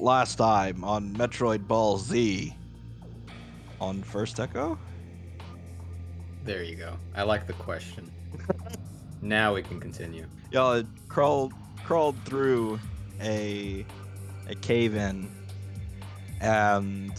[0.00, 2.54] last time on Metroid Ball Z
[3.80, 4.78] on First Echo?
[6.44, 6.96] There you go.
[7.14, 8.10] I like the question.
[9.22, 10.26] now we can continue.
[10.50, 11.52] Y'all had crawled
[11.84, 12.78] crawled through
[13.20, 13.84] a
[14.48, 15.30] a cave in
[16.40, 17.12] and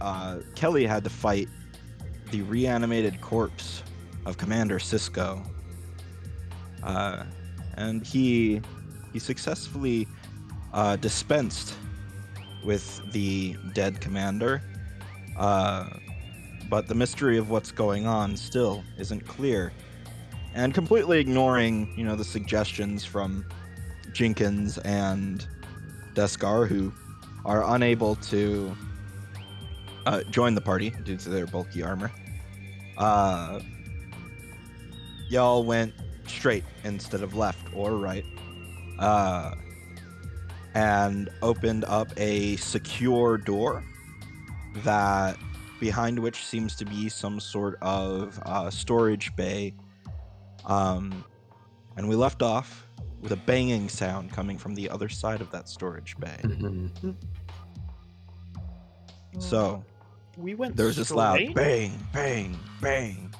[0.00, 1.48] uh, Kelly had to fight
[2.30, 3.82] the reanimated corpse
[4.26, 5.42] of Commander Cisco.
[6.82, 7.24] Uh,
[7.74, 8.60] and he
[9.12, 10.06] he successfully
[10.72, 11.74] uh, dispensed
[12.64, 14.62] with the dead commander.
[15.36, 15.88] Uh,
[16.68, 19.72] but the mystery of what's going on still isn't clear.
[20.54, 23.44] And completely ignoring, you know, the suggestions from
[24.12, 25.46] Jenkins and
[26.14, 26.92] Deskar, who
[27.44, 28.76] are unable to
[30.06, 32.10] uh, join the party due to their bulky armor.
[32.96, 33.60] Uh,
[35.28, 35.94] y'all went
[36.26, 38.24] straight instead of left or right.
[38.98, 39.54] Uh,
[40.78, 43.82] and opened up a secure door
[44.84, 45.36] that
[45.80, 49.74] behind which seems to be some sort of uh, storage bay.
[50.66, 51.24] Um,
[51.96, 52.86] and we left off
[53.20, 56.38] with a banging sound coming from the other side of that storage bay.
[56.42, 57.10] Mm-hmm.
[59.40, 59.84] So
[60.36, 60.76] we went.
[60.76, 63.34] there's this loud bang, bang, bang,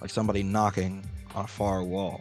[0.00, 2.20] like somebody knocking on a far wall.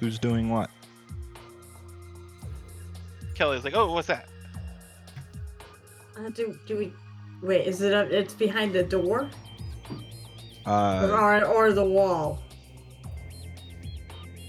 [0.00, 0.70] Who's doing what?
[3.34, 4.28] Kelly's like, oh, what's that?
[6.16, 6.92] Uh, do do we?
[7.42, 8.10] Wait, is it up?
[8.10, 9.30] It's behind the door
[10.66, 12.42] Uh, or or the wall?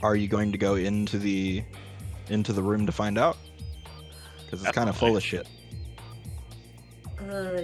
[0.01, 1.61] are you going to go into the
[2.29, 3.37] into the room to find out?
[4.45, 5.47] Because it's kind of full of shit.
[7.29, 7.63] Uh,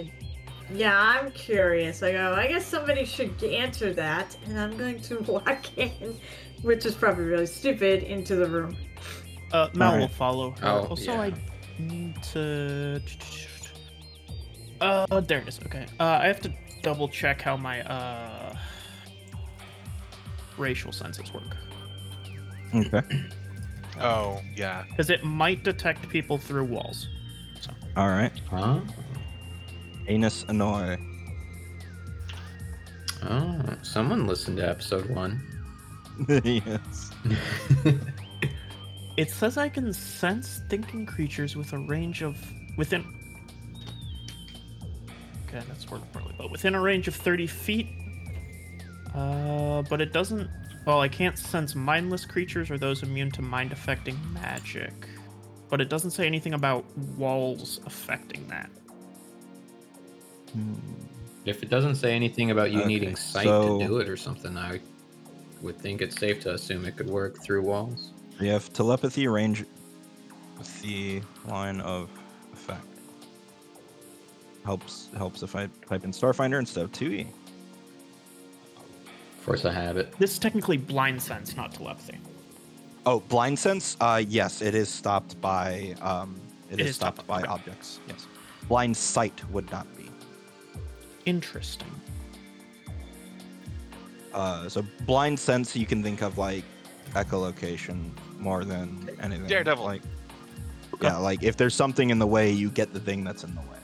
[0.72, 2.02] yeah, I'm curious.
[2.02, 2.34] I go.
[2.34, 6.20] I guess somebody should answer that, and I'm going to walk in,
[6.62, 8.76] which is probably really stupid, into the room.
[9.52, 10.66] Uh, Mal will follow her.
[10.66, 11.20] Oh, also, yeah.
[11.20, 11.32] I
[11.78, 13.00] need to.
[14.80, 15.60] Uh, there it is.
[15.66, 15.86] Okay.
[16.00, 18.54] Uh, I have to double check how my uh
[20.56, 21.56] racial senses work
[22.74, 23.02] Okay.
[23.98, 24.84] Oh, yeah.
[24.90, 27.08] because it might detect people through walls.
[27.96, 28.30] All right.
[28.50, 28.80] Huh?
[30.06, 30.98] Anus Annoy.
[33.22, 35.40] Oh, someone listened to episode one.
[36.44, 37.10] yes.
[39.16, 42.36] It says I can sense thinking creatures with a range of
[42.76, 43.02] within.
[45.48, 47.88] Okay, that's word poorly, but within a range of 30 feet.
[49.14, 50.50] Uh, but it doesn't.
[50.86, 54.92] Well, I can't sense mindless creatures or those immune to mind affecting magic.
[55.70, 56.84] But it doesn't say anything about
[57.16, 58.70] walls affecting that.
[60.52, 60.74] Hmm.
[61.46, 64.16] If it doesn't say anything about you Okay, needing sight so- to do it or
[64.18, 64.80] something, I
[65.62, 68.12] would think it's safe to assume it could work through walls.
[68.40, 69.64] You have telepathy range
[70.58, 72.10] with the line of
[72.52, 72.86] effect.
[74.64, 77.24] Helps helps if I type in Starfinder instead of E.
[77.24, 77.26] 2e.
[79.40, 80.12] Force a habit.
[80.18, 82.18] This is technically blind sense, not telepathy.
[83.06, 83.96] Oh, blind sense?
[84.00, 86.40] Uh, yes, it is stopped by um,
[86.72, 87.46] It is, is stopped, stopped, by okay.
[87.46, 88.00] objects.
[88.08, 88.26] Yes.
[88.66, 90.10] Blind sight would not be.
[91.26, 91.88] Interesting.
[94.36, 96.62] Uh, so blind sense you can think of like
[97.14, 99.46] echolocation more than anything.
[99.46, 99.82] Daredevil.
[99.82, 100.02] Like,
[101.00, 103.62] yeah, like if there's something in the way, you get the thing that's in the
[103.62, 103.78] way.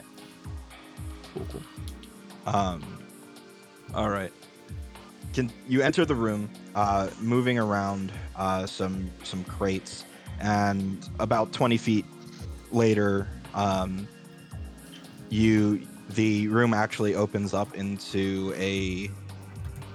[1.33, 2.55] Cool, cool.
[2.55, 2.99] Um,
[3.95, 4.31] all right.
[5.33, 10.05] Can you enter the room, uh, moving around uh, some some crates,
[10.39, 12.05] and about 20 feet
[12.73, 14.07] later, um,
[15.31, 19.11] you the room actually opens up into a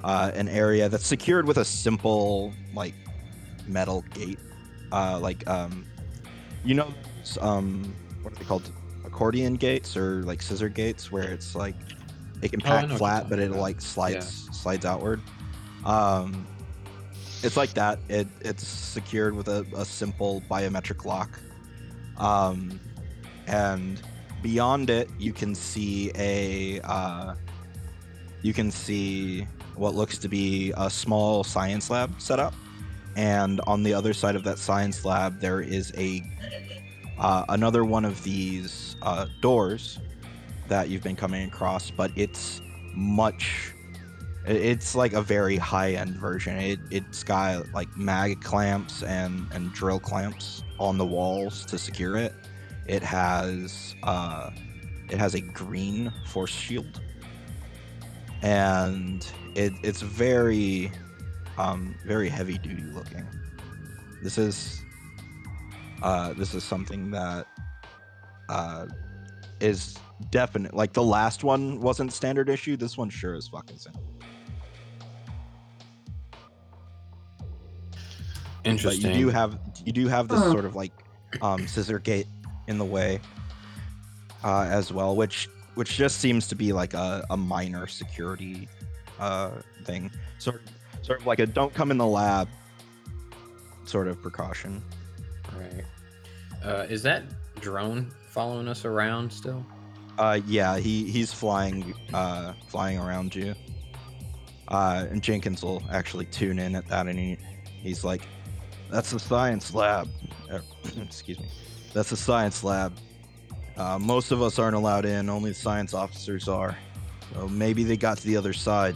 [0.07, 2.97] uh, an area that's secured with a simple like
[3.67, 4.41] metal gate,
[4.93, 5.89] uh, like um,
[6.63, 6.97] you know,
[7.41, 8.73] um, what are they called?
[9.05, 11.77] Accordion gates or like scissor gates, where it's like
[12.43, 15.23] it can Oh, pack what flat, but it like slides slides outward.
[15.85, 16.49] Um,
[17.43, 18.03] it's like that.
[18.09, 21.41] It it's secured with a, a simple biometric lock.
[22.17, 22.81] Um,
[23.47, 24.03] and
[24.41, 27.35] beyond it, you can see a uh,
[28.41, 32.53] you can see what looks to be a small science lab set up.
[33.15, 36.21] And on the other side of that science lab, there is a
[37.17, 39.97] uh, another one of these uh, doors
[40.67, 42.61] that you've been coming across, but it's
[42.93, 43.73] much.
[44.45, 46.57] It's like a very high-end version.
[46.57, 52.17] It it's got like mag clamps and and drill clamps on the walls to secure
[52.17, 52.33] it.
[52.85, 54.51] It has uh,
[55.09, 57.01] it has a green force shield,
[58.41, 59.25] and
[59.57, 60.91] it it's very
[61.57, 63.25] um, very heavy duty looking.
[64.21, 64.81] This is
[66.03, 67.47] uh, this is something that
[68.49, 68.85] uh,
[69.59, 69.97] is
[70.29, 70.73] definite.
[70.75, 72.77] Like the last one wasn't standard issue.
[72.77, 74.01] This one sure is fucking standard.
[77.89, 79.11] But Interesting.
[79.11, 80.51] you do have you do have this Huh.
[80.51, 80.91] sort of like
[81.41, 82.27] um, scissor gate
[82.67, 83.19] in the way
[84.43, 88.67] uh, as well, which which just seems to be like a, a minor security
[89.19, 89.51] uh,
[89.83, 92.47] thing, sort of, sort of like a don't come in the lab
[93.85, 94.83] sort of precaution.
[95.55, 95.83] Right.
[96.63, 97.23] Uh, is that
[97.61, 99.65] drone following us around still?
[100.17, 103.53] Uh, yeah, he he's flying uh, flying around you.
[104.67, 107.37] Uh, and Jenkins will actually tune in at that, and he,
[107.81, 108.27] he's like,
[108.91, 110.09] "That's the science lab."
[110.51, 110.61] Er,
[111.01, 111.47] excuse me.
[111.93, 112.93] That's the science lab.
[113.77, 115.29] Uh, most of us aren't allowed in.
[115.29, 116.77] Only the science officers are.
[117.33, 118.95] So maybe they got to the other side,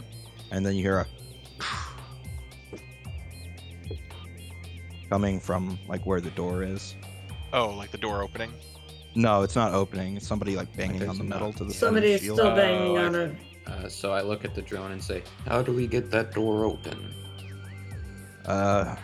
[0.50, 1.06] and then you hear a
[5.10, 6.94] coming from like where the door is.
[7.52, 8.52] Oh, like the door opening.
[9.14, 10.16] No, it's not opening.
[10.16, 12.38] It's somebody like banging on the metal not- to the side Somebody is shield.
[12.38, 13.36] still banging Oh, on it.
[13.66, 16.64] Uh, so I look at the drone and say, "How do we get that door
[16.64, 17.14] open?"
[18.46, 18.96] Uh,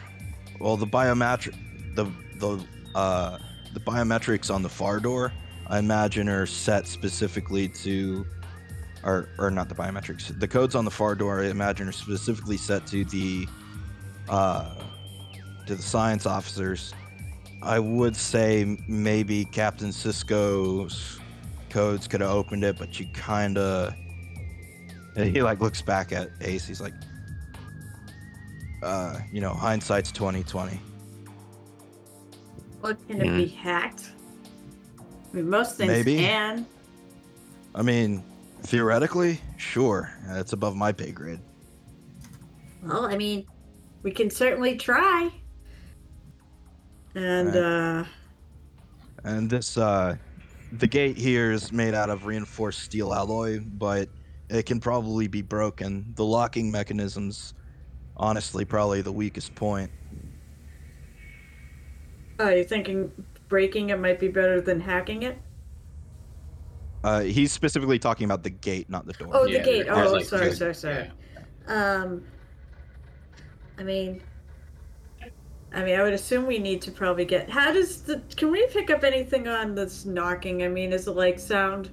[0.58, 1.54] well, the biometric,
[1.94, 2.06] the
[2.38, 2.58] the
[2.94, 3.38] uh,
[3.74, 5.32] the biometrics on the far door,
[5.68, 8.26] I imagine, are set specifically to,
[9.04, 10.38] or or not the biometrics.
[10.38, 13.46] The codes on the far door, I imagine, are specifically set to the,
[14.28, 14.74] uh,
[15.66, 16.94] to the science officers.
[17.62, 21.18] I would say maybe Captain Cisco's
[21.70, 23.94] codes could have opened it, but you kind of.
[25.16, 26.64] He like looks back at Ace.
[26.64, 26.92] He's like,
[28.84, 30.80] uh, you know, hindsight's twenty twenty.
[32.80, 34.12] Well, can it be hacked?
[35.00, 36.18] I mean, most things Maybe.
[36.18, 36.64] can.
[37.74, 38.22] I mean,
[38.62, 41.40] theoretically, sure, it's above my pay grade.
[42.82, 43.46] Well, I mean,
[44.02, 45.30] we can certainly try.
[47.14, 48.04] And, uh,
[49.24, 50.16] And this, uh,
[50.72, 54.08] the gate here is made out of reinforced steel alloy, but
[54.48, 56.12] it can probably be broken.
[56.14, 57.54] The locking mechanism's
[58.16, 59.90] honestly probably the weakest point.
[62.40, 63.10] oh, you're thinking
[63.48, 65.38] breaking it might be better than hacking it?
[67.04, 69.28] Uh, he's specifically talking about the gate, not the door.
[69.32, 69.86] Oh, Yeah, the gate.
[69.88, 71.10] Oh, like, sorry, two- sorry, sorry.
[71.66, 72.24] Um,
[73.78, 74.20] I mean,
[75.72, 77.48] I mean, I would assume we need to probably get.
[77.50, 78.22] How does the?
[78.36, 80.62] Can we pick up anything on this knocking?
[80.62, 81.90] I mean, is it like sound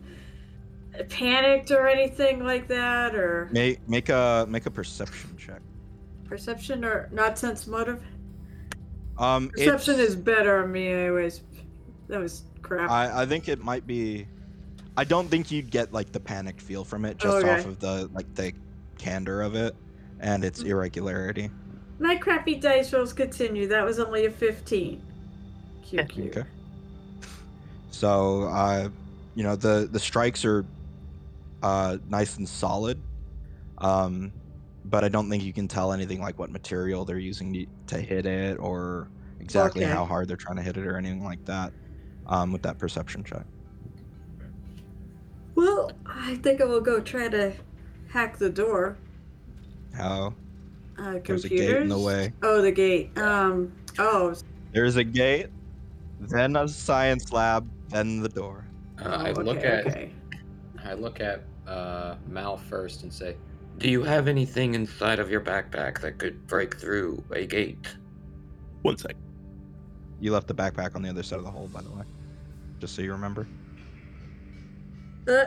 [1.10, 5.62] panicked or anything like that, or Make make a make a perception check.
[6.24, 8.02] perception or not sense motive?
[9.18, 11.42] Um, Perception it's- is better on me, anyways.
[12.07, 12.90] That was crap.
[12.90, 14.28] I, I think it might be.
[14.97, 17.50] I don't think you'd get like the panicked feel from it just Okay.
[17.50, 18.53] off of the like the
[18.97, 19.75] candor of it
[20.19, 21.50] and its irregularity.
[22.00, 23.68] My crappy dice rolls continue.
[23.68, 25.01] That was only a fifteen.
[25.81, 26.38] Cute, cute.
[26.38, 26.50] Okay.
[27.92, 28.89] So, uh,
[29.36, 30.65] you know the the strikes are
[31.62, 33.01] uh, nice and solid,
[33.80, 34.33] um,
[34.86, 37.97] but I don't think you can tell anything like what material they're using to, to
[38.01, 39.92] hit it or exactly Okay.
[39.94, 41.74] how hard they're trying to hit it or anything like that.
[42.27, 43.45] Um, with that perception check.
[45.56, 47.54] Well, I think I will go try to
[48.10, 48.98] hack the door.
[49.94, 50.34] How
[50.98, 51.46] Uh, There's computers.
[51.46, 52.34] a gate in the way.
[52.44, 53.18] Oh, the gate.
[53.18, 53.71] Um.
[53.97, 54.33] Oh.
[54.74, 55.47] there's a gate,
[56.19, 58.66] then a science lab, then the door.
[59.02, 60.12] Uh, I oh, look okay, at Okay.
[60.83, 63.35] I look at uh, Mal first and say,
[63.78, 67.88] Do you have anything inside of your backpack that could break through a gate?
[68.81, 69.16] One sec.
[70.19, 72.04] You left the backpack on the other side of the hole, by the way,
[72.80, 73.47] just so you remember.
[75.28, 75.46] Uh,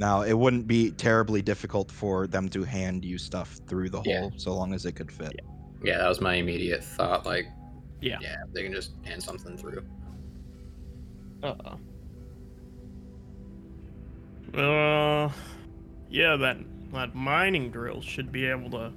[0.00, 4.20] Now, it wouldn't be terribly difficult for them to hand you stuff through the Yeah.
[4.20, 5.40] hole, so long as it could fit.
[5.82, 7.26] "Yeah, that was my immediate thought.
[7.26, 7.46] Like,
[8.00, 8.18] Yeah.
[8.20, 9.82] yeah, they can just hand something through."
[11.42, 11.76] Uh.
[14.56, 15.30] Uh.
[16.10, 16.58] Yeah, that
[16.92, 18.92] that mining drill should be able to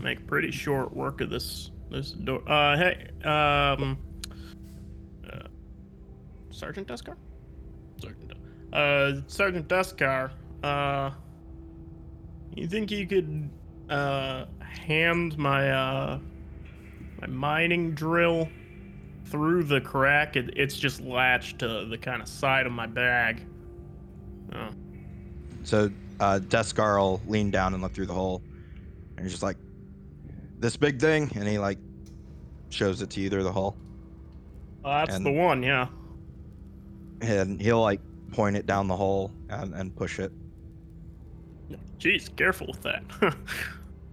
[0.00, 2.42] make pretty short work of this this door.
[2.50, 3.98] Uh, hey, um,
[6.56, 7.16] Sergeant Deskar.
[8.00, 8.28] Sergeant.
[8.28, 10.30] Du- Uh, Sergeant Deskar.
[10.62, 11.10] Uh,
[12.54, 13.48] you think you could
[13.90, 16.18] uh hand my uh
[17.20, 18.48] my mining drill
[19.26, 20.36] through the crack?
[20.36, 23.42] It, it's just latched to the kind of side of my bag.
[24.54, 24.68] Oh.
[25.62, 28.40] So, uh, Deskar will lean down and look through the hole,
[29.16, 29.56] and he's just like,
[30.58, 31.78] "This big thing," and he like
[32.70, 33.76] shows it to you through the hole,
[34.84, 35.88] Oh, that's And- the one, yeah.
[37.20, 38.00] And he'll like
[38.32, 40.32] point it down the hole and, and push it.
[41.98, 43.02] Jeez, careful with that.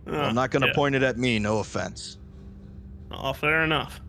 [0.08, 0.74] I'm not gonna yeah.
[0.74, 1.40] point it at me.
[1.40, 2.18] No offense.
[3.12, 4.02] Oh, fair enough.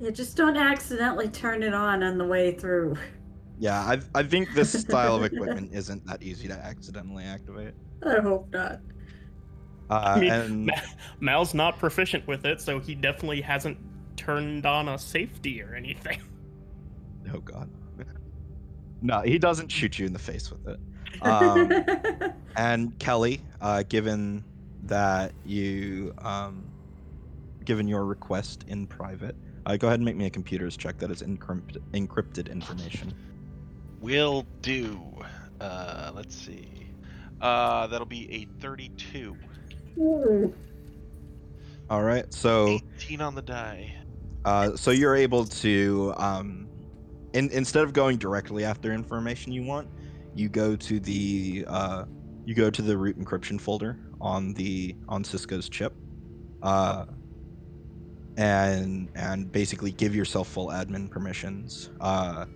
[0.00, 2.96] Yeah, just don't accidentally turn it on on the way through.
[3.58, 7.74] Yeah, I I think this style of equipment isn't that easy to accidentally activate.
[8.04, 8.80] I hope not.
[9.90, 10.72] Uh, I mean, and
[11.20, 13.78] Mal's not proficient with it, so he definitely hasn't
[14.16, 16.20] turned on a safety or anything.
[17.34, 17.68] oh god,
[19.02, 20.80] no, he doesn't shoot you in the face with it.
[21.22, 21.70] Um,
[22.56, 24.44] and Kelly, uh, given
[24.82, 26.64] that you, um,
[27.64, 31.10] given your request in private, uh, go ahead and make me a computer's check that
[31.12, 33.14] is encrypt- encrypted information.
[34.00, 35.00] Will do.
[35.60, 36.90] Uh, let's see.
[37.40, 39.36] Uh, that'll be a 32.
[39.98, 40.52] Ooh.
[41.88, 43.94] All right, so 18 on the die.
[44.44, 46.68] uh, so you're able to, um,
[47.34, 49.88] in, instead of going directly after information you want,
[50.34, 52.04] you go to the uh,
[52.44, 55.92] you go to the root encryption folder on the on Cisco's chip,
[56.62, 57.04] uh,
[58.36, 61.90] and and basically give yourself full admin permissions.
[62.00, 62.46] Uh,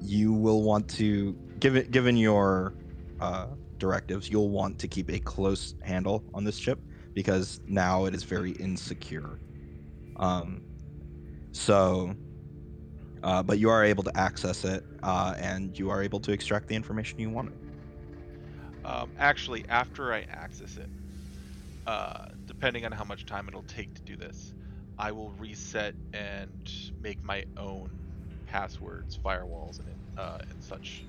[0.00, 2.74] you will want to given given your
[3.20, 3.46] uh,
[3.78, 6.78] directives, you'll want to keep a close handle on this chip
[7.14, 9.40] because now it is very insecure.
[10.16, 10.62] Um,
[11.52, 12.14] so,
[13.22, 16.68] uh, but you are able to access it, uh, and you are able to extract
[16.68, 17.50] the information you want.
[18.84, 20.88] Um, actually, after I access it,
[21.86, 24.54] uh, depending on how much time it'll take to do this,
[24.98, 26.50] I will reset and
[27.02, 27.90] make my own
[28.46, 31.02] passwords, firewalls, and uh, and such.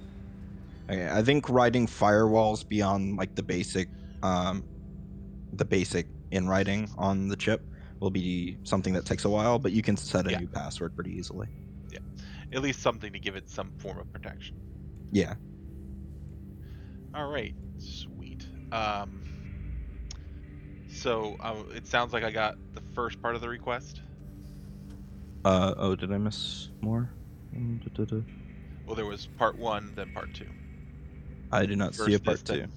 [0.90, 3.90] Okay, I think writing firewalls beyond like the basic,
[4.24, 4.64] um,
[5.54, 7.62] the basic in writing on the chip
[8.00, 10.40] will be something that takes a while, but you can set a Yeah.
[10.40, 11.48] new password pretty easily.
[12.52, 14.56] At least something to give it some form of protection.
[15.12, 15.36] Yeah.
[17.14, 18.46] All right, sweet.
[18.72, 19.24] Um,
[20.92, 24.02] so uh, it sounds like I got the first part of the request.
[25.46, 27.10] Uh oh, did I miss more?
[27.56, 28.26] Mm.
[28.86, 30.50] Well, there was part one, then part two.
[31.52, 32.60] I did not see a part this, two.
[32.62, 32.72] then-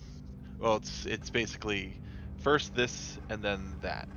[0.59, 2.01] Well, it's it's basically
[2.39, 4.09] first this and then that.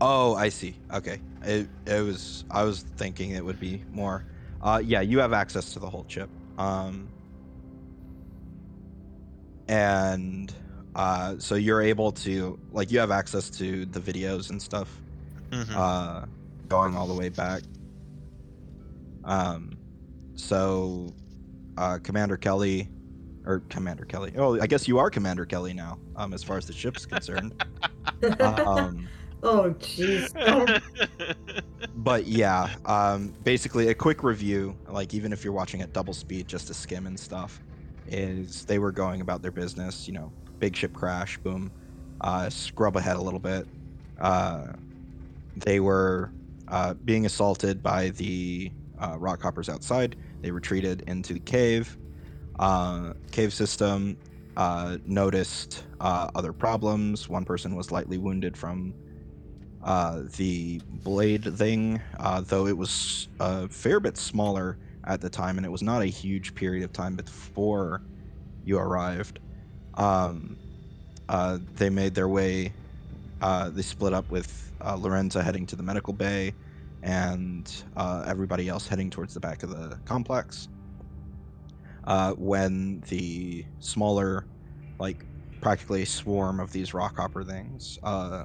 [0.00, 0.76] Oh, I see.
[0.92, 1.20] Okay.
[1.42, 4.24] It, it was I was thinking it would be more.
[4.60, 6.28] Uh yeah, you have access to the whole chip.
[6.58, 7.08] Um
[9.68, 10.52] and
[10.94, 15.02] uh so you're able to like you have access to the videos and stuff
[15.76, 16.24] uh
[16.68, 17.62] going all the way back.
[19.24, 19.78] Um
[20.34, 21.14] so
[21.78, 22.88] uh Commander Kelly
[23.44, 24.32] or Commander Kelly.
[24.36, 27.62] Oh, I guess you are Commander Kelly now, um as far as the ship's concerned.
[28.40, 29.08] um
[29.42, 30.32] oh, jeez.
[30.36, 30.66] Oh,
[31.94, 36.46] but yeah um basically a quick review like even if you're watching at double speed
[36.46, 37.60] just to skim and stuff
[38.06, 41.72] is they were going about their business you know big ship crash boom
[42.20, 43.66] uh scrub ahead a little bit.
[44.18, 44.72] Uh
[45.56, 46.32] they were
[46.68, 50.16] uh being assaulted by the uh, rock hoppers outside.
[50.40, 51.98] They retreated into the cave.
[52.58, 54.16] Uh cave system
[54.56, 57.28] uh noticed uh other problems.
[57.28, 58.94] One person was lightly wounded from
[59.82, 65.56] uh, the blade thing, uh, though it was a fair bit smaller at the time,
[65.56, 68.02] and it was not a huge period of time before
[68.64, 69.38] you arrived.
[69.94, 70.56] Um,
[71.28, 72.72] uh, they made their way.
[73.40, 76.52] Uh, they split up with uh, Lorenza heading to the medical bay,
[77.02, 80.68] and uh, everybody else heading towards the back of the complex.
[82.04, 84.46] Uh, when the smaller,
[84.98, 85.24] like
[85.60, 88.44] practically a swarm of these rockhopper things, uh,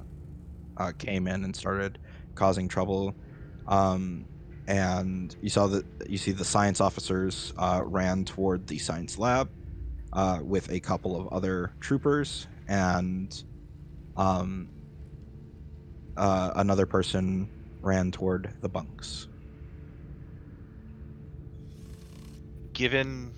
[0.81, 2.00] uh, came in and started
[2.35, 3.15] causing trouble.
[3.67, 4.25] Um,
[4.67, 9.50] and you saw that you see the science officers uh, ran toward the science lab
[10.13, 13.43] uh, with a couple of other troopers, and
[14.17, 14.69] um,
[16.17, 17.50] uh, another person
[17.81, 19.27] ran toward the bunks.
[22.73, 23.33] Given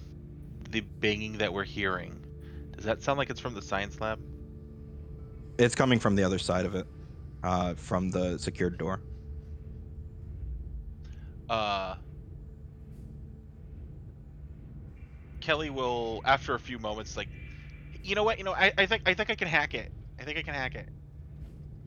[0.69, 2.19] the banging that we're hearing,
[2.75, 4.19] does that sound like it's from the science lab?
[5.57, 6.88] It's coming from the other side of it,
[7.43, 9.01] uh, from the secured door.
[11.50, 11.95] Uh,
[15.41, 17.27] Kelly will, after a few moments, like,
[18.01, 18.38] you know what?
[18.38, 19.91] You know, I, I think I think I can hack it.
[20.19, 20.89] I think I can hack it.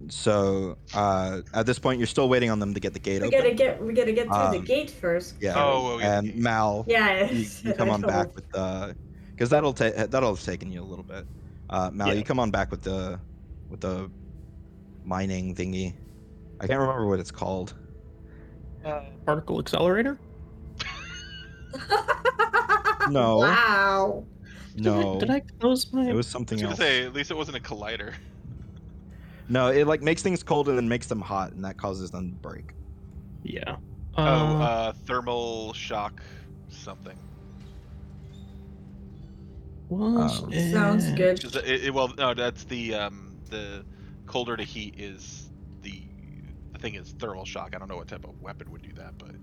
[0.08, 3.28] So uh, at this point, you're still waiting on them to get the gate we
[3.28, 3.38] open.
[3.38, 5.34] gotta get we gotta get through the Um, gate first.
[5.40, 5.54] Yeah.
[5.56, 6.34] Oh, oh, yeah, and.
[6.36, 7.30] Mal, Yeah.
[7.30, 8.94] you, you come on back with the
[9.30, 11.26] because that'll take that'll have taken you a little bit.
[11.70, 12.14] Uh, Mal, Yeah.
[12.14, 13.18] you come on back with the
[13.70, 14.10] with the
[15.10, 15.94] mining thingy.
[16.60, 17.74] I can't remember what it's called.
[19.24, 20.18] Particle accelerator?
[23.08, 23.36] No.
[23.38, 24.24] Wow.
[24.74, 26.08] No, Did I close my?
[26.08, 26.78] it was I something was gonna else.
[26.80, 28.14] say, at least it wasn't a collider.
[29.48, 32.30] No, it like makes things cold and then makes them hot, and that causes them
[32.32, 32.72] to break.
[33.44, 33.76] Yeah.
[34.18, 36.20] oh, Uh, uh, thermal shock
[36.68, 37.16] something.
[39.88, 41.44] was um, Sounds good.
[41.44, 43.84] Is it, it- well, no, that's the um the
[44.26, 45.50] colder to heat is
[45.82, 46.02] the
[46.72, 47.72] the thing is thermal shock.
[47.74, 49.34] I don't know what type of weapon would do that, but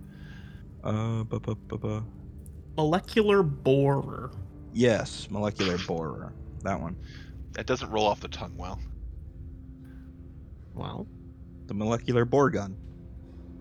[0.84, 2.04] Uh, bu- bu- bu- bu.
[2.78, 4.32] Molecular borer.
[4.74, 6.34] yes, molecular borer.
[6.64, 6.96] That one.
[7.54, 8.80] that doesn't roll off the tongue well.
[10.74, 11.06] Wow.
[11.68, 12.76] The molecular bore gun.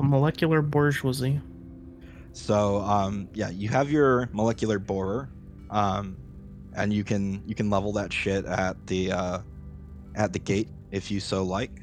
[0.01, 1.41] A molecular bourgeoisie.
[2.33, 5.29] So um, yeah, you have your molecular borer,
[5.71, 6.17] um,
[6.75, 9.39] and you can you can level that shit at the uh,
[10.15, 11.81] at the gate if you so like.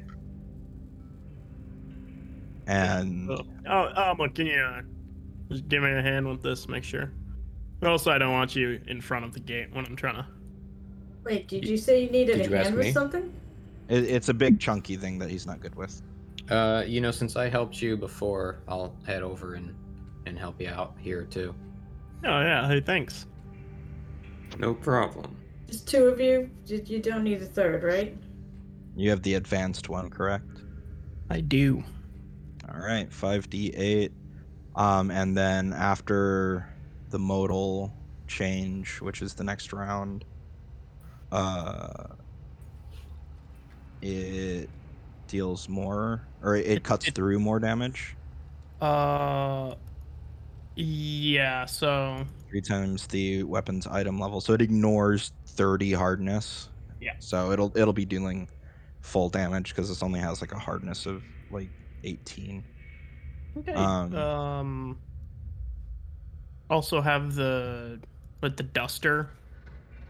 [2.66, 4.82] And Oh, oh, Alma, can you uh,
[5.50, 6.68] just give me a hand with this?
[6.68, 7.12] Make sure.
[7.82, 10.26] Also, I don't want you in front of the gate when I'm trying to.
[11.24, 12.92] Wait, did you say you needed Did a you hand with me?
[12.92, 13.32] something?
[13.88, 16.00] it, it's a big chunky thing that he's not good with.
[16.48, 19.74] Uh, you know, since I helped you before, I'll head over and
[20.26, 21.54] and help you out here too.
[22.24, 22.68] Oh yeah.
[22.68, 23.26] Hey, thanks.
[24.58, 25.36] No problem.
[25.66, 26.50] Just two of you?
[26.66, 28.16] You you don't need a third, right?
[28.96, 30.62] You have the advanced one, correct?
[31.30, 31.82] I do.
[32.72, 34.10] All right, 5d8.
[34.76, 36.68] Um, and then after
[37.10, 37.92] the modal
[38.28, 40.24] change, which is the next round,
[41.32, 42.04] uh,
[44.02, 44.68] it
[45.28, 48.16] deals more, or it, It- cuts it- through more damage.
[48.80, 49.74] Uh.
[50.76, 51.66] Yeah.
[51.66, 52.24] So.
[52.48, 56.68] Three times the weapon's item level, so it ignores 30 hardness.
[57.00, 57.12] Yeah.
[57.18, 58.48] So it'll it'll be dealing
[59.00, 61.68] full damage because this only has like a hardness of like
[62.04, 62.62] 18.
[63.58, 63.72] Okay.
[63.72, 64.98] Um, Um.
[66.68, 68.00] Also have the
[68.40, 69.30] but the duster.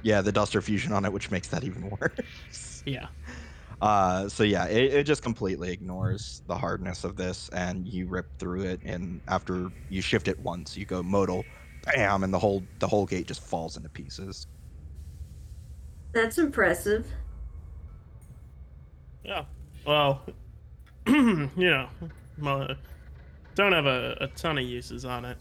[0.03, 2.83] Yeah, the duster fusion on it, which makes that even worse.
[2.87, 3.07] Yeah.
[3.81, 8.27] Uh, so yeah, it, it just completely ignores the hardness of this, and you rip
[8.39, 8.81] through it.
[8.85, 11.45] And after you shift it once, you go modal,
[11.85, 14.47] bam, and the whole the whole gate just falls into pieces.
[16.13, 17.07] That's impressive.
[19.25, 19.45] Yeah.
[19.87, 20.23] Well,
[21.07, 21.89] you know,
[22.39, 22.75] mo-
[23.55, 25.37] don't have a, a ton of uses on it,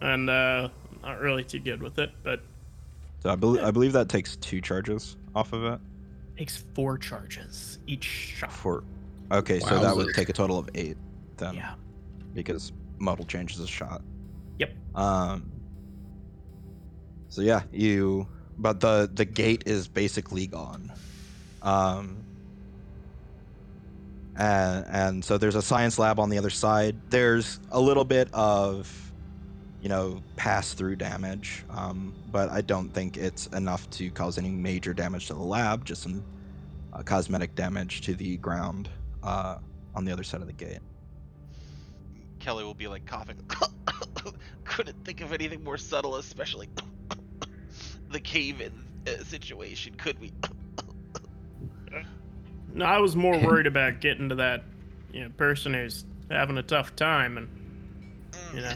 [0.00, 0.68] and uh,
[1.02, 2.10] not really too good with it.
[2.22, 2.42] But
[3.20, 5.80] So I believe I believe that takes two charges off of it.
[6.36, 8.52] takes four charges each shot.
[8.52, 8.84] For
[9.32, 10.96] okay, so that would take a total of eight
[11.36, 11.74] then, Yeah.
[12.34, 14.02] because modal changes a shot.
[14.58, 14.72] Yep.
[14.94, 15.50] Um.
[17.28, 18.26] So yeah, you,
[18.58, 20.92] but the the gate is basically gone.
[21.62, 22.16] Um.
[24.40, 26.96] And and so there's a science lab on the other side.
[27.10, 29.12] There's a little bit of,
[29.82, 34.48] you know, pass through damage, um, but I don't think it's enough to cause any
[34.48, 35.84] major damage to the lab.
[35.84, 36.24] Just some
[36.94, 38.88] uh, cosmetic damage to the ground
[39.22, 39.58] uh,
[39.94, 40.80] on the other side of the gate.
[42.38, 43.36] Kelly will be like coughing.
[44.64, 46.70] Couldn't think of anything more subtle, especially
[48.10, 48.72] the cave-in
[49.06, 49.96] uh, situation.
[49.96, 50.32] Could we?
[52.74, 54.64] No, I was more worried about getting to that,
[55.12, 57.48] you know, person who's having a tough time and.
[58.54, 58.74] You know.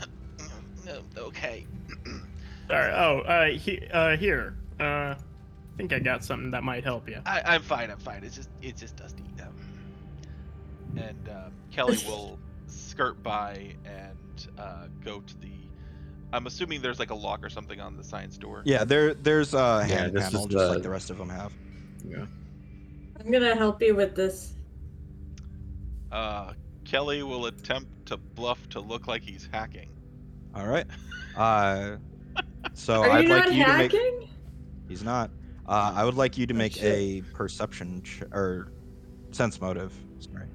[0.85, 1.67] No, okay.
[2.69, 2.93] Sorry.
[2.93, 4.57] Oh, uh, he, uh, here.
[4.81, 5.17] Uh, I
[5.77, 7.21] think I got something that might help you.
[7.27, 7.91] I, I'm fine.
[7.91, 8.23] I'm fine.
[8.23, 9.23] It's just it's just dusty.
[9.41, 9.49] Um,
[10.97, 15.51] and um, Kelly will skirt by and uh, go to the.
[16.33, 18.63] I'm assuming there's like a lock or something on the science door.
[18.65, 21.29] Yeah, there there's a hand this panel is just the- like the rest of them
[21.29, 21.53] have.
[22.07, 22.27] Yeah.
[23.25, 24.55] I'm gonna help you with this.
[26.13, 26.53] Uh,
[26.85, 29.89] Kelly will attempt to bluff to look like he's hacking.
[30.55, 30.87] All right.
[31.37, 31.97] Uh,
[32.75, 34.29] so Are I'd you like not you to make.
[34.89, 35.31] He's not.
[35.67, 36.85] Uh, I would like you to make shit.
[36.85, 38.69] a perception ch- or
[39.33, 39.93] sense motive.
[40.19, 40.47] Sorry.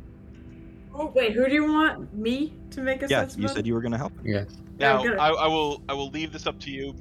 [0.93, 2.13] Oh wait, who do you want?
[2.13, 3.12] Me to make a sense motive?
[3.12, 4.13] Yeah, sense you said you were gonna help.
[4.23, 4.45] Yeah.
[4.77, 6.95] Yeah, Now, gonna- I, I will I will leave this up to you.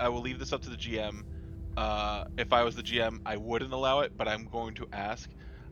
[0.00, 1.22] I will leave this up to the GM.
[1.76, 5.28] Uh, if I was the GM, I wouldn't allow it, but I'm going to ask.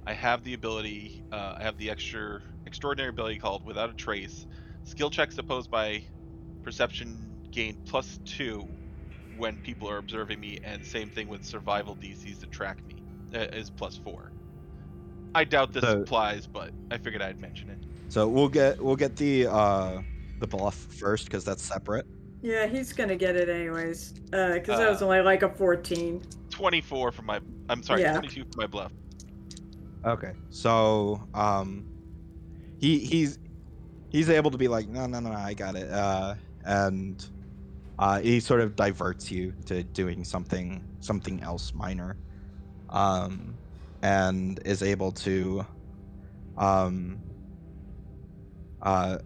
[0.06, 1.22] I have the ability.
[1.30, 4.46] Uh, I have the extra extraordinary ability called Without a Trace.
[4.84, 6.02] Skill checks opposed by
[6.64, 8.66] perception gain plus two
[9.36, 12.96] when people are observing me, and same thing with survival DCs to track me
[13.34, 14.32] uh, is plus four.
[15.34, 17.78] I doubt this So- applies, but I figured I'd mention it.
[18.08, 20.02] So we'll get we'll get the uh,
[20.40, 22.06] the bluff first because that's separate.
[22.42, 24.14] Yeah, he's gonna get it anyways.
[24.32, 26.22] Uh, because that was Uh, only like a 14.
[26.50, 27.40] 24 for my.
[27.68, 28.12] I'm sorry, Yeah.
[28.12, 28.92] 22 for my bluff.
[30.04, 30.32] Okay.
[30.50, 31.86] So um,
[32.78, 33.38] he he's
[34.10, 35.90] he's able to be like, no, no, no, no I got it.
[35.90, 37.24] Uh, and
[37.98, 42.16] uh, he sort of diverts you to doing something something else minor.
[42.90, 43.54] Um,
[44.02, 45.64] and is able to
[46.58, 47.18] um
[48.82, 49.16] uh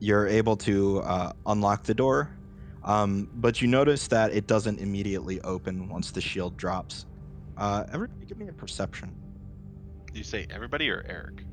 [0.00, 2.30] you're able to uh, unlock the door
[2.84, 7.06] um, but you notice that it doesn't immediately open once the shield drops
[7.56, 9.14] uh, everybody give me a perception
[10.12, 11.44] Do you say everybody or Eric?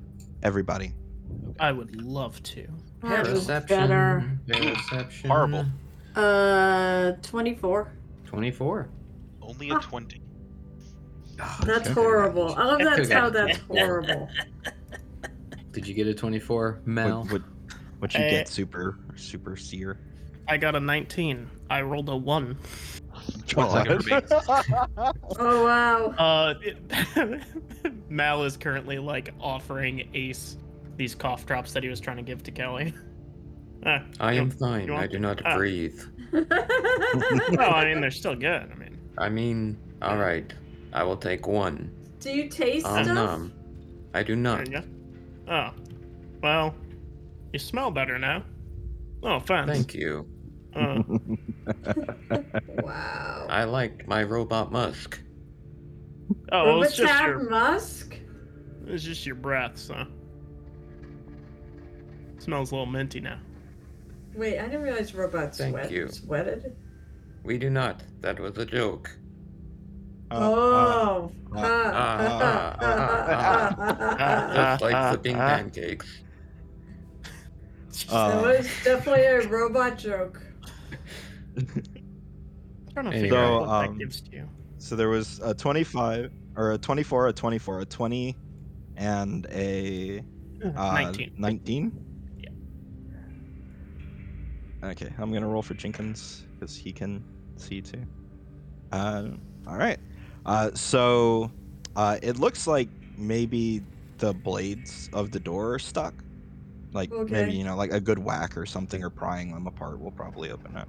[0.44, 0.94] everybody
[1.60, 2.68] I would love to.
[3.02, 3.78] That was Perception.
[3.80, 4.40] better.
[4.76, 5.30] Perception.
[5.32, 5.66] Horrible.
[6.16, 7.92] Uh, 24.
[8.26, 8.90] 24.
[9.42, 9.80] Only a Ah.
[9.80, 10.22] 20.
[11.66, 11.94] That's Okay.
[11.94, 12.54] horrible.
[12.56, 14.30] I love That's that's how that's horrible.
[15.72, 17.24] Did you get a 24, Mel?
[17.24, 17.42] what, what,
[18.04, 18.30] what you Eh.
[18.30, 19.98] get super super seer
[20.46, 21.50] I got a 19.
[21.70, 22.58] I rolled a 1.
[23.54, 24.04] One second.
[25.40, 26.08] Oh, wow.
[26.18, 27.42] Uh, it,
[28.10, 30.58] Mal is currently like offering Ace
[30.98, 32.94] these cough drops that he was trying to give to Kelly.
[33.86, 34.90] Ah, I am fine.
[34.92, 35.56] I do not Ah.
[35.58, 36.00] breathe.
[36.32, 36.46] Well,
[37.74, 38.70] I mean, they're still good.
[38.72, 40.54] I mean, I mean, alright.
[40.94, 41.92] I will take one.
[42.22, 43.16] Do you taste Um, stuff?
[43.16, 43.54] nom.
[44.14, 44.68] I do not.
[45.50, 45.70] Oh,
[46.42, 46.74] well,
[47.54, 48.44] you smell better now.
[49.22, 49.72] No offense.
[49.72, 50.28] Thank you.
[50.76, 51.04] Uh,
[52.84, 53.46] Wow.
[53.50, 55.22] I like my robot musk.
[56.52, 58.18] oh, well, it's just have your musk?
[58.88, 60.06] it's just your breath, so
[62.40, 63.40] smells a little minty now.
[64.36, 65.92] Wait, I didn't realize robots Thank sweat.
[65.92, 66.10] you.
[66.10, 66.76] sweated.
[67.44, 68.04] We do not.
[68.22, 69.16] That was a joke.
[70.32, 71.32] Uh, oh.
[71.56, 72.76] uh.
[74.56, 76.23] Just like flipping pancakes.
[78.10, 80.42] Uh, That was definitely a robot joke.
[82.94, 83.22] trying to Anyway.
[83.22, 84.50] figure out So, what um, that gives to you.
[84.78, 88.36] So there was a 25 or a 24, a 24, a 20,
[88.98, 90.22] and a
[90.76, 91.32] uh, 19.
[91.38, 91.92] 19?
[92.38, 92.50] Yeah.
[94.84, 97.24] Okay, I'm gonna roll for Jenkins because he can
[97.58, 98.04] see too.
[98.92, 99.30] Uh,
[99.68, 99.98] all right.
[100.46, 101.52] Uh, so
[101.96, 103.82] uh, it looks like maybe
[104.18, 106.24] the blades of the door are stuck.
[106.94, 107.34] Like Okay.
[107.34, 110.52] maybe you know, like a good whack or something, or prying them apart will probably
[110.52, 110.88] open it.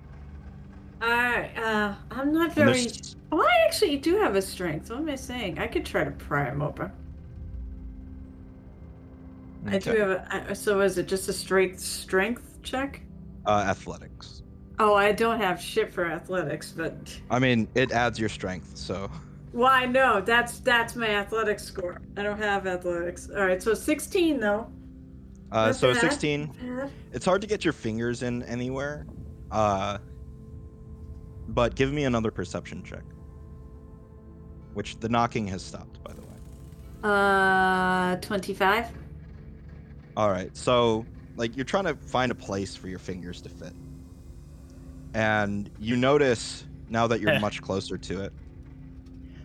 [1.03, 2.87] Alright, uh, I'm not very.
[3.33, 4.91] Oh, I actually do have a strength.
[4.91, 5.59] What am I saying?
[5.59, 6.91] I could try to pry him open.
[9.67, 10.51] I do have a.
[10.51, 13.01] I- So is it just a straight strength check?
[13.47, 14.43] uh, athletics.
[14.79, 16.95] Oh, I don't have shit for athletics, but
[17.31, 19.11] I mean, it adds your strength, so
[19.53, 22.01] well, I know that's that's my athletics score.
[22.17, 23.29] I don't have athletics.
[23.35, 24.67] All right, so 16 though.
[25.55, 26.01] Uh, so bad.
[26.01, 26.91] 16.
[27.13, 29.07] It's hard to get your fingers in anywhere.
[29.51, 29.99] Uh,
[31.49, 33.03] but give me another perception check.
[34.75, 36.27] Which the knocking has stopped, by the way.
[37.03, 38.89] Uh, 25.
[40.17, 41.05] All right, so
[41.37, 43.73] like you're trying to find a place for your fingers to fit,
[45.13, 48.33] and you notice now that you're much closer to it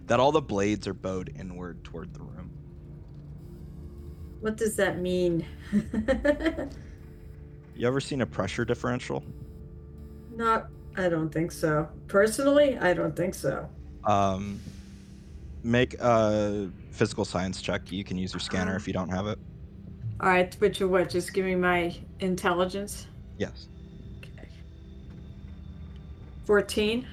[0.06, 2.39] that all the blades are bowed inward toward the room.
[4.42, 5.46] What does that mean?
[7.80, 9.24] You ever seen a pressure differential?
[10.36, 10.68] Not.
[10.98, 11.88] I don't think so.
[12.10, 13.70] Personally, I don't think so.
[14.04, 14.60] Um,
[15.64, 17.90] make a physical science check.
[17.90, 19.40] You can use your scanner if you don't have it.
[20.20, 21.10] All right, which of what?
[21.10, 23.08] Just give me my intelligence.
[23.38, 23.70] Yes.
[24.18, 24.50] Okay.
[26.44, 27.08] 14.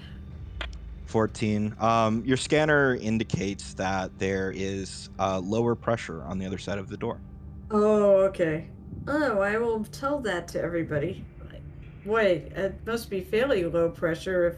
[1.16, 1.74] 14.
[1.80, 6.90] Um, your scanner indicates that there is uh, lower pressure on the other side of
[6.90, 7.22] the door.
[7.70, 8.68] Oh, okay.
[9.08, 11.24] Oh, I will tell that to everybody.
[12.04, 14.56] Wait, it must be fairly low pressure if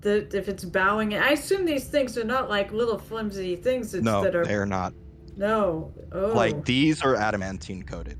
[0.00, 1.14] the if it's bowing.
[1.14, 4.66] I assume these things are not like little flimsy things that, no, that are they're
[4.66, 4.92] not.
[5.36, 5.92] no.
[6.10, 8.18] Oh, Like these are adamantine coated.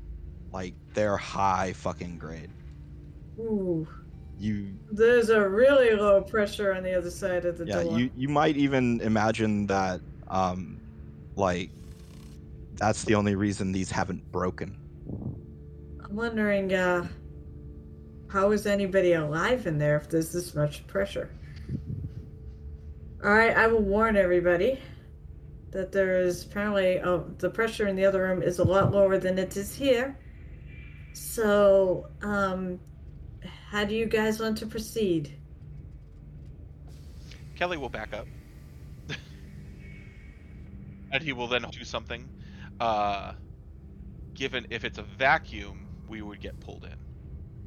[0.53, 2.51] Like they're high fucking grade.
[3.37, 3.85] ooh,
[4.39, 7.99] You there's a really low pressure on the other side of the yeah, door.
[7.99, 9.99] you you might even imagine that
[10.29, 10.79] um
[11.35, 11.69] like
[12.79, 14.77] that's the only reason these haven't broken.
[16.03, 17.07] I'm wondering, uh,
[18.29, 21.29] how is anybody alive in there if there's this much pressure?
[23.23, 24.79] All right, I will warn everybody
[25.71, 29.17] that there is apparently oh, the pressure in the other room is a lot lower
[29.17, 30.17] than it is here.
[31.13, 32.79] So, um,
[33.69, 35.37] how do you guys want to proceed?
[37.55, 38.25] Kelly will back up.
[41.11, 42.27] and he will then do something.
[42.79, 43.33] Uh,
[44.33, 46.95] given if it's a vacuum, we would get pulled in.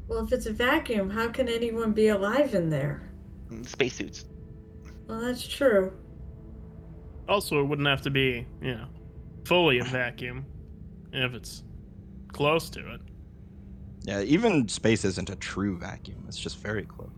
[0.08, 3.08] Well, if it's a vacuum, how can anyone be alive in there?
[3.50, 4.24] Mm, Spacesuits.
[5.06, 5.92] Well, that's true.
[7.28, 8.86] Also, it wouldn't have to be, you know,
[9.44, 10.44] fully a vacuum
[11.12, 11.62] if it's
[12.32, 13.00] close to it.
[14.04, 16.24] Yeah, even space isn't a true vacuum.
[16.26, 17.10] It's just very close.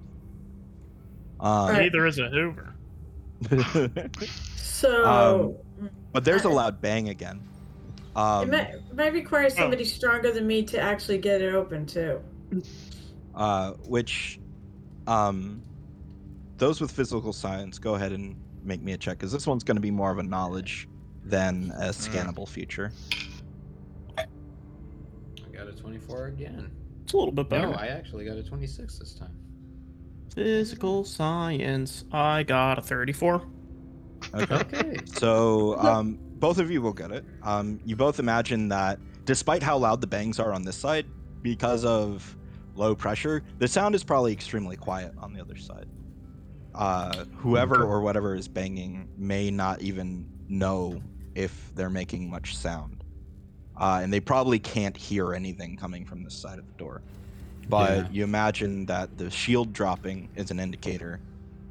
[1.41, 2.75] Um, Neither is a Hoover.
[4.57, 5.57] So
[6.13, 7.41] but there's a loud bang again.
[8.15, 11.87] it, Um, might, it might require somebody stronger than me to actually get it open
[11.87, 12.21] too.
[13.35, 14.39] uh, which,
[15.07, 15.63] um,
[16.59, 19.77] those with physical science, go ahead and make me a check because this one's going
[19.77, 20.87] to be more of a knowledge
[21.25, 22.93] than a scannable feature.
[25.95, 26.71] I got a 24 again.
[27.05, 27.69] It's a little bit better.
[27.69, 29.37] No, I actually got a 26 this time.
[30.35, 32.05] Physical science.
[32.13, 33.43] I got a 34.
[34.35, 34.55] Okay.
[34.55, 34.97] Okay.
[35.07, 37.25] So um, both of you will get it.
[37.43, 41.07] Um, you both imagine that despite how loud the bangs are on this side,
[41.43, 42.37] because of
[42.75, 45.87] low pressure, the sound is probably extremely quiet on the other side.
[46.75, 51.01] Uh, whoever or whatever is banging may not even know
[51.35, 53.04] if they're making much sound.
[53.77, 57.03] Uh, and they probably can't hear anything coming from this side of the door.
[57.69, 58.09] But Yeah.
[58.11, 61.21] you imagine that the shield dropping is an indicator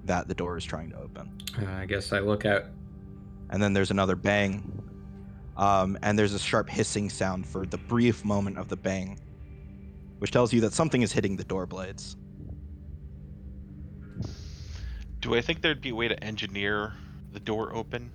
[0.06, 2.66] that the door is trying to open Uh, I guess I look out.
[3.52, 4.82] and then there's another bang
[5.56, 9.18] um, and there's a sharp hissing sound for the brief moment of the bang
[10.20, 12.18] which tells you that something is hitting the door blades
[15.22, 16.94] Do I think there'd be a way to engineer
[17.32, 18.12] the door open?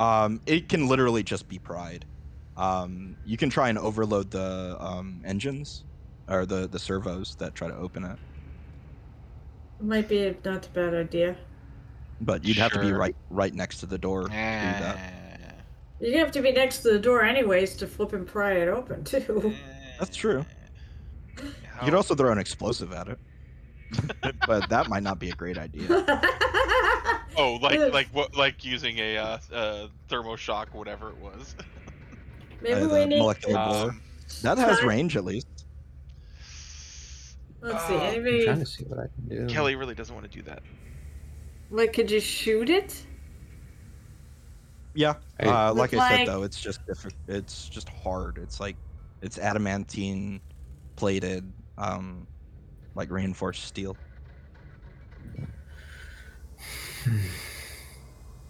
[0.00, 2.06] um, it can literally just be pride
[2.56, 5.84] um, you can try and overload the um, engines
[6.28, 8.18] or the, the servos that try to open it
[9.80, 11.36] Might be not a bad idea.
[12.20, 12.98] but you'd have to be Sure.
[12.98, 14.28] right right next to the door to
[14.60, 15.62] do that Eh,
[16.00, 19.04] You have to be next to the door anyways to flip and pry it open
[19.04, 19.54] too.
[19.98, 20.40] That's true.
[20.40, 23.18] eh, you how- could also throw an explosive at it
[24.46, 25.88] but that might not be a great idea
[27.36, 28.36] Oh, like like what?
[28.36, 31.54] Like using a uh, uh, thermoshock, whatever it was.
[32.62, 33.18] Maybe Uh, we need.
[33.18, 33.90] molecular blower.
[33.90, 34.02] Um,
[34.42, 35.46] that has Time- range at least
[37.62, 37.94] Let's see.
[37.94, 39.52] uh, I'm trying to see what I can do.
[39.52, 40.62] Kelly really doesn't want to do that.
[41.70, 41.92] like?
[41.92, 43.06] Could you shoot it?
[44.94, 45.46] Yeah, Hey.
[45.48, 48.38] uh, like Look I said though, it's just diffi- it's just hard.
[48.38, 48.76] It's like
[49.22, 50.40] it's adamantine
[50.96, 52.26] plated, um,
[52.96, 53.96] like reinforced steel.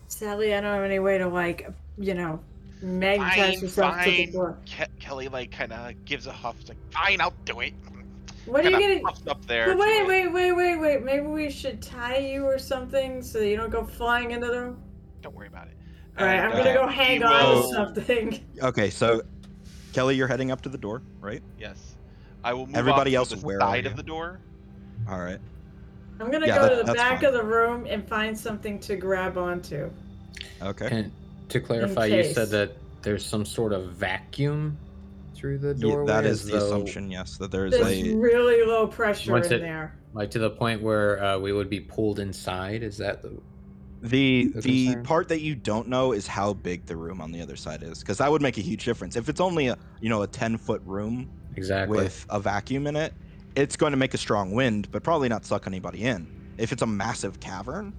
[0.08, 2.40] Sadly, I don't have any way to like, you know,
[2.82, 4.32] magnetize Fine, yourself to the fine.
[4.32, 4.58] door.
[4.66, 6.56] Ke- Kelly like kind of gives a huff.
[6.60, 7.74] It's like, fine, I'll do it.
[8.46, 9.00] What are you Kinda gonna?
[9.14, 9.66] puffs up there.
[9.66, 10.06] But to wait, it.
[10.08, 11.02] wait, wait, wait, wait.
[11.02, 14.60] Maybe we should tie you or something so that you don't go flying into the
[14.60, 14.82] room.
[15.22, 15.74] Don't worry about it.
[16.18, 18.40] All right, I'm And, gonna uh, go hang on will- to something.
[18.62, 19.22] Okay, so
[19.92, 21.42] Kelly, you're heading up to the door, right?
[21.58, 21.96] Yes,
[22.42, 22.76] I will move.
[22.76, 24.40] Everybody off else, the where side of the door.
[25.08, 25.38] All right.
[26.18, 27.24] I'm gonna Yeah, go that- to the back fine.
[27.26, 29.90] of the room and find something to grab onto.
[30.62, 30.88] Okay.
[30.90, 31.12] And
[31.50, 32.34] to clarify, you case.
[32.34, 34.78] said that there's some sort of vacuum
[35.34, 36.06] through the Yeah, doorway.
[36.06, 37.10] that is the assumption.
[37.10, 38.14] Yes, that there's There's a.
[38.14, 39.96] really low pressure in it- there.
[40.12, 42.82] Like to the point where uh, we would be pulled inside.
[42.82, 43.38] Is that the?
[44.02, 45.04] The the the concern.
[45.04, 47.98] part that you don't know is how big the room on the other side is,
[48.00, 49.14] because that would make a huge difference.
[49.14, 51.96] If it's only a you know a ten foot room Exactly.
[51.98, 53.12] with a vacuum in it,
[53.56, 56.26] it's going to make a strong wind, but probably not suck anybody in.
[56.56, 57.92] If it's a massive cavern,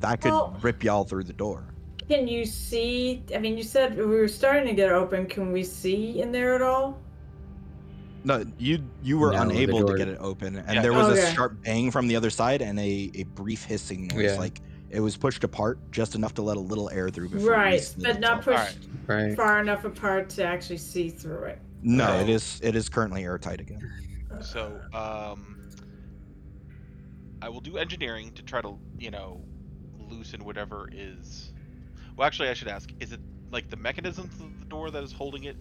[0.00, 1.64] that could Well- rip y'all through the door.
[2.08, 3.22] Can you see?
[3.34, 5.26] I mean, you said we were starting to get open.
[5.26, 7.00] Can we see in there at all?
[8.24, 10.82] No, you you were No, unable to get it open, and Yeah.
[10.82, 14.32] there was a sharp bang from the other side and a, a brief hissing noise,
[14.32, 14.38] Yeah.
[14.38, 17.50] like it was pushed apart just enough to let a little air through before.
[17.50, 18.44] Right, but not itself.
[18.66, 19.36] pushed right.
[19.36, 21.58] far enough apart to actually see through it.
[21.82, 22.20] No, No.
[22.20, 23.90] it is it is currently airtight again.
[24.42, 25.70] So, um,
[27.42, 29.42] I will do engineering to try to, you know,
[29.98, 31.52] loosen whatever is.
[32.16, 35.12] Well, actually, I should ask: Is it like the mechanisms of the door that is
[35.12, 35.56] holding it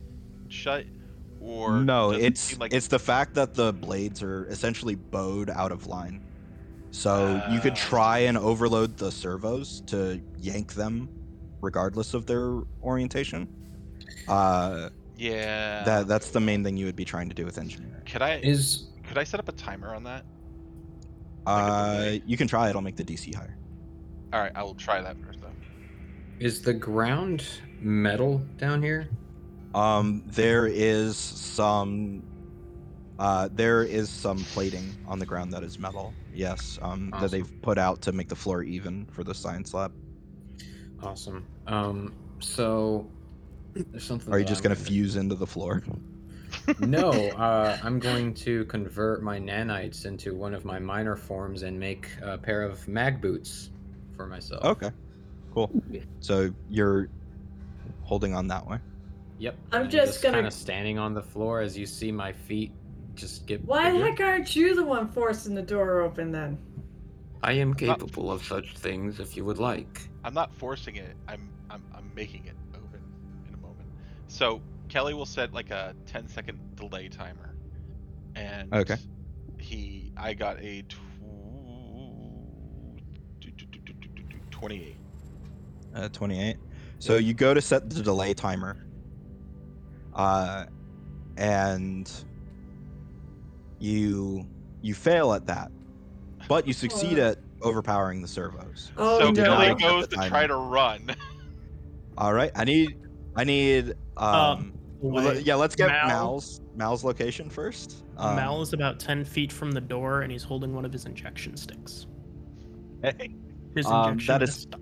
[0.49, 0.85] shut,
[1.41, 5.49] or no, does it it's like it's the fact that the blades are essentially bowed
[5.49, 6.23] out of line.
[6.91, 7.75] So you could Ah.
[7.89, 11.09] try and overload the servos to yank them,
[11.61, 13.47] regardless of their orientation.
[14.27, 15.83] Uh, yeah.
[15.85, 18.03] that that's the main thing you would be trying to do with engineering.
[18.05, 20.23] Could I Is could I set up a timer on that?
[21.45, 22.75] Uh, you can try it.
[22.75, 23.57] I'll make the DC higher.
[24.31, 25.42] All right, I will try that first though.
[26.39, 27.46] Is the ground
[27.80, 29.10] metal down here?
[29.76, 32.24] Um, there is some.
[33.19, 36.13] Uh, there is some plating on the ground that is metal.
[36.34, 36.80] Yes.
[36.82, 39.93] Um, that they've put out to make the floor even for the science lab.
[41.02, 41.46] Awesome.
[41.67, 42.13] Um.
[42.39, 43.08] So
[43.74, 44.34] there's something.
[44.34, 45.84] Are you just I'm gonna fuse into the floor?
[46.80, 51.80] no, uh, I'm going to convert my nanites into one of my minor forms and
[51.80, 53.69] make a pair of mag boots
[54.15, 54.63] for myself.
[54.63, 54.91] Okay.
[55.53, 55.69] Cool.
[56.19, 57.09] So you're
[58.01, 58.79] holding on that way.
[59.37, 59.55] Yep.
[59.71, 62.71] I'm and just gonna- kind of standing on the floor as you see my feet
[63.13, 63.63] just get.
[63.65, 66.57] Why the heck aren't you the one forcing the door open then?
[67.43, 70.01] I am capable of such things if you would like.
[70.23, 71.15] I'm not forcing it.
[71.27, 73.01] I'm I'm I'm making it open
[73.47, 73.87] in a moment.
[74.27, 77.53] So Kelly will set like a 10 second delay timer,
[78.35, 78.95] and Okay.
[79.59, 80.97] he I got a tw-
[84.51, 84.95] 28.
[85.95, 86.58] Uh, 28.
[86.99, 88.77] So you go to set the delay timer.
[90.15, 90.65] Uh,
[91.38, 92.12] and
[93.79, 94.45] you
[94.82, 95.71] you fail at that,
[96.47, 98.91] but you succeed at overpowering the servos.
[98.97, 99.56] Oh so did no!
[99.56, 101.15] not Kelly goes to try to run.
[102.17, 102.95] All right, I need
[103.36, 104.73] I need um.
[105.01, 108.03] well, Wait, yeah, let's get Mal- Mal's Mal's location first.
[108.17, 111.06] Um, Mal is about 10 feet from the door and he's holding one of his
[111.06, 112.06] injection sticks.
[113.01, 113.34] hey,
[113.75, 114.79] His Um, injection that is is- stuck.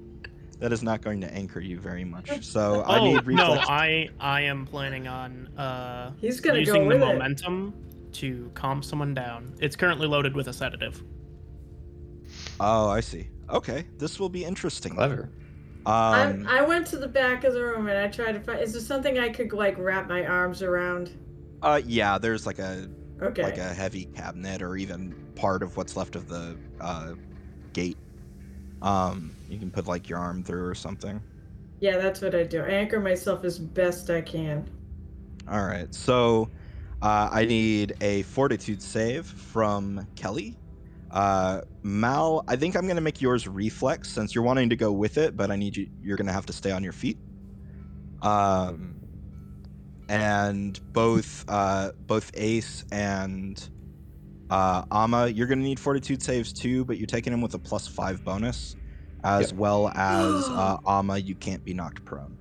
[0.62, 2.46] That is not going to anchor you very much.
[2.46, 3.54] So I oh, need no.
[3.68, 7.06] I I am planning on uh He's gonna using go the with it.
[7.06, 7.74] momentum
[8.14, 9.54] to calm someone down.
[9.60, 11.04] It's currently loaded with a sedative.
[12.60, 13.28] Oh, I see.
[13.50, 14.96] Okay, this will be interesting.
[14.96, 15.30] Clever.
[15.86, 18.60] Um, I, I went to the back of the room and I tried to find.
[18.62, 21.12] Is there something I could like wrap my arms around?
[21.64, 22.88] uh, yeah, there's like a
[23.22, 23.44] Okay.
[23.44, 27.14] like a heavy cabinet or even part of what's left of the uh,
[27.74, 27.98] gate.
[28.82, 31.22] Um, you can put like your arm through or something.
[31.80, 32.62] Yeah, that's what I do.
[32.62, 34.70] I anchor myself as best I can.
[35.50, 36.50] All right, so
[37.02, 40.58] uh, I need a fortitude save from Kelly.
[41.10, 45.18] Uh, Mal, I think I'm gonna make yours reflex since you're wanting to go with
[45.18, 45.90] it, but I need you.
[46.02, 47.18] You're gonna have to stay on your feet.
[48.22, 48.96] Um,
[50.08, 53.70] and both uh, both Ace and
[54.50, 57.88] uh, Ama, you're gonna need fortitude saves too, but you're taking them with a plus
[57.88, 58.76] five bonus,
[59.24, 59.60] as Yep.
[59.60, 62.38] well as uh, Ama, you can't be knocked prone.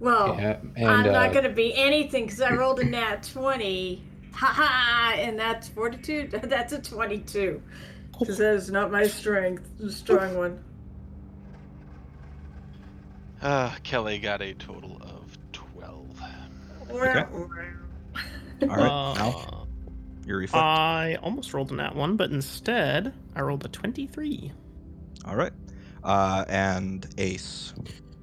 [0.00, 4.02] Well, Yeah, and I'm uh, not gonna be anything because I rolled a nat 20.
[4.34, 5.14] Ha ha!
[5.16, 6.30] And that's fortitude.
[6.42, 7.62] That's a 22.
[8.18, 9.62] Because that is not my strength.
[9.78, 10.58] The strong one.
[13.40, 16.20] Uh, Kelly got a total of 12.
[16.90, 17.24] Okay.
[18.62, 19.68] All right, Uh, Mal,
[20.26, 20.62] your reflex.
[20.62, 24.52] I almost rolled a nat one, but instead I rolled a 23.
[25.26, 25.52] All right.
[26.04, 27.72] Uh, and Ace.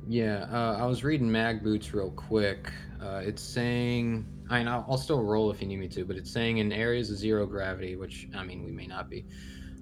[0.08, 2.72] Yeah, uh, I was reading Mag Boots real quick.
[3.02, 6.15] Uh, it's saying, I mean, I'll, I'll still roll if you need me to, but
[6.15, 9.26] it's saying in areas of zero gravity, which I mean, we may not be.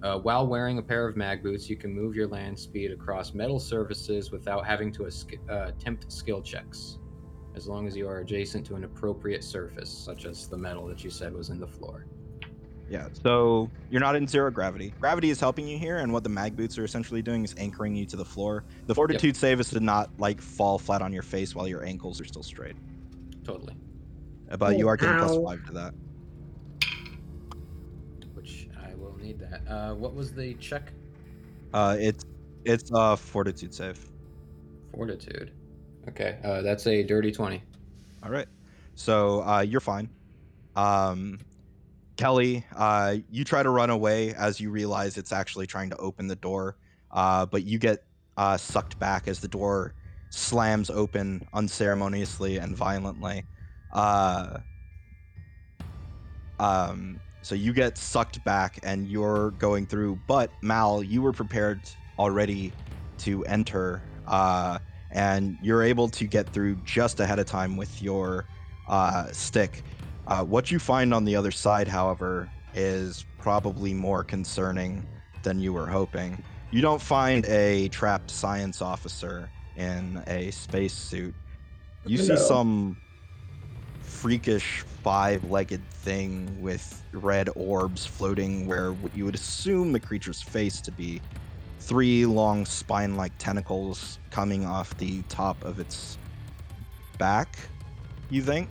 [0.02, 3.34] Uh, while wearing a pair of mag boots, you can move your land speed across
[3.34, 6.98] metal surfaces without having to esc- uh, attempt skill checks,
[7.54, 11.04] as long as you are adjacent to an appropriate surface, such as the metal that
[11.04, 12.06] you said was in the floor.
[12.90, 13.06] Yeah.
[13.22, 14.92] So you're not in zero gravity.
[15.00, 17.94] Gravity is helping you here, and what the mag boots are essentially doing is anchoring
[17.94, 18.64] you to the floor.
[18.86, 22.20] The fortitude save is to not like fall flat on your face while your ankles
[22.20, 22.74] are still straight.
[23.44, 23.76] Totally.
[24.50, 25.44] Uh, But you are getting Ow.
[25.44, 25.94] five to that.
[28.34, 29.62] Which I will need that.
[29.68, 30.92] Uh, what was the check?
[31.72, 32.24] Uh, it's
[32.64, 34.04] it's a fortitude save.
[34.92, 35.52] Fortitude.
[36.08, 37.62] Okay, uh, that's a dirty 20.
[38.24, 38.48] All right.
[38.96, 40.08] So uh, you're fine.
[40.74, 41.38] Um,
[42.20, 46.26] Kelly, uh, you try to run away as you realize it's actually trying to open
[46.26, 46.76] the door,
[47.10, 48.04] uh, but you get
[48.36, 49.94] uh, sucked back as the door
[50.28, 53.46] slams open unceremoniously and violently.
[53.90, 54.58] Uh,
[56.58, 61.80] um, so you get sucked back and you're going through, but Mal, you were prepared
[62.18, 62.70] already
[63.20, 64.02] to enter.
[64.26, 64.78] Uh,
[65.10, 68.44] and you're able to get through just ahead of time with your
[68.88, 69.82] uh, stick.
[70.30, 75.04] Uh, what you find on the other side, however, is probably more concerning
[75.42, 76.40] than you were hoping.
[76.70, 81.34] You don't find a trapped science officer in a spacesuit.
[82.06, 82.96] You see some
[84.02, 90.92] freakish five-legged thing with red orbs floating where you would assume the creature's face to
[90.92, 91.20] be
[91.80, 96.18] three long spine-like tentacles coming off the top of its
[97.18, 97.58] back
[98.28, 98.68] you think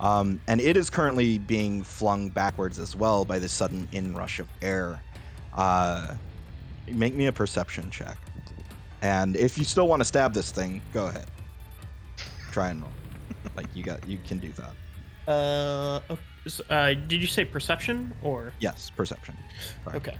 [0.00, 4.48] um, and it is currently being flung backwards as well by the sudden inrush of
[4.60, 5.00] air.
[5.54, 6.14] Uh,
[6.88, 8.18] make me a perception check.
[9.02, 11.26] And if you still want to stab this thing go ahead.
[12.50, 12.90] Try and roll.
[13.56, 15.30] Like you got you can do that.
[15.32, 16.00] Uh,
[16.68, 18.52] uh, did you say perception or?
[18.60, 19.36] Yes perception.
[19.84, 19.96] Sorry.
[19.96, 20.18] okay?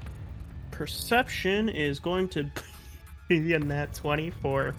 [0.70, 2.50] Perception is going to
[3.28, 4.74] be a nat 20 for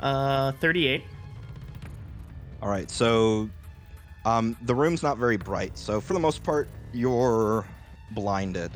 [0.00, 1.02] uh 38.
[2.60, 3.48] All right, so
[4.24, 7.66] um, the room's not very bright, so for the most part, you're
[8.10, 8.72] blinded,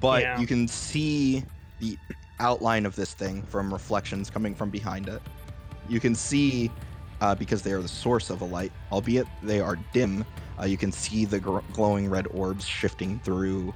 [0.00, 0.40] but Yeah.
[0.40, 1.44] you can see
[1.78, 1.98] the
[2.40, 5.22] outline of this thing from reflections coming from behind it.
[5.88, 6.70] You can see,
[7.20, 10.24] uh, because they are the source of a light, albeit they are dim,
[10.60, 13.74] uh, you can see the gr- glowing red orbs shifting through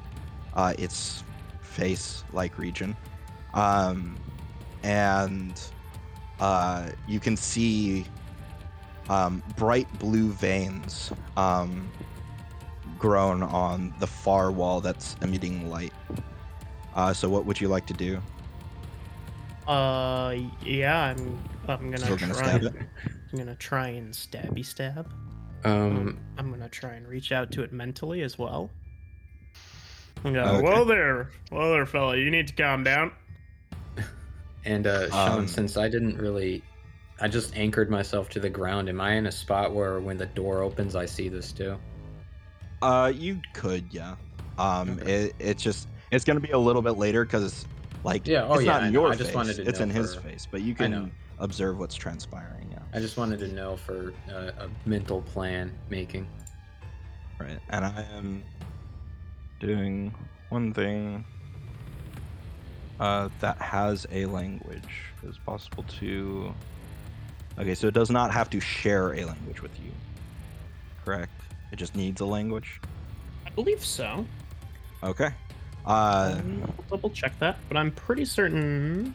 [0.54, 1.22] uh, its
[1.60, 2.96] face like region.
[3.54, 4.16] um,
[4.84, 5.60] and
[6.40, 8.04] uh, you can see
[9.08, 11.88] um, bright blue veins um,
[12.98, 15.92] grown on the far wall that's emitting light.
[16.94, 18.20] Uh, so, what would you like to do?
[19.66, 21.38] Uh, yeah, I'm.
[21.68, 22.28] I'm gonna Still try.
[22.28, 22.74] gonna stab it?
[23.32, 25.10] I'm gonna try and stabby stab.
[25.64, 28.68] Um, I'm gonna try and reach out to it mentally as well.
[30.24, 30.62] And go, Okay.
[30.62, 32.16] Whoa there, whoa there, fella.
[32.16, 33.12] You need to calm down.
[34.64, 36.62] and uh, Sean, Um, since I didn't really,
[37.22, 38.88] I just anchored myself to the ground.
[38.88, 41.78] Am I in a spot where when the door opens, I see this too?
[42.82, 44.16] Uh, you could, yeah.
[44.58, 45.26] Um, Okay.
[45.26, 47.66] it, it's just it's gonna be a little bit later because, it's
[48.02, 49.36] like, Yeah, oh it's yeah, not in your I just face.
[49.36, 52.68] wanted to it's in his face, but you can observe what's transpiring.
[52.72, 56.26] Yeah, I just wanted to know for uh, a mental plan making.
[57.38, 57.60] right.
[57.70, 58.42] And I am
[59.60, 60.12] doing
[60.48, 61.24] one thing
[62.98, 64.82] uh, that has a language.
[65.22, 66.52] It's possible to.
[67.58, 69.90] Okay, so it does not have to share a language with you.
[71.04, 71.32] Correct.
[71.70, 72.80] It just needs a language.
[73.46, 74.26] I believe so.
[75.02, 75.30] Okay.
[75.84, 79.14] Uh, I'll double check that, but I'm pretty certain.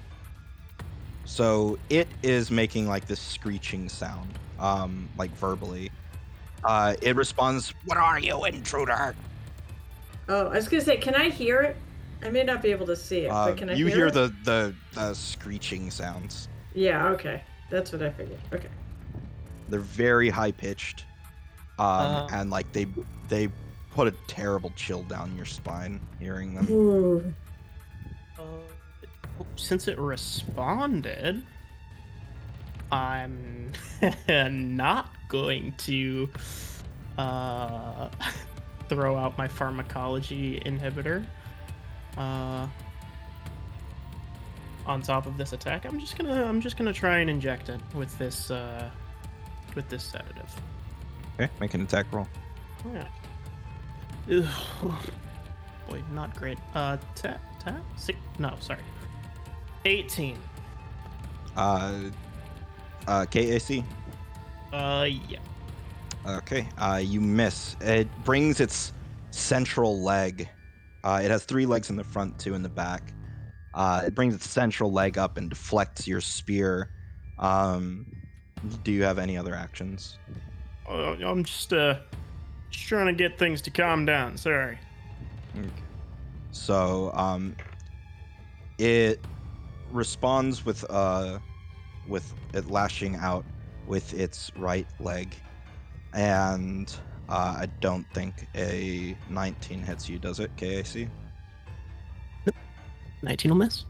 [1.26, 5.92] So it is making like this screeching sound, um, like verbally.
[6.64, 9.16] Uh, it responds, "What are you, intruder?"
[10.30, 11.78] Oh, I was gonna say, can I hear it?
[12.24, 14.08] I may not be able to see it, Uh, but can I you hear, hear
[14.08, 14.14] it?
[14.14, 16.50] the, the the screeching sounds.
[16.74, 17.44] Yeah, okay.
[17.70, 18.40] That's what I figured.
[18.54, 18.70] Okay.
[19.70, 21.06] They're very high pitched,
[21.80, 22.28] um, Uh.
[22.32, 22.88] and like they
[23.28, 23.50] they
[23.92, 27.36] put a terrible chill down your spine hearing them.
[28.40, 28.44] Uh,
[29.58, 31.44] since it responded,
[32.92, 33.72] I'm
[34.30, 36.30] not going to
[37.18, 38.08] uh,
[38.90, 41.26] throw out my pharmacology inhibitor.
[42.16, 42.68] Uh,
[44.88, 47.82] on top of this attack, I'm just gonna I'm just gonna try and inject it
[47.94, 48.90] with this uh,
[49.76, 50.62] with this sedative.
[51.36, 52.28] Okay, make an attack roll.
[52.94, 53.08] Yeah.
[54.32, 54.94] Ugh.
[55.90, 56.58] Boy, not great.
[56.74, 58.18] Uh, tap, tap, six.
[58.40, 58.82] No, sorry.
[59.86, 60.38] 18.
[61.56, 61.94] Uh,
[63.08, 63.84] uh, KAC.
[64.74, 65.40] Uh, yeah.
[66.26, 67.78] Okay, uh, you miss.
[67.80, 68.92] It brings its
[69.32, 70.50] central leg.
[71.04, 73.14] Uh, it has three legs in the front, two in the back.
[73.78, 76.90] Uh, it brings its central leg up and deflects your spear.
[77.38, 78.08] Um,
[78.84, 80.18] do you have any other actions?
[80.90, 82.00] Uh, I'm just uh,
[82.72, 84.36] just trying to get things to calm down.
[84.36, 84.80] Sorry.
[86.50, 87.56] So, um,
[88.80, 89.24] it
[89.92, 91.38] responds with uh,
[92.08, 93.46] with it lashing out
[93.86, 95.36] with its right leg,
[96.16, 96.92] and
[97.30, 100.50] uh, I don't think a 19 hits you, does it?
[100.58, 101.08] KAC.
[103.22, 103.86] 19 will miss.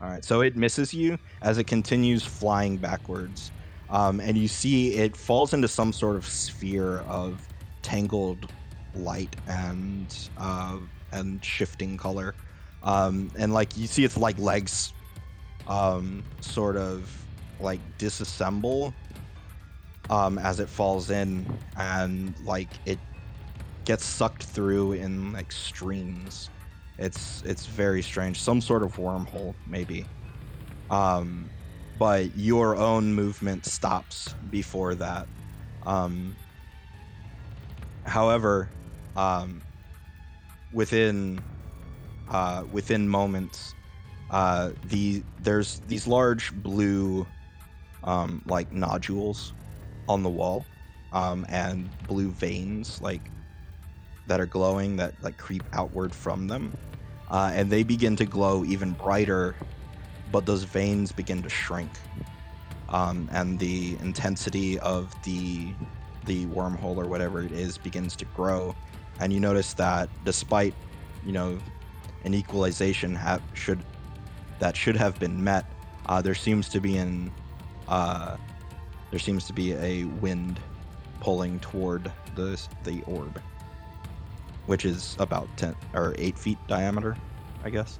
[0.00, 3.52] All right, so it misses you as it continues flying backwards,
[3.88, 7.48] um, and you see it falls into some sort of sphere of
[7.82, 8.50] tangled
[8.94, 10.80] light and uh,
[11.12, 12.36] and shifting color,
[12.82, 14.92] um, and like you see its like legs,
[15.66, 17.28] um, sort of
[17.60, 18.96] like disassemble
[20.08, 23.00] um, as it falls in, and like it
[23.84, 26.50] gets sucked through in like streams.
[26.98, 28.40] It's it's very strange.
[28.40, 30.06] Some sort of wormhole, maybe.
[30.90, 31.50] Um,
[31.98, 35.26] but your own movement stops before that.
[35.84, 36.36] Um,
[38.04, 38.68] however,
[39.16, 39.62] um,
[40.72, 41.42] within
[42.28, 43.74] uh, within moments,
[44.30, 47.26] uh, the there's these large blue
[48.04, 49.52] um, like nodules
[50.08, 50.66] on the wall,
[51.12, 53.30] um, and blue veins like
[54.32, 56.72] that are glowing that like creep outward from them,
[57.30, 59.54] uh, and they begin to glow even brighter,
[60.30, 61.90] but those veins begin to shrink,
[62.88, 65.74] um, and the intensity of the
[66.24, 68.74] the wormhole or whatever it is begins to grow,
[69.20, 70.72] and you notice that despite
[71.26, 71.58] you know
[72.24, 73.82] an equalization have should
[74.60, 75.66] that should have been met,
[76.06, 77.30] uh, there seems to be an
[77.86, 78.38] uh,
[79.10, 80.58] there seems to be a wind
[81.20, 83.38] pulling toward the the orb,
[84.66, 87.16] which is about ten or eight feet diameter,
[87.64, 87.98] I guess.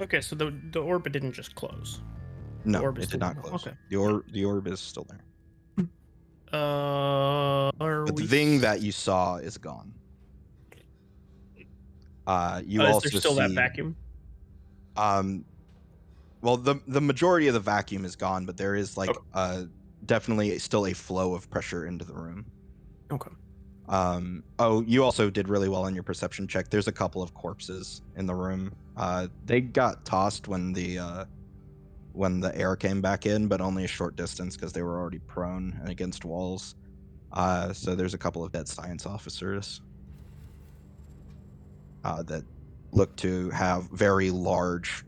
[0.00, 2.00] Okay, so the the orbit didn't just close.
[2.64, 3.42] No, orb it did not there.
[3.42, 3.66] close.
[3.66, 3.76] Okay.
[3.88, 5.24] The orb the orb is still there,
[6.52, 9.92] Uh, are but the we thing that you saw is gone.
[12.26, 13.96] Uh, you uh, is there still see, that vacuum?
[14.96, 15.44] Um,
[16.42, 19.20] well, the the majority of the vacuum is gone, but there is like Okay.
[19.34, 19.64] uh
[20.06, 22.46] definitely still a flow of pressure into the room.
[23.10, 23.30] Okay.
[23.88, 26.68] Um, oh, you also did really well on your perception check.
[26.68, 31.24] There's a couple of corpses in the room, Uh, they got tossed when the uh,
[32.12, 35.20] when the air came back in, but only a short distance because they were already
[35.20, 36.74] prone and against walls.
[37.32, 39.80] Uh, so there's a couple of dead science officers
[42.02, 42.42] uh, that
[42.90, 45.04] look to have very large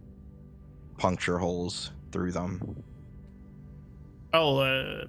[0.98, 2.84] puncture holes through them.
[4.32, 5.06] I'll uh,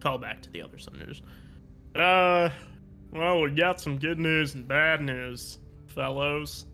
[0.00, 1.22] call back to the other senators.
[1.96, 2.50] Uh,
[3.12, 6.66] well, we got some good news and bad news, fellows.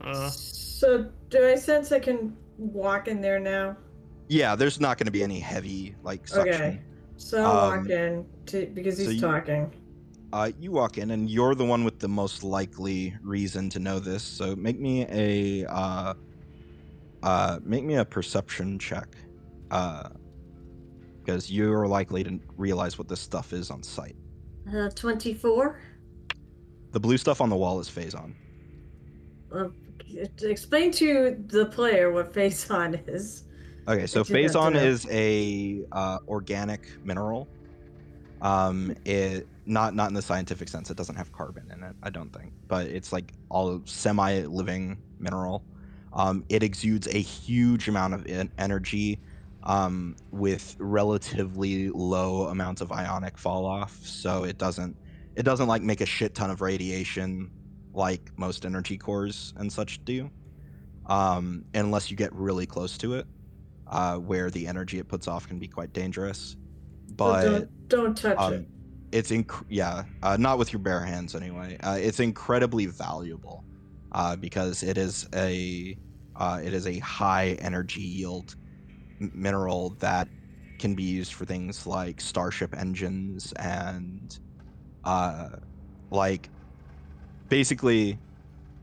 [0.00, 3.76] Uh, So, do I sense I can walk in there now?
[4.28, 6.54] Yeah, there's not going to be any heavy like suction.
[6.54, 6.80] Okay.
[7.16, 9.72] So I'll Um, walk in to, because so he's you- talking.
[10.32, 13.98] Uh, you walk in, and you're the one with the most likely reason to know
[13.98, 14.22] this.
[14.22, 16.14] So make me a uh,
[17.24, 19.08] uh, make me a perception check,
[21.24, 24.16] because you're likely to realize what this stuff is on sight.
[24.74, 25.80] Uh, 24?
[26.92, 28.34] The blue stuff on the wall is phazon.
[29.52, 29.68] Uh,
[30.42, 33.44] explain to the player what Phazon is.
[33.88, 37.48] Okay, so phazon is a uh, organic mineral.
[38.42, 40.90] Um, it not not in the scientific sense.
[40.90, 41.94] It doesn't have carbon in it.
[42.02, 45.64] I don't think, but it's like all semi-living mineral.
[46.12, 49.18] Um, it exudes a huge amount of en- energy,
[49.64, 53.98] um, with relatively low amounts of ionic fall off.
[54.02, 54.96] So it doesn't
[55.36, 57.50] it doesn't like make a shit ton of radiation
[57.92, 60.30] like most energy cores and such do.
[61.06, 63.26] Um, unless you get really close to it
[63.90, 66.56] uh, where the energy it puts off can be quite dangerous.
[67.08, 68.66] So But don't, don't touch um, it.
[69.12, 71.76] it's inc- yeah, uh, not with your bare hands anyway.
[71.82, 73.64] Uh, it's incredibly valuable
[74.12, 75.96] uh, because it is a
[76.36, 78.54] uh, it is a high energy yield
[79.20, 80.28] mineral that
[80.78, 84.38] can be used for things like starship engines and
[85.04, 85.50] uh,
[86.10, 86.48] like
[87.48, 88.18] basically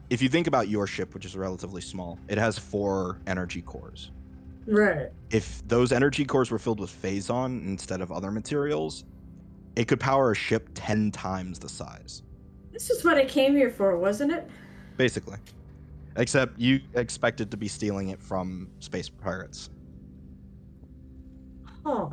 [0.10, 4.12] if you think about your ship which is relatively small it has four energy cores
[4.70, 5.08] Right.
[5.32, 9.06] if those energy cores were filled with phazon instead of other materials,
[9.78, 12.22] it could power a ship 10 times the size,
[12.74, 14.50] This is what I came here for, wasn't it?
[14.98, 15.38] basically.
[16.18, 19.70] Except you expected to be stealing it from space pirates.
[21.88, 22.10] Huh.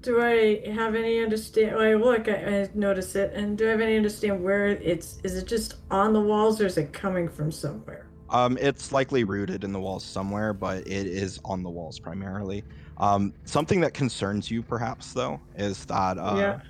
[0.00, 1.76] Do I have any understand?
[1.76, 5.18] I look, I, I notice it, and do I have any understand where it's?
[5.22, 8.06] Is it just on the walls, or is it coming from somewhere?
[8.28, 12.64] Um, it's likely rooted in the walls somewhere, but it is on the walls primarily.
[12.98, 16.60] Um, something that concerns you, perhaps, though, is that uh, Yeah.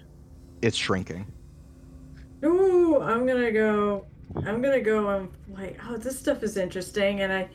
[0.60, 1.24] it's shrinking.
[2.44, 4.04] Ooh, I'm gonna go.
[4.44, 5.08] I'm gonna go.
[5.08, 7.48] I'm like, oh, this stuff is interesting, and I,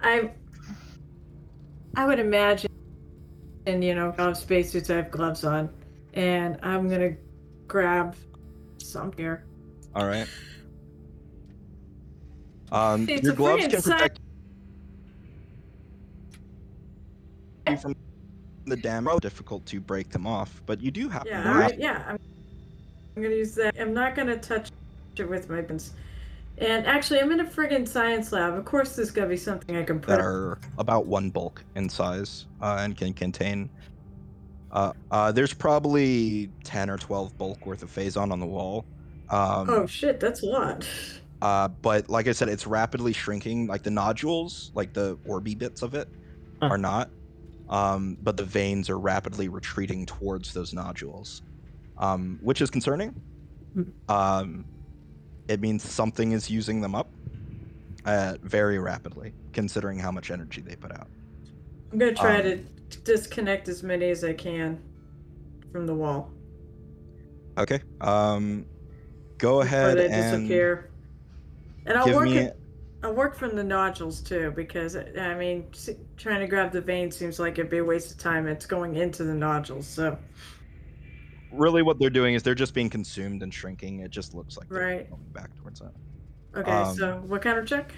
[0.00, 0.30] I,
[1.96, 2.70] I would imagine,
[3.66, 4.90] and you know, I have spacesuits.
[4.90, 5.70] I have gloves on,
[6.14, 7.16] and I'm gonna
[7.66, 8.14] grab
[8.78, 9.44] some here.
[9.94, 10.28] All right.
[12.72, 14.18] Um, It's your gloves can protect
[17.68, 17.94] you from
[18.66, 19.12] the damage.
[19.14, 21.24] Oh, difficult to break them off, but you do have.
[21.26, 22.02] Yeah, all right, yeah.
[22.08, 22.18] I'm,
[23.16, 23.74] I'm gonna use that.
[23.78, 24.70] I'm not gonna touch
[25.16, 25.92] it with my weapons.
[26.58, 28.54] And actually, I'm in a friggin' science lab.
[28.54, 30.08] Of course, there's gotta be something I can put.
[30.08, 33.70] that are about one bulk in size uh, and can contain.
[34.70, 38.84] Uh, uh, there's probably ten or twelve bulk worth of phazon on the wall.
[39.30, 40.86] Um, oh shit, that's a lot.
[41.42, 43.66] Uh, but like I said, it's rapidly shrinking.
[43.66, 46.08] Like the nodules, like the orby bits of it,
[46.62, 46.68] Huh.
[46.70, 47.10] are not.
[47.68, 51.42] Um, but the veins are rapidly retreating towards those nodules,
[51.98, 53.14] um, which is concerning.
[53.74, 53.82] Hmm.
[54.08, 54.64] Um,
[55.48, 57.10] it means something is using them up
[58.04, 61.08] uh, very rapidly, considering how much energy they put out.
[61.92, 64.80] I'm gonna try Um, to disconnect as many as I can
[65.72, 66.30] from the wall.
[67.56, 67.80] Okay.
[68.00, 68.66] Um,
[69.38, 70.90] go before ahead they and disappear.
[71.86, 72.38] And I'll work me.
[72.38, 72.58] it.
[73.02, 75.66] I'll work from the nodules too, because I mean,
[76.16, 78.46] trying to grab the vein seems like it'd be a waste of time.
[78.46, 80.16] It's going into the nodules, so
[81.54, 84.00] Really, what they're doing is they're just being consumed and shrinking.
[84.00, 85.10] It just looks like they're Right.
[85.10, 85.92] going back towards that.
[86.56, 86.70] okay.
[86.70, 87.92] Um, so what kind of check?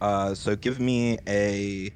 [0.00, 1.90] Uh, so give me a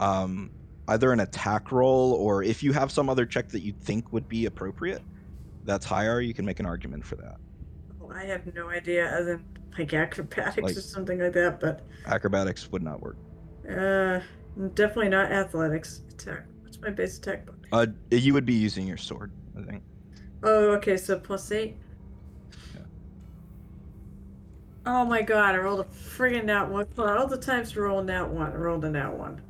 [0.00, 0.50] um,
[0.88, 4.28] either an attack roll or if you have some other check that you think would
[4.28, 5.02] be appropriate,
[5.64, 6.20] that's higher.
[6.20, 7.36] You can make an argument for that.
[8.02, 9.44] Oh, I have no idea, other than
[9.78, 11.60] like acrobatics Like- or something like that.
[11.60, 13.16] But Acrobatics would not work.
[13.68, 14.20] uh,
[14.74, 16.02] definitely not athletics.
[16.10, 16.44] Attack.
[16.62, 17.46] What's my base attack?
[17.46, 17.60] bonus?
[17.72, 19.82] Uh, you would be using your sword, I think.
[20.42, 20.96] Oh, okay.
[20.96, 21.76] So plus eight.
[22.74, 22.80] Yeah.
[24.84, 25.54] Oh my god!
[25.54, 26.86] I rolled a friggin' nat one.
[26.98, 29.40] All the times to roll a nat one, I rolled a nat one.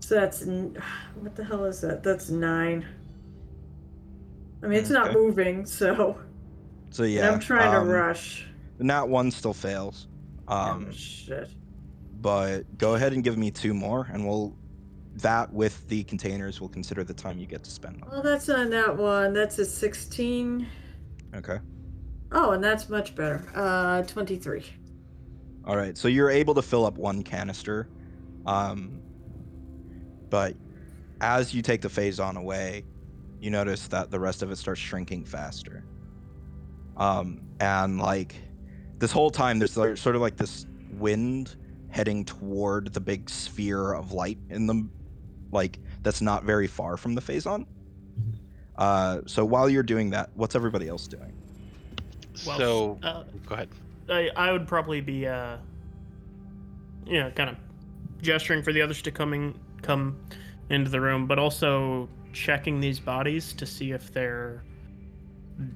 [0.00, 0.42] So that's
[1.14, 2.02] what the hell is that?
[2.02, 2.86] That's nine.
[4.62, 6.18] I mean, it's not moving, so
[6.90, 8.46] So and yeah, I'm trying um, to rush.
[8.78, 10.06] The nat one still fails.
[10.48, 11.50] Um, oh, shit.
[12.20, 14.56] but go ahead and give me two more, and we'll
[15.16, 18.10] that with the containers will consider the time you get to spend on.
[18.10, 19.32] Well, that's on that one.
[19.32, 20.66] That's a 16.
[21.34, 21.58] Okay.
[22.32, 23.44] Oh, and that's much better.
[23.54, 24.64] Uh, 23.
[25.66, 25.96] All right.
[25.96, 27.88] So you're able to fill up one canister,
[28.46, 29.00] um,
[30.30, 30.56] but
[31.20, 32.84] as you take the phazon away,
[33.40, 35.84] you notice that the rest of it starts shrinking faster.
[36.96, 38.34] Um, and like
[38.98, 41.56] this whole time, there's like, sort of like this wind
[41.90, 44.88] heading toward the big sphere of light in the
[45.52, 47.66] like that's not very far from the phazon.
[48.76, 51.32] Uh, so while you're doing that, what's everybody else doing?
[52.46, 53.68] Well, so uh, go ahead.
[54.08, 55.58] I, I would probably be, uh,
[57.06, 57.56] you know, kind of
[58.20, 60.18] gesturing for the others to coming come
[60.70, 64.64] into the room, but also checking these bodies to see if they're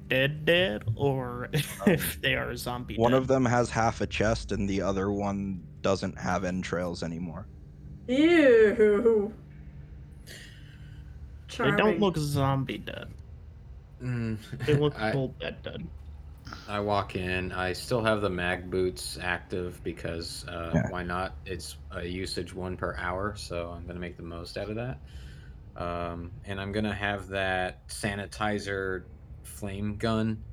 [0.07, 1.49] dead, dead, or
[1.85, 2.95] if they are zombie.
[2.95, 3.17] One dead.
[3.19, 7.47] of them has half a chest, and the other one doesn't have entrails anymore.
[8.07, 9.33] Ew.
[11.57, 13.13] They don't look zombie dead.
[14.01, 15.89] Mm, They look I, full dead dead.
[16.67, 17.51] I walk in.
[17.51, 20.87] I still have the mag boots active because uh, Yeah.
[20.87, 21.35] why not?
[21.45, 25.01] It's a usage one per hour, so I'm gonna make the most out of that.
[25.75, 29.05] Um, and I'm gonna have that sanitizer
[29.43, 30.43] flame gun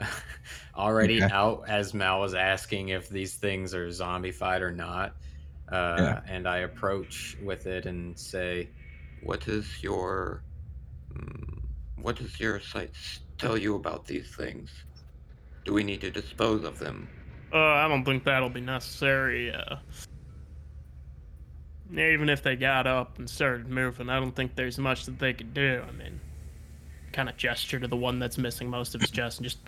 [0.76, 1.32] already Okay.
[1.32, 5.16] out as Mal was asking if these things are zombified or not.
[5.68, 6.20] Uh, Yeah.
[6.26, 8.70] And I approach with it and say,
[9.22, 10.42] What does your
[11.12, 11.60] mm,
[11.96, 12.94] what does your site
[13.38, 14.70] tell you about these things?
[15.64, 17.08] Do we need to dispose of them?
[17.52, 19.52] Uh, I don't think that'll be necessary.
[19.52, 19.76] Uh,
[21.92, 25.32] even if they got up and started moving, I don't think there's much that they
[25.32, 25.82] could do.
[25.86, 26.20] I mean,
[27.12, 29.58] kind of gesture to the one that's missing most of his chest and just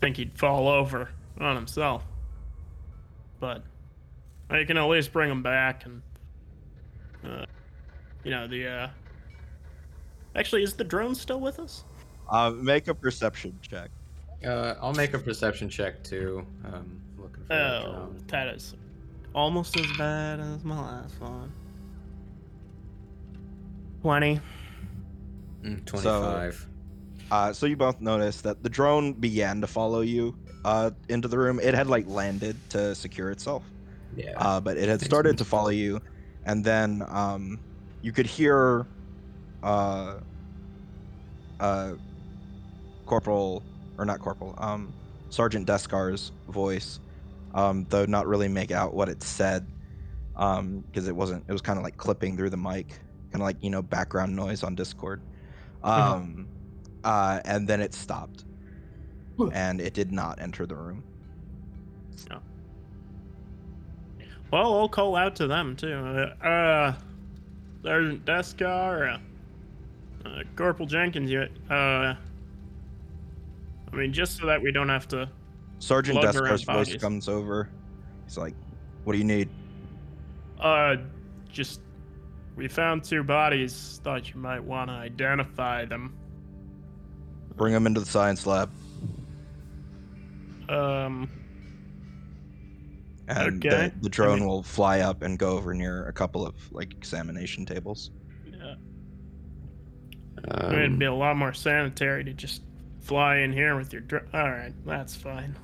[0.00, 1.08] think he'd fall over
[1.40, 2.04] on himself.
[3.40, 3.62] But
[4.50, 6.02] I can at least bring him back and,
[7.24, 7.46] uh,
[8.24, 8.88] you know, the, uh,
[10.34, 11.84] actually, is the drone still with us?
[12.30, 13.90] Uh, make a perception check.
[14.44, 18.24] uh, "I'll make a perception check too." Um, looking for that Oh, drone.
[18.28, 18.74] that is
[19.34, 21.52] almost as bad as my last one.
[24.02, 24.40] 20.
[25.62, 26.66] Mm, Twenty-five.
[27.30, 31.38] Uh, so you both noticed that the drone began to follow you uh, into the
[31.38, 31.58] room.
[31.58, 33.62] It had like landed to secure itself,
[34.14, 34.32] yeah.
[34.36, 36.00] uh, but it had started to follow you,
[36.44, 37.58] and then um,
[38.04, 38.86] you could hear
[39.62, 40.16] uh,
[41.58, 41.94] uh,
[43.06, 43.62] Corporal
[43.96, 44.92] or not Corporal, um,
[45.30, 47.00] Sergeant Descar's voice,
[47.54, 49.66] um, though not really make out what it said
[50.34, 51.44] because it wasn't.
[51.48, 52.88] It was kind of like clipping through the mic,
[53.30, 55.22] kind of like you know background noise on Discord.
[55.82, 56.46] Um,
[57.04, 58.44] uh, and then it stopped,
[59.54, 61.02] and it did not enter the room.
[64.50, 65.94] Well, I'll call out to them too.
[66.42, 66.92] Uh
[67.84, 69.18] Sergeant Descar,
[70.24, 72.16] uh, uh, Corporal Jenkins, you, uh, I
[73.92, 75.28] mean, just so that we don't have to.
[75.80, 77.68] Sergeant Descar's voice comes over.
[78.24, 78.54] He's like,
[79.04, 79.50] "What do you need?"
[80.58, 80.96] Uh,
[81.52, 81.80] just.
[82.56, 84.00] We found two bodies.
[84.04, 86.14] Thought you might want to identify them.
[87.56, 88.70] Bring them into the science lab.
[90.68, 91.28] Um,
[93.28, 93.88] And Okay.
[93.94, 96.92] the, the drone mean- will fly up and go over near a couple of like
[96.92, 98.10] examination tables.
[98.46, 98.74] yeah.
[100.46, 102.62] Um, I mean, it'd be a lot more sanitary to just
[103.00, 104.02] fly in here with your.
[104.02, 104.26] drone.
[104.34, 105.56] All right, that's fine.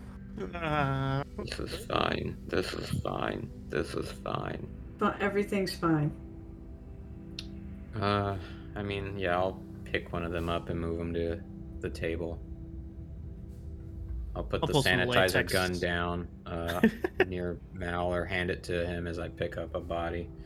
[0.54, 2.36] Uh, this is fine.
[2.46, 3.50] This is fine.
[3.68, 4.66] This is fine.
[4.98, 6.11] But everything's fine.
[8.00, 8.36] Uh,
[8.76, 11.40] I mean, yeah, I'll pick one of them up and move them to
[11.80, 12.38] the table.
[14.41, 16.80] I'll put I'll the sanitizer gun down uh,
[17.26, 20.28] near Mal or hand it to him as I pick up a body.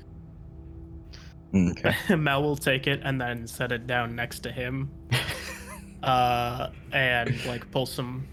[1.54, 1.94] Okay.
[2.16, 4.90] Mel will take it and then set it down next to him.
[6.02, 8.26] uh, and like pull some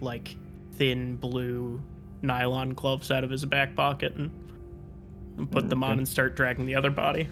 [0.00, 0.36] like
[0.76, 1.82] thin blue
[2.22, 4.30] nylon gloves out of his back pocket and,
[5.36, 7.28] and put them on and start dragging the other body,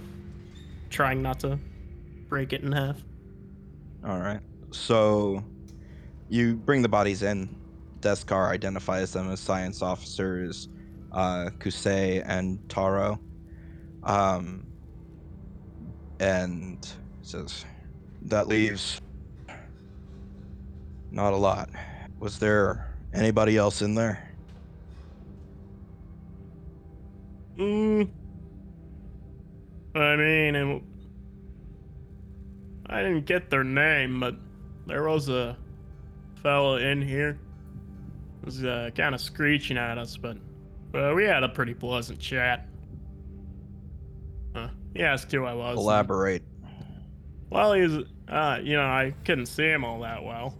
[0.91, 1.59] trying not to
[2.29, 3.03] break it in half.
[4.05, 4.41] All right.
[4.73, 5.43] So
[6.29, 7.55] you bring the bodies in.
[8.01, 10.69] Deskar identifies them as science officers,
[11.13, 13.21] uh, Kusei and Taro.
[14.05, 14.67] Um,
[16.21, 16.89] and
[17.23, 17.65] says,
[18.23, 19.01] that leaves
[21.11, 21.71] not a lot.
[22.21, 24.29] Was there anybody else in there?
[27.59, 28.09] Mm.
[29.95, 30.83] I mean, it,
[32.87, 34.37] I didn't get their name, but
[34.87, 35.57] there was a
[36.43, 37.39] fella in here.
[38.45, 40.37] was uh, kind of screeching at us, but
[40.95, 42.67] uh, we had a pretty pleasant chat.
[44.55, 45.77] Uh, he asked who I was.
[45.77, 46.43] Elaborate.
[47.51, 50.55] Well, he's, uh, you know, I couldn't see him all that well.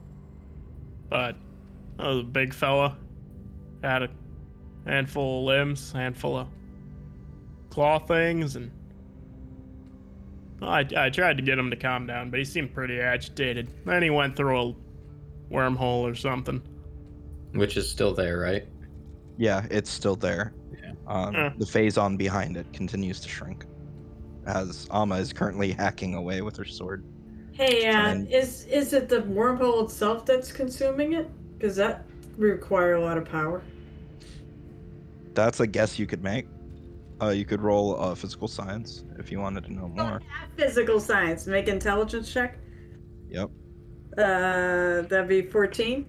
[1.09, 1.37] But
[1.99, 2.97] I was a big fella.
[3.83, 4.09] Had a
[4.87, 6.49] handful of limbs, handful of
[7.71, 8.71] claw things, and
[10.61, 13.71] I, I tried to get him to calm down, but he seemed pretty agitated.
[13.85, 14.75] Then he went through a
[15.51, 16.63] wormhole or something.
[17.53, 18.67] Which is still there, right?
[19.37, 20.53] Yeah, it's still there.
[20.83, 20.93] Yeah.
[21.07, 21.51] Um, Eh.
[21.59, 23.65] The phazon behind it continues to shrink,
[24.47, 27.05] as Ama is currently hacking away with her sword.
[27.53, 31.29] Hey, uh, Trying- is is it the wormhole itself that's consuming it?
[31.57, 32.05] Because that
[32.37, 33.63] require a lot of power.
[35.35, 36.47] That's a guess you could make.
[37.21, 40.21] Uh, you could roll uh, physical science if you wanted to know more.
[40.57, 41.47] Physical science.
[41.47, 42.59] Make intelligence check.
[43.29, 43.51] Yep.
[44.19, 46.05] Uh, that'd be fourteen.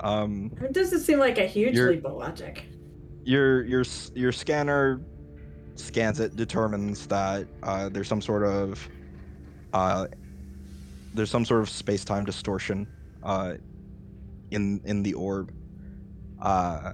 [0.00, 2.64] Um, It doesn't seem like a huge You're- leap of logic.
[3.24, 3.84] your your
[4.14, 5.00] your scanner
[5.76, 8.86] scans it, determines that uh, there's some sort of
[9.72, 10.06] uh,
[11.14, 12.86] there's some sort of space-time distortion
[13.22, 13.54] uh,
[14.50, 15.52] in in the orb,
[16.42, 16.92] uh,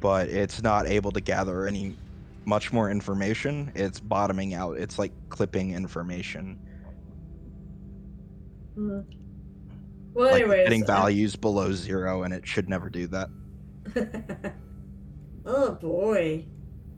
[0.00, 1.94] but it's not able to gather any
[2.46, 3.70] much more information.
[3.74, 4.78] It's bottoming out.
[4.78, 6.58] It's like clipping information,
[8.74, 9.00] Hmm.
[10.14, 10.64] Well, like anyways.
[10.64, 13.28] getting uh, values below zero, and it should never do that.
[15.46, 16.44] oh boy.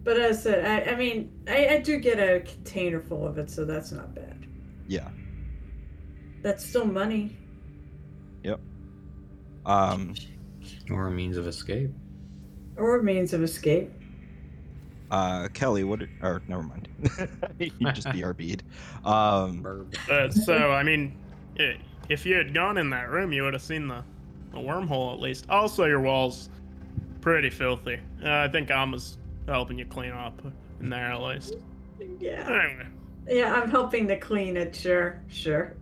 [0.04, 3.38] But as I said, I, I mean, I, I do get a container full of
[3.38, 4.46] it, so that's not bad.
[4.88, 5.08] Yeah.
[6.42, 7.36] That's still money.
[8.42, 8.60] Yep.
[9.64, 10.14] Um,
[10.90, 11.90] Or a means of escape.
[12.76, 13.92] Or a means of escape.
[15.12, 16.02] Uh, Kelly, what?
[16.22, 16.88] Or never mind.
[17.58, 18.64] you just BRB'd.
[19.04, 21.16] Um, Uh, so, I mean,
[21.58, 21.76] i
[22.08, 24.02] if you had gone in that room, you would have seen the,
[24.50, 25.46] the wormhole at least.
[25.48, 26.50] Also, your walls
[27.20, 27.98] pretty filthy.
[28.22, 30.42] Uh, I think Alma's helping you clean up
[30.80, 31.54] in there at least.
[32.18, 32.40] Yeah.
[32.48, 32.86] Anyway,
[33.28, 35.74] Yeah, I'm helping to clean it, sure, sure.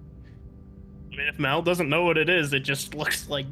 [1.13, 3.47] I mean, if Mel doesn't know what it is, it just looks like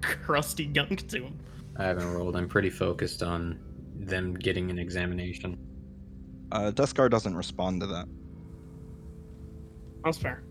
[0.00, 1.38] crusty gunk to him.
[1.76, 2.36] I haven't rolled.
[2.36, 3.58] I'm pretty focused on
[3.96, 5.58] them getting an examination.
[6.52, 8.06] uh, Deskar doesn't respond to that.
[10.04, 10.42] That's fair.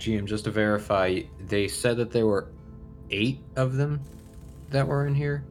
[0.00, 2.48] GM, just to verify, they said that there were
[3.10, 4.00] eight of them
[4.70, 5.44] that were in here.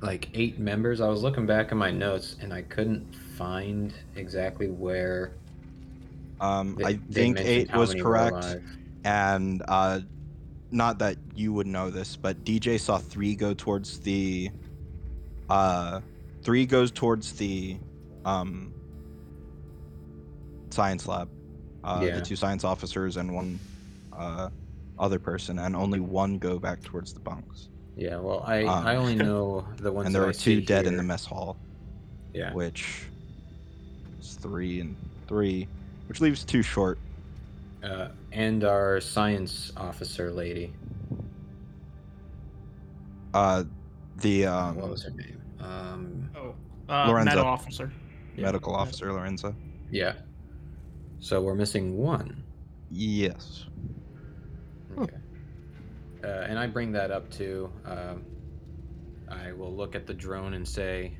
[0.00, 1.00] Like eight members.
[1.00, 5.32] I was looking back in my notes and I couldn't find exactly where.
[6.40, 8.58] Um, They, I think eight was correct,
[9.04, 10.00] and uh,
[10.70, 14.50] not that you would know this, but DJ saw three go towards the.
[15.48, 16.00] Uh,
[16.42, 17.78] three goes towards the,
[18.24, 18.74] um,
[20.70, 21.28] science lab.
[21.84, 22.16] Uh, Yeah.
[22.16, 23.58] The two science officers and one,
[24.12, 24.48] uh,
[24.98, 27.68] other person, and only one go back towards the bunks.
[27.96, 30.06] Yeah, well, I Um, I only know the ones.
[30.06, 31.56] and there that I are two see dead in the mess hall.
[32.32, 32.52] Yeah.
[32.52, 33.02] which
[34.20, 34.96] is three and
[35.28, 35.68] three,
[36.08, 36.98] which leaves two short.
[37.84, 40.72] Uh, and our science officer lady.
[43.32, 43.64] Uh,
[44.18, 45.40] the um, what was her name?
[45.60, 46.54] Um, Oh,
[46.88, 47.36] uh, Lorenzo.
[47.36, 47.92] Meadow officer.
[48.36, 49.54] yeah, medical officer Lorenzo.
[49.90, 50.14] Yeah.
[51.24, 52.44] So we're missing one.
[52.90, 53.64] Yes.
[54.98, 55.16] Okay.
[56.22, 57.72] Uh, and I bring that up to.
[57.86, 58.26] Um,
[59.30, 61.16] I will look at the drone and say,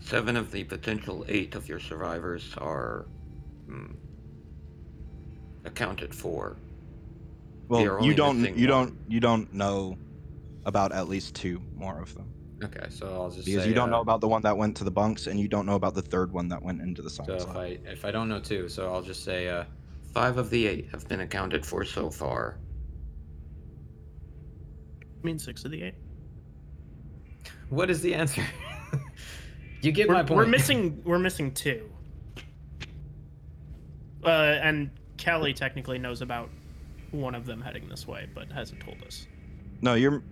[0.00, 3.06] Seven of the potential eight of your survivors are
[3.66, 3.94] mm,
[5.64, 6.58] accounted for.
[7.68, 8.86] Well, you don't you one.
[8.86, 9.96] don't you don't know
[10.66, 12.31] about at least two more of them
[12.64, 14.76] okay, so I'll just because say, you don't uh, know about the one that went
[14.78, 17.10] to the bunks and you don't know about the third one that went into the
[17.10, 17.56] So if lab.
[17.56, 19.64] I if I don't know two, so I'll just say, uh,
[20.12, 22.58] Five of the eight have been accounted for so far.
[25.22, 25.94] I mean, six of the eight.
[27.70, 28.44] what is the answer?
[29.80, 30.36] you get We're, my point.
[30.36, 31.00] we're missing.
[31.04, 31.88] We're missing two.
[34.24, 34.28] Uh,
[34.62, 36.50] and Kelly technically knows about
[37.10, 39.26] one of them heading this way, but hasn't told us.
[39.80, 40.22] No, you're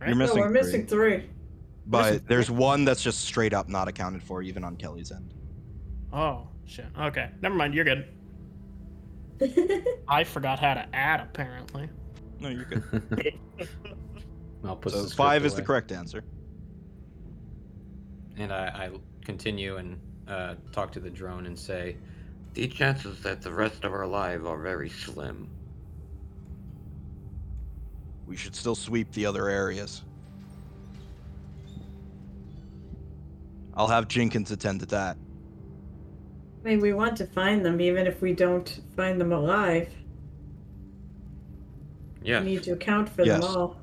[0.00, 0.08] Right?
[0.08, 0.36] you're missing.
[0.36, 1.28] no, we're missing three.
[1.82, 1.90] Three.
[1.90, 5.34] But missing there's one that's just straight up not accounted for, even on Kelly's end.
[6.12, 6.86] Oh shit.
[6.98, 7.74] Okay, never mind.
[7.74, 8.06] You're good.
[10.08, 11.20] I forgot how to add.
[11.20, 11.88] Apparently.
[12.40, 13.38] No, you're good.
[14.64, 16.22] I'll put so the script five is the correct answer.
[18.36, 18.90] And I, I
[19.24, 21.96] continue and uh, talk to the drone and say,
[22.54, 25.48] The chances that the rest of our alive are very slim.
[28.26, 30.02] We should still sweep the other areas.
[33.74, 35.16] I'll have Jenkins attend to that.
[36.64, 39.88] I mean, we want to find them, even if we don't find them alive.
[42.22, 42.44] Yes.
[42.44, 43.40] We need to account for Yes.
[43.40, 43.80] them all.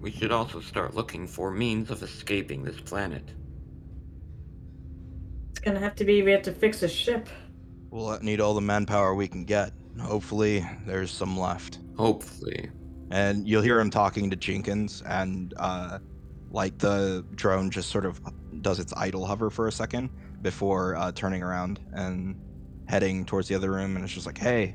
[0.00, 3.34] We should also start looking for means of escaping this planet.
[5.50, 7.28] It's gonna have to be we have to fix a ship.
[7.90, 9.72] We'll need all the manpower we can get.
[10.00, 11.80] Hopefully, there's some left.
[11.98, 12.70] Hopefully.
[13.10, 15.98] And you'll hear him talking to Jenkins, and uh,
[16.50, 18.20] like the drone just sort of
[18.62, 20.10] does its idle hover for a second
[20.42, 22.38] before uh, turning around and
[22.88, 23.96] heading towards the other room.
[23.96, 24.74] And it's just like, hey,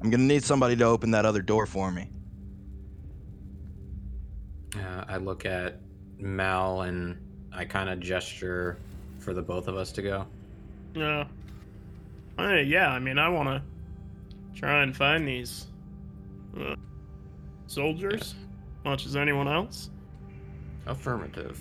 [0.00, 2.10] I'm gonna need somebody to open that other door for me.
[4.76, 5.80] Uh, I look at
[6.18, 7.18] Mal and
[7.52, 8.78] I kind of gesture
[9.18, 10.26] for the both of us to go.
[12.38, 13.62] Uh, yeah, I mean, I want to
[14.58, 15.66] try and find these
[16.60, 16.76] uh,
[17.66, 18.34] soldiers,
[18.84, 19.90] much as anyone else.
[20.86, 21.58] Affirmative.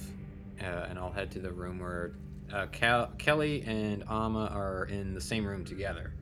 [0.62, 2.14] Uh, and I'll head to the room where
[2.54, 6.14] uh, Cal- Kelly and Ama are in the same room together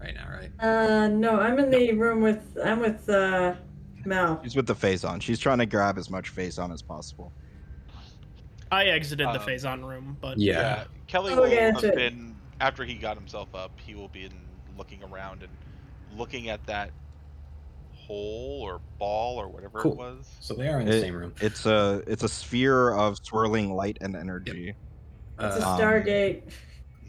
[0.00, 0.50] right now, right?
[0.60, 3.54] Uh, no, I'm in the room with I'm with uh
[4.04, 4.40] Mel.
[4.42, 5.20] She's with the phazon.
[5.20, 7.32] She's trying to grab as much phazon as possible.
[8.72, 10.84] I exited the Um, Phazon room, but Yeah.
[11.08, 11.94] Kelly Oh, will yeah, have that's it.
[11.96, 13.72] been after he got himself up.
[13.84, 14.32] He will be in,
[14.78, 15.50] looking around and
[16.16, 16.92] looking at that
[18.20, 19.92] hole or ball or whatever Cool.
[19.92, 20.28] it was.
[20.40, 21.32] So they are in the It- same room.
[21.40, 24.74] It's a it's a sphere of swirling light and energy.
[25.38, 26.42] It's a Uh, Um, Stargate.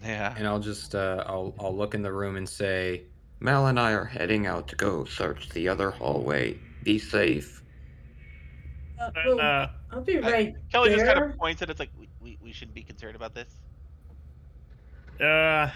[0.04, 0.36] Yeah.
[0.38, 3.04] and I'll just uh, I'll I'll look in the room and say,
[3.40, 6.60] Mal and I are heading out to go search the other hallway.
[6.84, 7.64] Be safe.
[9.00, 11.90] Uh, well, uh, I'll be I- right Kelly just kind of points and it's like
[12.00, 13.56] we, we, we shouldn't be concerned about this.
[15.20, 15.72] uh,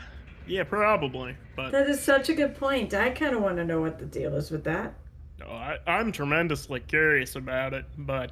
[0.47, 1.36] yeah, probably.
[1.55, 2.93] But That is such a good point.
[2.93, 4.93] I kind of want to know what the deal is with that.
[5.39, 7.86] No, I, I'm tremendously curious about it.
[7.97, 8.31] But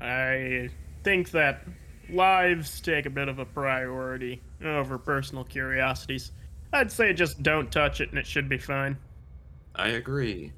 [0.00, 0.68] I
[1.02, 1.66] think that
[2.10, 6.32] lives take a bit of a priority over personal curiosities.
[6.72, 8.96] I'd say just don't touch it, and it should be fine.
[9.76, 10.52] I agree.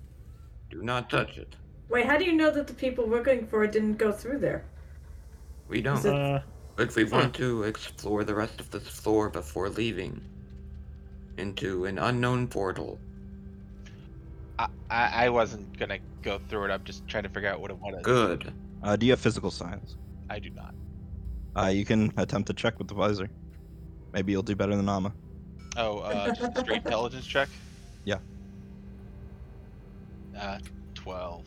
[0.71, 1.55] Do not touch it.
[1.89, 4.65] Wait, how do you know that the people looking for it didn't go through there?
[5.69, 6.05] We don't.
[6.05, 6.41] it- Uh,
[6.77, 10.21] But we want to explore the rest of this floor before leaving.
[11.39, 12.99] Into an unknown portal.
[14.59, 16.71] I, I, I wasn't gonna go through it.
[16.71, 18.01] I'm just trying to figure out what it was.
[18.03, 18.53] Good.
[18.83, 19.97] Uh, do you have physical science?
[20.31, 20.75] I do not.
[21.57, 23.29] Uh, you can attempt to check with the visor.
[24.13, 25.13] Maybe you'll do better than Ama.
[25.77, 27.49] Oh, uh, just a straight intelligence check.
[28.05, 28.19] Yeah.
[30.39, 30.59] Uh,
[30.95, 31.45] twelve.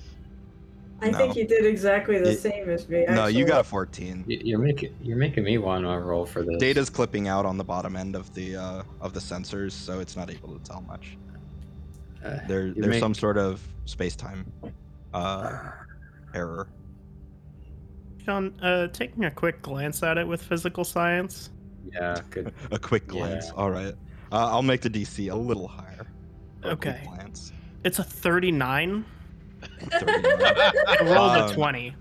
[1.01, 1.17] I No.
[1.17, 3.05] think you did exactly the It- same as me.
[3.07, 3.43] No, you actually.
[3.45, 4.25] got a 14.
[4.27, 6.57] y- you're making you're making me want to roll for this.
[6.57, 10.17] Data's clipping out on the bottom end of the uh, of the sensors, so it's
[10.17, 11.15] not able to tell much.
[12.23, 14.51] Uh, There, there's make- some sort of space-time
[15.13, 15.71] uh,
[16.33, 16.67] error.
[18.25, 21.49] John, uh, taking a quick glance at it with physical science.
[21.91, 22.53] Yeah, good.
[22.71, 23.13] A quick Yeah.
[23.13, 23.49] glance.
[23.51, 23.95] All right.
[24.31, 26.05] Uh, I'll make the DC a little higher.
[26.61, 27.07] for a quick Okay.
[27.07, 27.51] Glance.
[27.83, 29.05] It's a 39.
[29.79, 30.13] 39.
[30.43, 31.95] I rolled Um, a 20.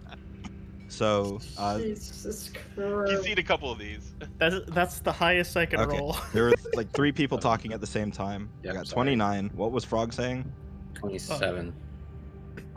[0.89, 4.12] So uh, Jesus You've seen a couple of these.
[4.39, 5.99] That's, that's the highest I can Okay.
[5.99, 6.16] roll.
[6.32, 8.51] there were like three people talking at the same time.
[8.68, 8.95] I got sorry.
[9.16, 9.51] 29.
[9.55, 10.51] What was Frog saying?
[10.95, 11.72] Twenty-seven.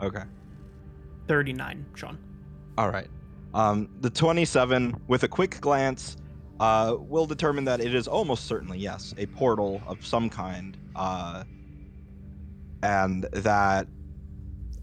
[0.00, 0.22] Okay.
[1.28, 2.18] 39, Sean.
[2.78, 3.06] All right.
[3.54, 6.16] Um, the 27, with a quick glance,
[6.60, 10.76] uh, will determine that it is almost certainly, yes, a portal of some kind.
[10.96, 11.44] Uh,
[12.82, 13.86] and that,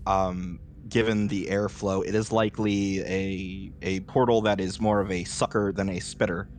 [0.05, 0.59] um,
[0.89, 5.71] given the airflow, it is likely a, a portal that is more of a sucker
[5.71, 6.49] than a spitter.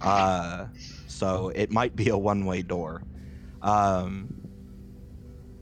[0.00, 0.66] Uh,
[1.06, 3.02] so it might be a one way door.
[3.62, 4.34] Um,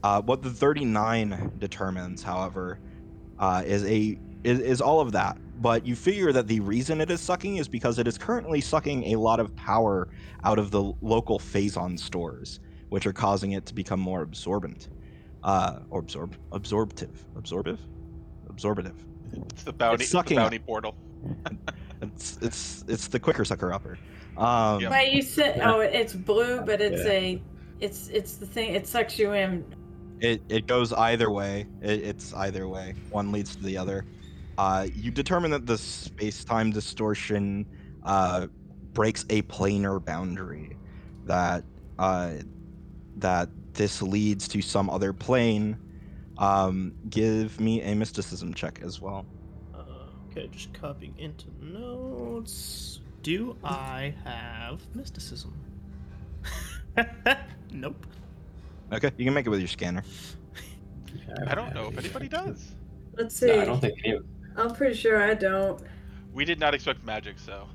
[0.03, 2.79] uh, what the 39 determines, however,
[3.39, 5.37] uh, is a is, is all of that.
[5.61, 9.13] But you figure that the reason it is sucking is because it is currently sucking
[9.13, 10.09] a lot of power
[10.43, 14.89] out of the local Phazon stores, which are causing it to become more absorbent,
[15.45, 17.79] uh, or absorb absorptive, absorbive,
[18.49, 18.95] absorbative.
[19.51, 20.95] It's the bounty, It's the sucking bounty portal.
[22.01, 23.97] It's it's it's the quicker sucker upper.
[24.37, 24.91] Um, Yep.
[24.91, 27.11] Wait, you said oh, it's blue, but it's Yeah.
[27.11, 27.41] a,
[27.79, 28.75] it's it's the thing.
[28.75, 29.63] It sucks you in.
[30.19, 31.67] It it goes either way.
[31.81, 32.95] It, it's either way.
[33.11, 34.05] One leads to the other.
[34.57, 37.65] Uh, you determine that the space-time distortion
[38.03, 38.47] uh,
[38.93, 40.77] breaks a planar boundary.
[41.25, 41.63] That
[41.97, 42.33] uh,
[43.17, 45.77] that this leads to some other plane.
[46.37, 49.25] Um, give me a mysticism check as well.
[49.73, 49.83] Uh,
[50.31, 52.99] okay, just copying into notes.
[53.21, 55.53] Do I have mysticism?
[57.71, 58.05] nope.
[58.91, 60.03] Okay, you can make it with your scanner.
[61.47, 62.75] I don't know if anybody does.
[63.17, 63.47] Let's see.
[63.47, 64.19] No, I don't think any.
[64.57, 65.81] I'm pretty sure I don't.
[66.33, 67.67] We did not expect magic, so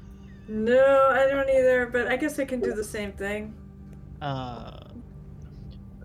[0.48, 1.86] No, I don't either.
[1.86, 3.54] But I guess I can do the same thing.
[4.20, 4.79] Uh,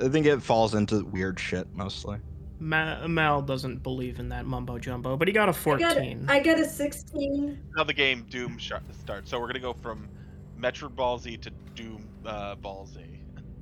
[0.04, 2.18] I think it falls into weird shit mostly.
[2.60, 6.26] Ma- Mal doesn't believe in that mumbo jumbo, but he got a 14.
[6.30, 7.60] I got a 16.
[7.76, 9.30] Now the game Doom sh- starts.
[9.30, 10.10] So we're gonna go from
[10.58, 13.02] Metro Ball Z to Doom uh, Ball Z.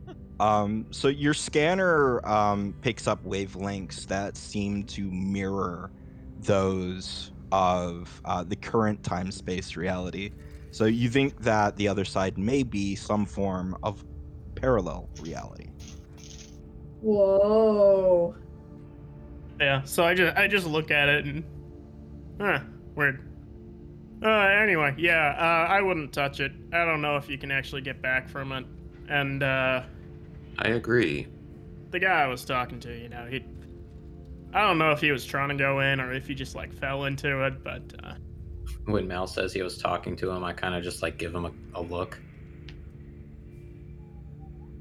[0.39, 5.91] Um, so your scanner um, picks up wavelengths that seem to mirror
[6.39, 10.31] those of uh, the current time space reality.
[10.71, 14.03] So you think that the other side may be some form of
[14.55, 15.67] parallel reality.
[17.03, 18.33] Whoa.
[19.59, 21.43] Yeah, so I just I just look at it and
[22.39, 22.59] huh,
[22.95, 23.21] weird.
[24.23, 26.53] Uh anyway, yeah, uh I wouldn't touch it.
[26.71, 28.65] I don't know if you can actually get back from it.
[29.09, 29.83] And uh
[30.59, 31.27] I agree.
[31.91, 33.43] the guy I was talking to, you know, he
[34.53, 36.73] I don't know if he was trying to go in or if he just like
[36.73, 38.13] fell into it, but uh
[38.85, 41.45] When Mal says he was talking to him, I kind of just like give him
[41.45, 42.17] a, a look.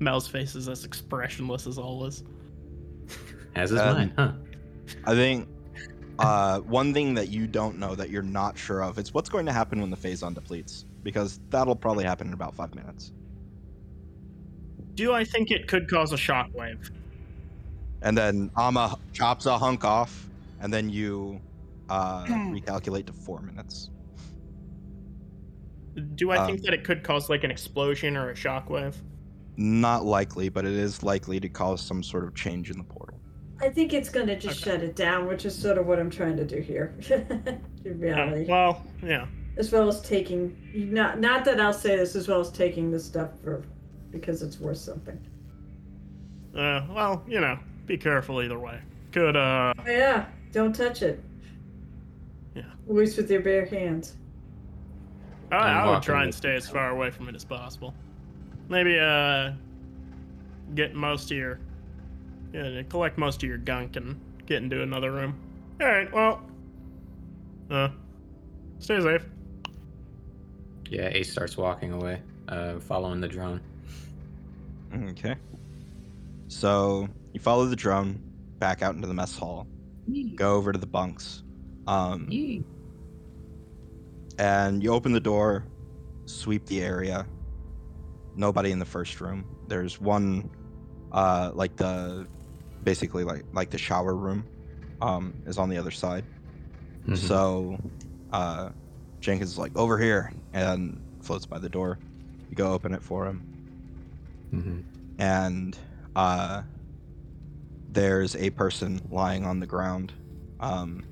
[0.03, 2.25] Mel's face is as expressionless as always.
[3.55, 4.33] As is Um, mine, huh?
[5.05, 5.49] I think
[6.19, 9.47] uh, one thing that you don't know that you're not sure of is what's going
[9.47, 13.13] to happen when the phazon depletes, because that'll probably happen in about five minutes.
[14.95, 16.91] Do I think it could cause a shockwave?
[18.03, 20.29] And then Ama chops a hunk off,
[20.61, 21.41] and then you
[21.89, 23.91] uh, recalculate to four minutes.
[26.15, 28.95] Do I think Um, that it could cause like an explosion or a shockwave?
[29.57, 33.19] Not likely, but it is likely to cause some sort of change in the portal.
[33.61, 34.73] I think it's gonna just Okay.
[34.73, 36.95] shut it down, which is sort of what I'm trying to do here.
[37.11, 38.47] in Yeah, reality.
[38.51, 39.27] well, yeah.
[39.57, 43.05] as well as taking not not that I'll say this as well as taking this
[43.05, 43.63] stuff for
[44.11, 45.19] because it's worth something.
[46.57, 48.81] Uh, well, you know, be careful either way.
[49.13, 51.23] Could uh Oh, yeah, don't touch it.
[52.55, 52.63] Yeah.
[52.89, 54.17] Always with your bare hands.
[55.53, 57.95] I, I'm would try and stay as far away from it as possible.
[58.69, 59.53] Maybe uh
[60.75, 61.59] get most of your
[62.53, 65.39] yeah, collect most of your gunk and get into another room.
[65.81, 66.43] Alright, well
[67.71, 67.89] uh
[68.79, 69.25] stay safe.
[70.91, 73.63] Yeah, Ace starts walking away, uh, following the drone.
[74.95, 75.37] Okay.
[76.49, 78.21] So you follow the drone
[78.59, 79.67] back out into the mess hall,
[80.35, 81.45] go over to the bunks,
[81.87, 82.29] um,
[84.39, 85.65] and you open the door,
[86.27, 87.27] sweep the area.
[88.35, 89.45] Nobody in the first room.
[89.69, 90.51] There's one,
[91.13, 92.27] uh, like the,
[92.83, 94.47] basically like like the shower room,
[95.01, 96.25] um, is on the other side.
[97.07, 97.17] Mhm.
[97.19, 97.79] So,
[98.33, 98.71] uh,
[99.21, 101.99] Jenkins is like over here and floats by the door.
[102.51, 103.43] You go open it for him
[104.53, 104.83] Mhm.
[105.19, 105.79] and
[106.17, 106.63] uh,
[107.91, 110.13] there's a person lying on the ground.
[110.61, 111.05] Um,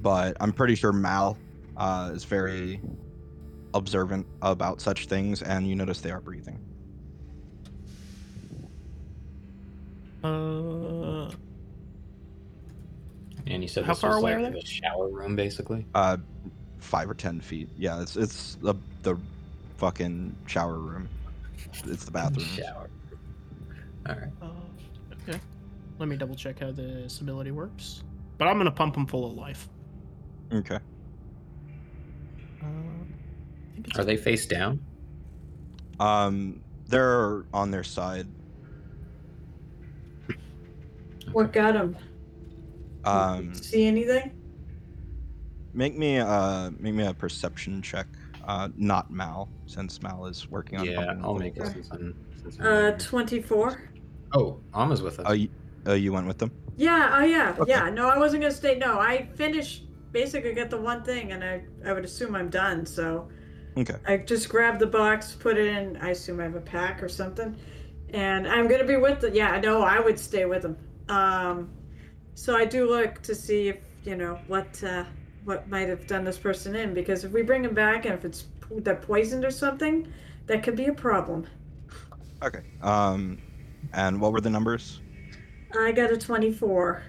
[0.00, 1.38] but I'm pretty sure Mal
[1.76, 2.80] uh, is very
[3.74, 6.58] observant about such things, and you notice they are breathing.
[10.24, 11.30] Uh
[13.46, 14.60] And you said How this far was away like are they?
[14.60, 15.84] the shower room, basically.
[15.94, 16.16] Uh,
[16.78, 17.68] five or ten feet.
[17.76, 19.16] Yeah, it's it's the the
[19.78, 21.08] fucking shower room.
[21.86, 22.46] It's the bathroom.
[22.56, 22.88] Shower.
[24.08, 24.30] All right.
[24.40, 24.46] Uh,
[25.28, 25.40] okay.
[25.98, 28.02] Let me double check how this ability works.
[28.38, 29.68] But I'm gonna pump him full of life.
[30.52, 30.78] Okay.
[33.96, 34.80] Are they face down?
[36.00, 38.26] Um, they're on their side.
[41.32, 41.96] What got him?
[43.04, 44.38] Um, See anything?
[45.74, 48.06] make me uh make me a perception check.
[48.46, 50.84] Uh, not Mal, since Mal is working on.
[50.84, 52.14] Yeah, I'll make it full- since I'm.
[52.42, 53.80] Since I'm Uh, twenty-four.
[54.34, 55.26] oh, Alma's with us.
[55.28, 55.48] Oh, you,
[55.86, 56.50] oh, you went with them.
[56.76, 57.16] Yeah.
[57.20, 57.54] Oh, yeah.
[57.58, 57.70] Okay.
[57.70, 57.88] Yeah.
[57.90, 58.76] No, I wasn't gonna stay.
[58.78, 59.86] No, I finished.
[60.10, 62.84] Basically, got the one thing, and I I would assume I'm done.
[62.84, 63.28] So
[63.76, 63.96] Okay.
[64.06, 65.96] I just grabbed the box, put it in.
[65.98, 67.56] I assume I have a pack or something,
[68.10, 69.30] and I'm gonna be with the.
[69.30, 70.76] Yeah, no, I would stay with them.
[71.08, 71.70] Um,
[72.34, 75.04] so I do look to see if you know what uh,
[75.44, 78.24] what might have done this person in because if we bring him back and if
[78.24, 80.12] it's po- they're poisoned or something,
[80.46, 81.46] that could be a problem.
[82.42, 82.60] Okay.
[82.82, 83.38] Um,
[83.92, 85.00] and what were the numbers?
[85.78, 87.02] I got a 24.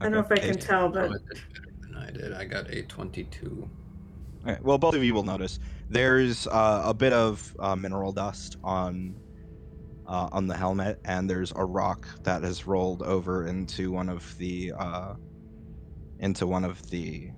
[0.00, 2.32] I don't know if I Okay, can tell, Alma but did better than I did.
[2.32, 3.68] I got a 22.
[4.46, 4.62] All right.
[4.62, 5.58] well, both of you will notice
[5.90, 9.14] there's uh, a bit of uh, mineral dust on
[10.06, 14.36] uh, on the helmet, and there's a rock that has rolled over into one of
[14.38, 15.14] the uh,
[16.18, 17.30] into one of the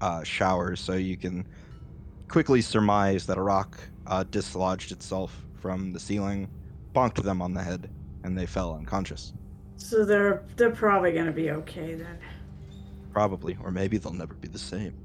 [0.00, 0.80] uh, showers.
[0.80, 1.46] So you can
[2.28, 6.48] quickly surmise that a rock uh, dislodged itself from the ceiling,
[6.94, 7.90] bonked them on the head,
[8.22, 9.32] and they fell unconscious.
[9.76, 12.18] so they're they're probably gonna be okay then.
[13.12, 15.03] Probably, or maybe they'll never be the same.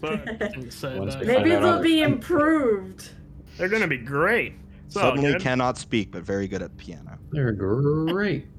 [0.00, 1.20] Sorry, I didn't say Once that.
[1.20, 3.10] we Maybe they'll be improved.
[3.56, 4.54] They're gonna be great.
[4.88, 7.18] So Suddenly cannot speak, but very good at piano.
[7.30, 8.46] They're great.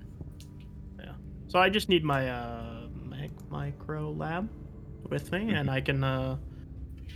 [0.99, 1.11] Yeah.
[1.47, 4.49] So I just need my uh mag micro lab
[5.09, 6.37] with me, and I can uh,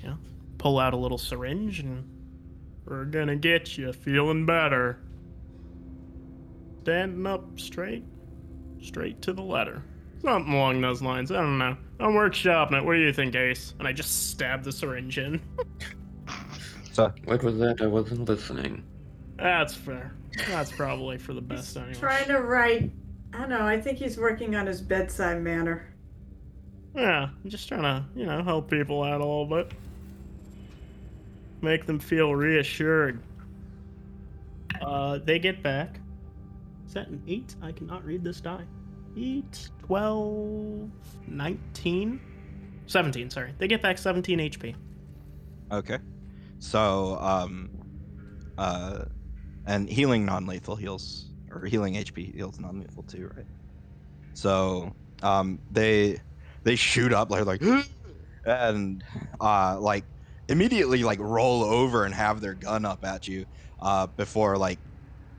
[0.01, 0.17] you know,
[0.57, 2.07] pull out a little syringe, and
[2.85, 4.99] we're gonna get you feeling better.
[6.83, 8.03] Standing up straight,
[8.81, 9.83] straight to the letter.
[10.21, 11.31] Something along those lines.
[11.31, 11.77] I don't know.
[11.99, 12.85] I'm workshopping it.
[12.85, 13.73] What do you think, Ace?
[13.79, 15.41] And I just stab the syringe in.
[16.93, 17.81] So What was that?
[17.81, 18.83] I wasn't listening.
[19.37, 20.15] That's fair.
[20.47, 21.93] That's probably for the best anyway.
[21.93, 22.91] Trying to write.
[23.33, 23.65] I don't know.
[23.65, 25.93] I think he's working on his bedside manner.
[26.95, 29.71] Yeah, I'm just trying to, you know, help people out a little bit.
[31.61, 33.21] Make them feel reassured.
[34.81, 35.99] Uh, they get back.
[36.87, 37.55] Is that an 8?
[37.61, 38.65] I cannot read this die.
[39.19, 40.89] 8, 12,
[41.27, 42.21] 19?
[42.87, 43.53] 17, sorry.
[43.57, 44.75] They get back 17 HP.
[45.71, 45.99] okay,
[46.59, 47.69] so um,
[48.57, 49.05] uh,
[49.65, 53.45] and healing non-lethal heals or healing HP heals non-lethal too, right?
[54.33, 56.19] So um, they
[56.63, 57.61] they shoot up like like
[58.45, 59.03] and
[59.41, 60.05] uh like
[60.47, 63.45] immediately like roll over and have their gun up at you
[63.81, 64.79] uh before like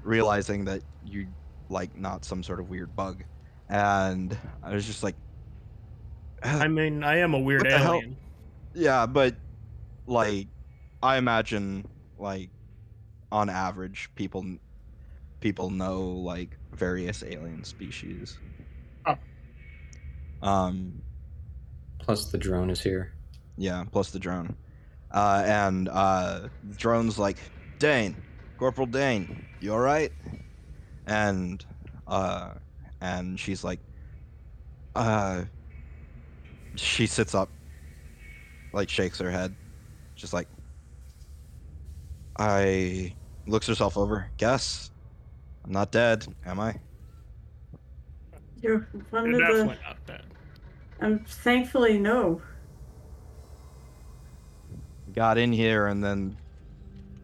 [0.03, 1.27] realizing that you
[1.69, 3.25] like not some sort of weird bug
[3.71, 5.15] and i was just like
[6.43, 7.95] I mean, I am a weird What the hell?
[7.97, 8.17] alien.
[8.75, 9.35] yeah but
[10.07, 10.47] like
[11.03, 11.87] i imagine
[12.19, 12.49] like
[13.31, 14.45] on average people
[15.41, 18.39] people know like various alien species
[19.07, 19.17] Oh.
[20.43, 21.01] um
[21.99, 23.13] Plus the drone is here.
[23.59, 24.57] Yeah, plus the drone.
[25.11, 27.37] Uh, and uh, drone's like,
[27.79, 28.17] Dane,
[28.59, 30.11] Corporal Dane, you all right?
[31.07, 31.63] And
[32.09, 32.53] uh,
[33.01, 33.81] and she's like,
[34.95, 35.45] uh,
[36.77, 37.51] she sits up,
[38.73, 39.55] like shakes her head,
[40.15, 40.49] just like,
[42.39, 43.15] I
[43.47, 44.31] looks herself over.
[44.37, 44.91] Guess
[45.65, 46.77] I'm not dead, am I?
[48.63, 49.65] You're one You're of the.
[49.65, 50.25] definitely not dead.
[51.01, 52.43] Um, thankfully, no.
[55.13, 56.37] got in here and then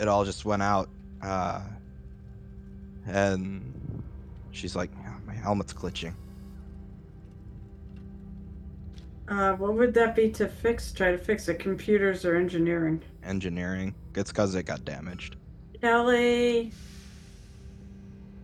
[0.01, 0.89] it all just went out
[1.23, 1.61] uh
[3.07, 4.03] and
[4.51, 5.06] she's like "Oh, my
[5.47, 6.13] helmet's glitching
[9.29, 10.93] Uh, what would that be to fix?
[10.93, 11.59] Try to fix it?
[11.59, 13.03] Computers or engineering?
[13.25, 15.35] engineering it's because it got damaged
[15.81, 16.73] Kelly.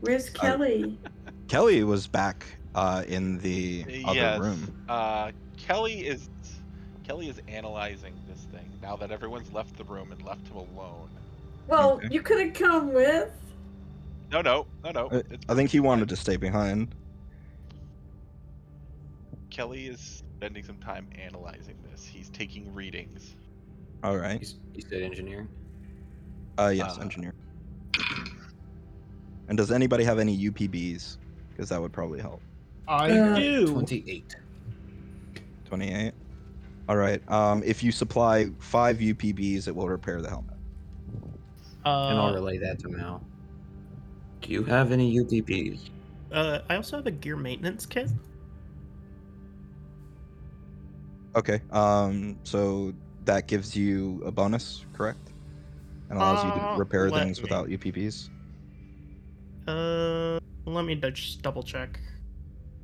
[0.01, 0.99] Where's Kelly?
[1.49, 2.45] kelly was back
[2.75, 4.41] uh in the other yes.
[4.41, 6.29] room Uh, Kelly is
[7.05, 11.09] Kelly is analyzing this thing now that everyone's left the room and left him alone.
[11.69, 12.09] Well, Okay.
[12.11, 13.31] you could have come with.
[14.33, 15.07] No, no, no, no.
[15.09, 16.95] Uh, it's i think he wanted to stay behind
[19.51, 22.03] Kelly is spending some time analyzing this.
[22.07, 23.37] He's taking readings.
[24.03, 25.49] all right He's, s- you said engineering?
[26.59, 27.35] uh yes Uh, engineer
[29.49, 31.19] and does anybody have any UPBs
[31.51, 32.41] because that would probably help
[32.89, 33.73] I Uh, do.
[33.75, 34.35] 28.
[35.67, 36.13] 28
[36.89, 40.55] all right um if you supply five UPBs it will repair the helmet
[41.85, 43.23] and I'll Uh, relay that to Mal.
[44.43, 45.89] Do you have any UPBs?
[46.33, 48.09] uh, I also have a gear maintenance kit.
[51.37, 51.61] Okay.
[51.71, 52.37] Um.
[52.45, 52.93] So
[53.25, 55.33] that gives you a bonus, correct?
[56.11, 58.29] And allows you Uh, to repair things me- without UPBs.
[59.67, 61.99] Uh, let me just double check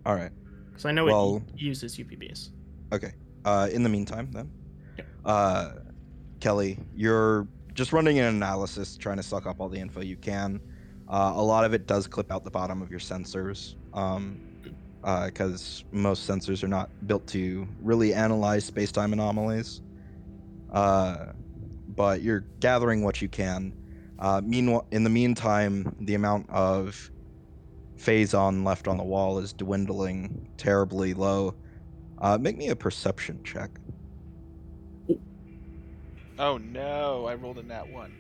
[0.07, 0.31] All right.
[0.71, 2.51] because I know Well- it uses UPBs.
[2.93, 3.13] Okay.
[3.45, 3.69] Uh.
[3.73, 4.51] In the meantime, then.
[4.97, 5.05] Yeah.
[5.25, 5.75] Uh,
[6.41, 10.61] Kelly, you're just running an analysis, trying to suck up all the info you can.
[11.09, 13.75] Uh, a lot of it does clip out the bottom of your sensors.
[13.95, 14.45] Um.
[15.01, 19.81] Because most sensors are not built to really analyze space-time anomalies.
[20.73, 21.27] Uh,
[21.95, 23.73] but you're gathering what you can.
[24.19, 27.11] Uh, meanwhile, in the meantime, the amount of
[27.97, 31.55] phazon left on the wall is dwindling terribly low.
[32.19, 33.71] Uh, make me a perception check.
[36.41, 38.13] Oh no, I rolled a nat one.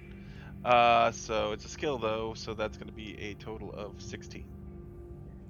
[0.64, 4.44] Uh, so it's a skill though, so that's going to be a total of 16.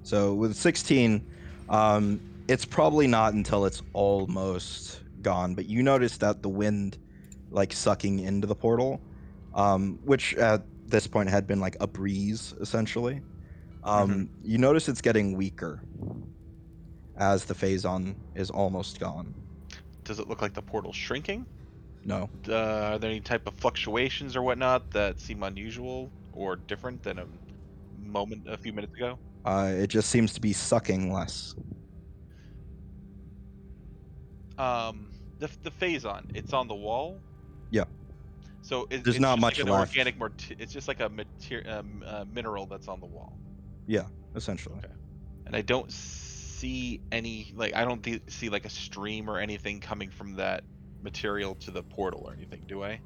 [0.03, 1.25] So with 16,
[1.69, 6.97] um, it's probably not until it's almost gone, but you notice that the wind,
[7.51, 9.01] like sucking into the portal,
[9.53, 13.21] um, which at this point had been like a breeze essentially.
[13.83, 15.81] Um, You notice it's getting weaker
[17.17, 19.33] as the phazon is almost gone.
[20.03, 21.45] Does it look like the portal's shrinking?
[22.09, 27.03] No, Uh, are there any type of fluctuations or whatnot that seem unusual or different
[27.03, 27.27] than a
[27.95, 29.19] moment, a few minutes ago?
[29.45, 31.53] uh, it just seems to be sucking less.
[34.57, 37.23] Um, the the phazon it's on the wall.
[37.71, 37.85] Yeah.
[38.61, 39.95] So it, There's it's not much like an left.
[39.97, 40.15] organic.
[40.59, 43.39] It's just like a mater- um, uh, mineral that's on the wall,
[43.87, 44.75] Yeah, essentially.
[44.77, 44.93] Okay.
[45.45, 49.79] and I don't see any like I don't th- see like a stream or anything
[49.79, 50.63] coming from that
[51.01, 52.65] material to the portal or anything.
[52.67, 53.01] Do I?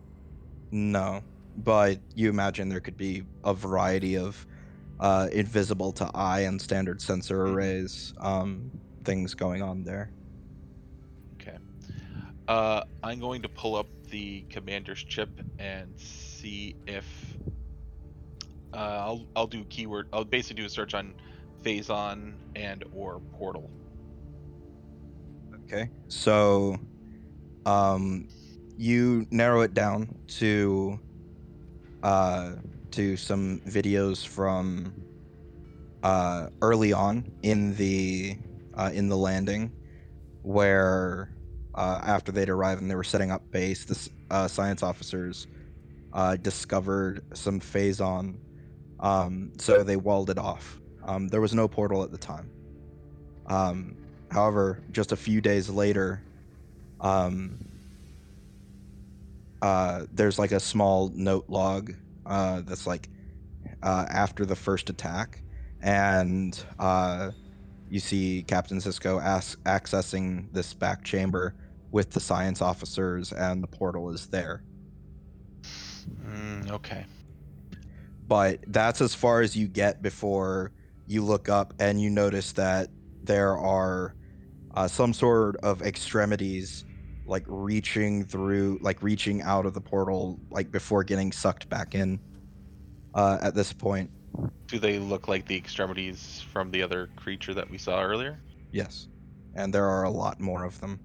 [0.71, 1.25] No,
[1.55, 4.45] but you imagine there could be a variety of
[4.99, 7.57] uh, invisible to eye and standard sensor Mhm.
[7.57, 8.71] arrays um,
[9.05, 10.13] things going on there.
[11.33, 11.57] Okay.
[12.47, 17.37] Uh, I'm going to pull up the commander's chip and see if
[18.73, 20.07] uh, I'll I'll do keyword.
[20.13, 21.15] I'll basically do a search on
[21.63, 23.71] Phazon and or portal.
[25.53, 26.77] Okay, so
[27.65, 28.27] um,
[28.77, 30.99] you narrow it down to
[32.01, 32.53] uh,
[32.91, 34.93] to some videos from
[36.03, 38.37] uh, early on in the
[38.75, 39.71] uh, in the landing,
[40.41, 41.33] where
[41.75, 45.47] uh, after they'd arrived and they were setting up base, the uh, science officers
[46.13, 48.35] uh, discovered some phazon,
[48.99, 50.79] um, so they walled it off.
[51.05, 52.49] Um, there was no portal at the time.
[53.47, 53.97] Um,
[54.31, 56.21] however, just a few days later,
[57.03, 57.59] um,
[59.61, 61.93] uh, there's like a small note log
[62.25, 63.09] uh, that's like
[63.83, 65.41] uh, after the first attack,
[65.81, 67.31] and uh,
[67.89, 71.55] you see Captain Cisco as- accessing this back chamber
[71.91, 74.63] with the science officers, and the portal is there.
[76.25, 77.05] Mm, okay.
[78.27, 80.71] But that's as far as you get before
[81.05, 82.89] you look up and you notice that
[83.21, 84.15] there are
[84.73, 86.85] uh, some sort of extremities
[87.25, 92.19] like reaching through like reaching out of the portal like before getting sucked back in
[93.13, 94.11] uh, at this point.
[94.67, 98.43] Do they look like the extremities from the other creature that we saw earlier?
[98.71, 99.07] yes.
[99.55, 100.99] And there are a lot more of them.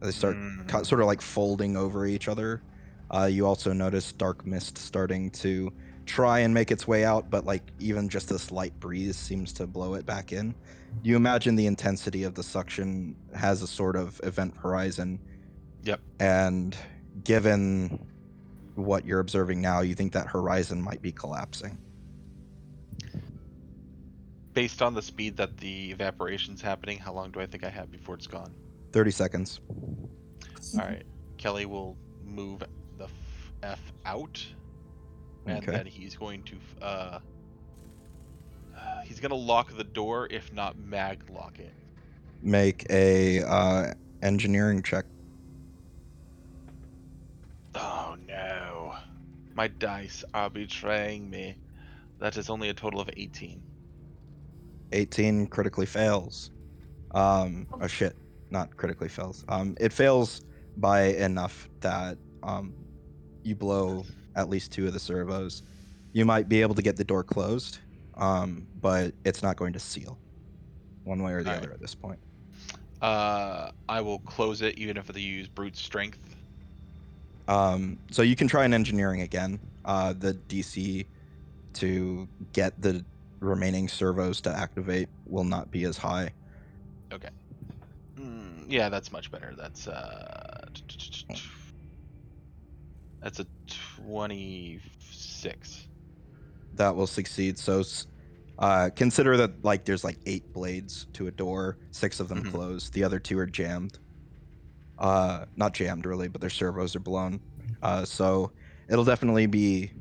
[0.00, 2.64] They start Mm, co- sort of like folding over each other.
[3.10, 5.72] Uh, you also notice dark mist starting to
[6.06, 9.66] try and make its way out but like even just this light breeze seems to
[9.68, 10.56] blow it back in
[11.02, 15.18] you imagine the intensity of the suction has a sort of event horizon
[15.84, 16.00] Yep.
[16.20, 16.76] and
[17.24, 18.06] given
[18.74, 21.78] what you're observing now you think that horizon might be collapsing
[24.54, 27.90] Based on the speed that the evaporation's happening, how long do I think I have
[27.90, 28.54] before it's gone?
[28.92, 29.60] 30 seconds
[30.74, 31.02] All right.
[31.38, 32.62] Kelly will move
[32.98, 33.08] the
[33.62, 34.44] f, out,
[35.46, 35.72] and Okay.
[35.72, 37.18] then he's going to uh,
[39.04, 41.72] he's gonna lock the door, if not mag lock it.
[42.42, 43.92] make a uh,
[44.22, 45.04] engineering check
[47.74, 48.94] Oh no,
[49.54, 51.56] my dice are betraying me.
[52.18, 53.62] That is only a total of 18.
[54.92, 56.50] 18 critically fails.
[57.12, 58.16] Um, oh shit,
[58.50, 59.44] not critically fails.
[59.48, 60.42] Um, it fails
[60.76, 62.74] by enough that um,
[63.42, 64.04] you blow
[64.36, 65.62] at least two of the servos.
[66.12, 67.78] You might be able to get the door closed,
[68.14, 70.18] um, but it's not going to seal,
[71.04, 71.64] one way or the Alright.
[71.64, 72.18] other at this point.
[73.00, 76.36] Uh, I will close it even if they use brute strength.
[77.48, 79.60] Um, so you can try an engineering again.
[79.84, 81.06] Uh, the DC
[81.74, 83.04] to get the
[83.40, 86.34] remaining servos to activate will not be as high.
[88.18, 89.54] Mm, yeah, that's much better.
[89.56, 90.66] That's uh,
[93.22, 95.88] that's a 26.
[96.74, 97.58] That will succeed.
[97.58, 97.82] So
[98.58, 102.50] uh, consider that like there's like eight blades to a door, six of them Mhm.
[102.50, 103.98] closed, the other two are jammed.
[104.98, 107.40] Uh, not jammed really, but their servos are blown.
[107.80, 108.52] Uh, so
[108.88, 109.92] it'll definitely be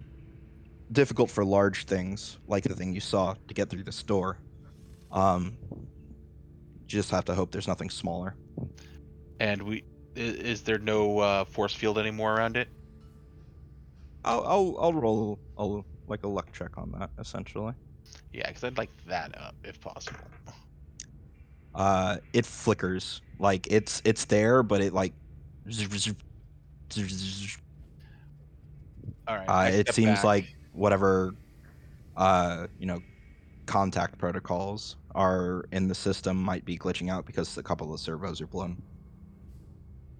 [0.91, 4.41] difficult for large things like the thing you saw to get through this door.
[5.11, 5.87] Um, you
[6.87, 8.37] just have to hope there's nothing smaller.
[9.39, 9.83] And we
[10.15, 12.69] i- is there no uh, force field anymore around it?
[14.23, 15.81] I'll I'll, I'll roll a
[16.11, 17.73] like a luck check on that essentially.
[18.33, 20.19] Yeah, because I'd like that up if possible.
[21.73, 25.13] uh it flickers like it's it's there but it like
[29.27, 29.47] All right.
[29.47, 30.23] uh, it seems back.
[30.25, 31.33] like whatever
[32.17, 33.01] uh you know
[33.67, 38.41] contact protocols are in the system might be glitching out because a couple of servos
[38.41, 38.81] are blown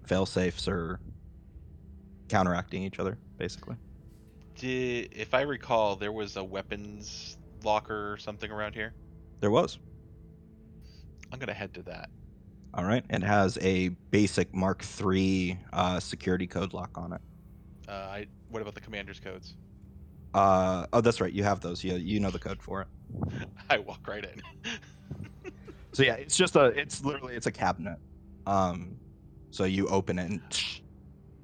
[0.05, 0.99] fail safes are
[2.30, 3.76] counteracting each other basically
[4.61, 8.93] Did, if I recall, there was a weapons locker or something around here.
[9.39, 9.79] there was
[11.31, 12.09] I'm gonna head to that.
[12.75, 17.21] all right it has a basic mark iii uh security code lock on it
[17.89, 18.27] Uh, I.
[18.49, 19.55] What about the commander's codes?
[20.35, 22.88] uh oh that's right you have those you, you know the code for it
[23.69, 24.41] I walk right in.
[25.93, 27.97] So yeah, it's just a it's literally it's a cabinet.
[28.47, 28.95] Um
[29.49, 30.41] so you open it and,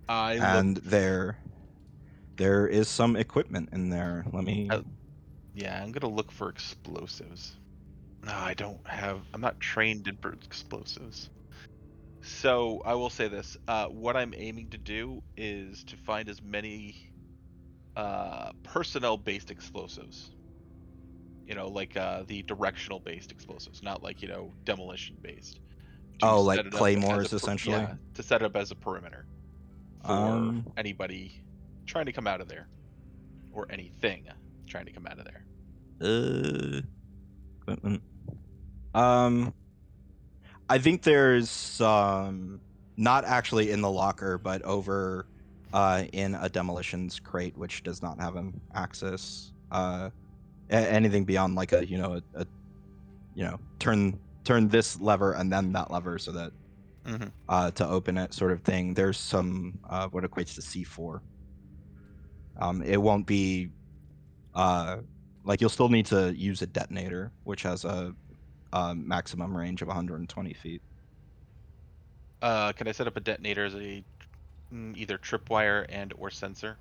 [0.07, 1.37] I look and there
[2.37, 4.25] there is some equipment in there.
[4.31, 4.67] Let me.
[4.69, 4.81] Uh,
[5.53, 7.55] Yeah, I'm gonna look for explosives.
[8.23, 9.21] No, I don't have.
[9.33, 11.29] I'm not trained in explosives.
[12.21, 16.41] So I will say this: uh, what I'm aiming to do is to find as
[16.41, 16.95] many
[17.95, 20.29] uh, personnel-based explosives.
[21.47, 25.59] You know, like uh, the directional-based explosives, not like you know demolition-based.
[26.21, 27.77] Oh, like set it up as claymores, a essentially?
[27.77, 29.25] Yeah, to set up as a perimeter
[30.03, 31.33] for Um, anybody
[31.87, 32.67] trying to come out of there,
[33.51, 34.25] or anything
[34.67, 35.45] trying to come out of there.
[36.01, 36.81] Uh,
[37.61, 38.03] equipment.
[38.93, 39.53] Um,
[40.69, 42.59] I think there's um
[42.97, 45.25] not actually in the locker, but over
[45.73, 49.53] uh in a demolitions crate, which does not have an access.
[49.71, 50.09] Uh,
[50.69, 52.45] a- anything beyond like a you know a, a
[53.35, 56.51] you know turn turn this lever and then that lever so that
[57.05, 57.31] Mhm.
[57.47, 58.93] uh to open it sort of thing.
[58.93, 61.21] There's some uh what equates to C4.
[62.59, 63.69] Um, it won't be
[64.53, 64.97] uh
[65.47, 68.13] like you'll still need to use a detonator, which has a,
[68.73, 70.81] a maximum range of 120 feet.
[72.41, 74.03] Uh, can I set up a detonator as a
[74.73, 76.77] mm, either tripwire and or sensor?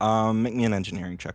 [0.00, 1.34] Um, make me an engineering check.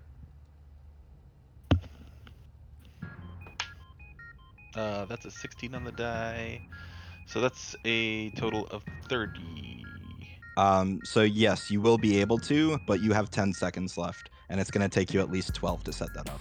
[4.75, 6.61] Uh, that's a 16 on the die,
[7.27, 9.82] so that's a total of 30.
[10.57, 14.59] Um, so yes, you will be able to, but you have 10 seconds left, and
[14.59, 16.39] it's gonna take you at least 12 to set that up.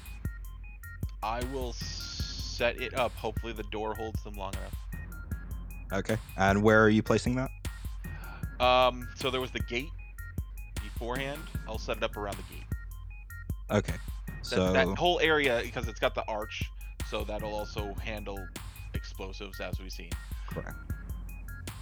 [1.22, 3.12] I will set it up.
[3.14, 4.74] Hopefully, the door holds them long enough.
[5.92, 6.16] Okay.
[6.36, 7.50] And where are you placing that?
[8.60, 9.90] Um, so there was the gate
[10.82, 11.40] beforehand.
[11.68, 12.64] I'll set it up around the gate.
[13.70, 13.94] Okay.
[14.26, 16.62] That, So that whole area because it's got the arch,
[17.08, 18.44] so that'll also handle
[18.94, 20.10] explosives as we've seen.
[20.48, 20.76] correct.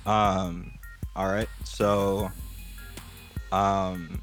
[0.06, 0.72] Um,
[1.16, 1.48] all right.
[1.64, 2.30] So,
[3.52, 4.22] um,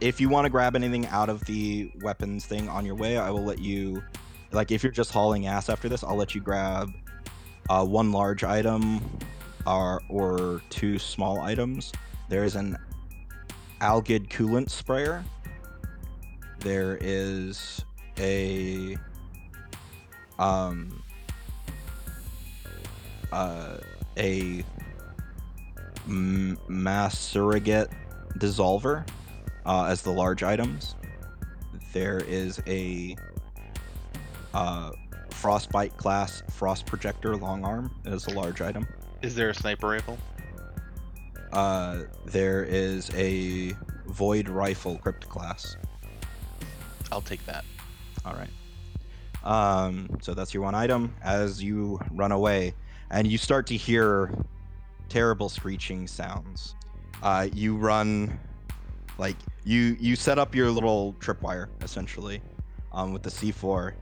[0.00, 3.30] if you want to grab anything out of the weapons thing on your way, I
[3.30, 4.02] will let you.
[4.52, 6.92] Like, if you're just hauling ass after this, I'll let you grab
[7.68, 9.00] uh, one large item,
[9.66, 11.92] or or two small items.
[12.28, 12.78] There is an
[13.80, 15.24] Algid coolant sprayer.
[16.60, 17.84] There is
[18.18, 18.96] a
[20.38, 21.02] um
[23.32, 23.76] uh
[24.16, 24.64] a
[26.06, 27.90] mass surrogate
[28.38, 29.06] dissolver
[29.66, 30.94] uh, as the large items.
[31.92, 33.16] There is a
[34.52, 34.90] uh,
[35.30, 38.86] frostbite class frost projector long arm as a large item.
[39.22, 40.18] Is there a sniper rifle?
[41.52, 43.72] Uh, there is a
[44.06, 45.76] void rifle crypt class.
[47.12, 47.64] I'll take that.
[48.24, 48.50] All right.
[49.44, 51.14] Um, so that's your one item.
[51.22, 52.74] As you run away,
[53.10, 54.32] and you start to hear
[55.08, 56.74] terrible screeching sounds.
[57.22, 58.38] Uh, you run,
[59.18, 62.42] like you you set up your little tripwire essentially,
[62.92, 63.94] um, with the C4,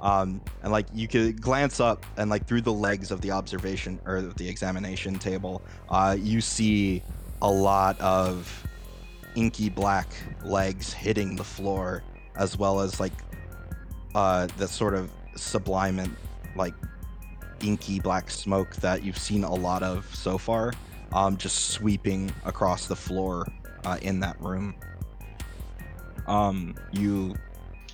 [0.00, 3.98] um, and like you could glance up and like through the legs of the observation
[4.06, 7.02] or the examination table, uh, you see
[7.42, 8.66] a lot of
[9.34, 10.08] inky black
[10.44, 12.02] legs hitting the floor,
[12.36, 13.12] as well as like
[14.14, 16.10] uh, the sort of sublimate,
[16.56, 16.74] like
[17.60, 20.72] inky black smoke that you've seen a lot of so far,
[21.12, 23.46] um, just sweeping across the floor
[23.84, 24.74] uh, in that room.
[26.26, 27.34] Um, you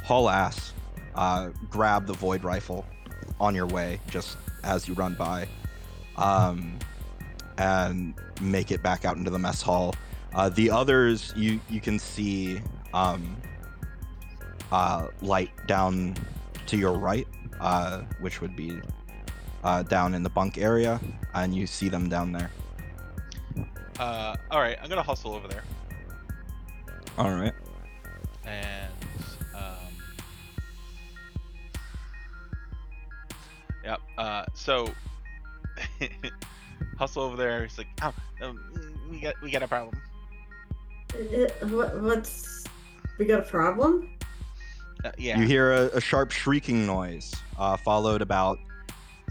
[0.02, 0.72] haul ass,
[1.14, 2.84] uh, grab the void rifle
[3.40, 5.48] on your way just as you run by,
[6.16, 6.78] um,
[7.58, 9.94] and make it back out into the mess hall.
[10.34, 12.60] Uh, the others, you you can see
[12.92, 13.36] um,
[14.72, 16.16] uh, light down
[16.66, 17.28] to your right,
[17.60, 18.80] uh, which would be
[19.64, 21.00] uh, down in the bunk area,
[21.34, 22.50] and you see them down there.
[23.98, 25.62] Uh, all right, I'm gonna hustle over there
[27.16, 27.52] All right.
[28.44, 28.92] and
[29.54, 29.62] um,
[33.84, 34.00] yep.
[34.18, 34.88] Uh, so
[36.98, 37.62] hustle over there.
[37.62, 38.12] He's like, oh,
[38.42, 38.60] um,
[39.10, 40.00] we got we got a problem.
[41.14, 42.64] Uh, what, what's.
[43.18, 44.10] We got a problem?
[45.04, 45.38] Uh, yeah.
[45.38, 48.58] You hear a, a sharp shrieking noise, uh, followed about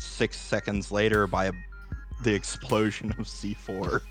[0.03, 1.51] six seconds later by a,
[2.23, 4.01] the explosion of C4.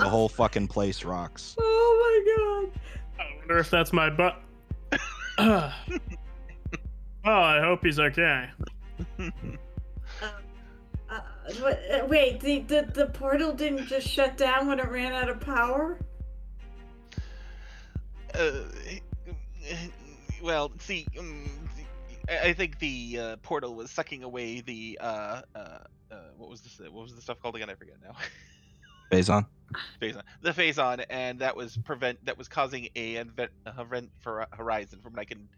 [0.00, 1.54] The whole fucking place rocks.
[1.60, 2.80] oh my god.
[3.20, 4.42] I wonder if that's my butt.
[5.38, 5.72] oh,
[7.24, 8.48] I hope he's okay.
[9.18, 9.30] Uh,
[11.10, 15.40] uh, wait, the, the, the portal didn't just shut down when it ran out of
[15.40, 15.98] power?
[18.32, 18.50] Uh,
[20.42, 21.59] well, see, um,
[22.30, 25.58] I I think the uh, portal was sucking away the uh, uh,
[26.10, 26.78] uh, what was this?
[26.80, 27.70] What was the stuff called again?
[27.70, 28.14] I forget now.
[29.12, 29.46] Phazon.
[30.00, 35.12] Phazon, the Phazon, and that was prevent that was causing a event, for Horizon, from
[35.12, 35.48] what I can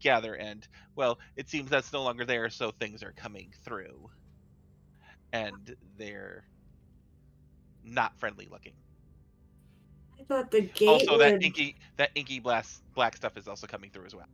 [0.00, 0.34] gather.
[0.34, 4.10] And well, it seems that's no longer there, so things are coming through,
[5.32, 6.44] and they're
[7.84, 8.74] not friendly looking.
[10.18, 13.90] I thought the gate also, that inky that inky blast black stuff is also coming
[13.90, 14.26] through as well.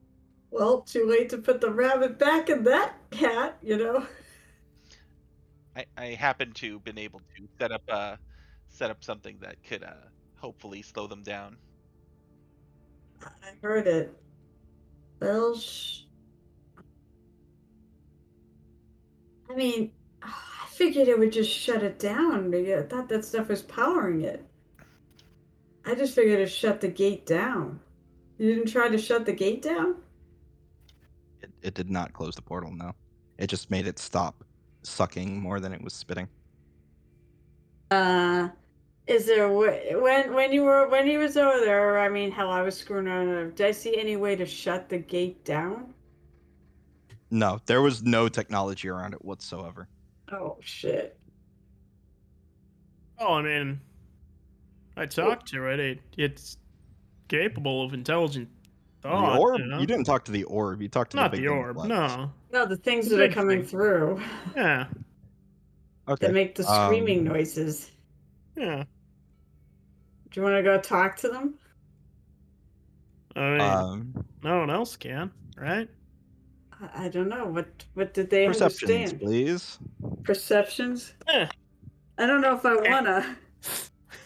[0.52, 4.06] Well, too late to put the rabbit back in that cat, you know.
[5.76, 8.16] I, I happen to been able to set up uh
[8.68, 11.58] set up something that could uh hopefully slow them down.
[13.42, 14.22] I heard it.
[15.20, 16.02] Well, sh-
[19.48, 22.50] I mean, I figured it would just shut it down.
[22.50, 24.44] Maybe I thought that stuff was powering it.
[25.84, 27.78] I just figured it shut the gate down.
[28.38, 30.01] You didn't try to shut the gate down?
[31.62, 32.70] It, it did not close the portal.
[32.72, 32.92] No,
[33.38, 34.44] it just made it stop
[34.82, 36.28] sucking more than it was spitting.
[37.90, 38.48] Uh,
[39.06, 41.98] is there a way, when when you were when he was over there?
[41.98, 43.54] I mean, hell, I was screwing around.
[43.54, 45.94] Did I see any way to shut the gate down?
[47.30, 49.88] No, there was no technology around it whatsoever.
[50.30, 51.18] Oh shit!
[53.18, 53.80] Oh, I mean,
[54.96, 55.80] I talked to it.
[55.80, 56.00] it.
[56.16, 56.56] It's
[57.28, 58.48] capable of intelligent
[59.02, 59.34] thought.
[59.34, 59.60] the orb?
[59.60, 59.78] you know?
[59.80, 60.80] You didn't talk to the orb.
[60.82, 61.76] You talked to Not the big the orb.
[61.84, 62.30] No.
[62.52, 63.68] No, the things The that are coming thing.
[63.68, 64.20] through
[64.56, 64.86] Yeah.
[66.08, 66.26] Okay.
[66.26, 67.90] that make the screaming Um, noises.
[68.56, 68.84] Yeah.
[70.30, 71.54] Do you want to go talk to them?
[73.36, 75.88] I mean, Um, no one else can, right?
[76.80, 77.46] I, I don't know.
[77.46, 79.20] What what did they perceptions, understand?
[79.20, 79.78] please.
[80.24, 81.14] Perceptions?
[81.28, 81.46] Eh.
[82.18, 82.90] I don't know if I Eh.
[82.90, 83.36] wanna.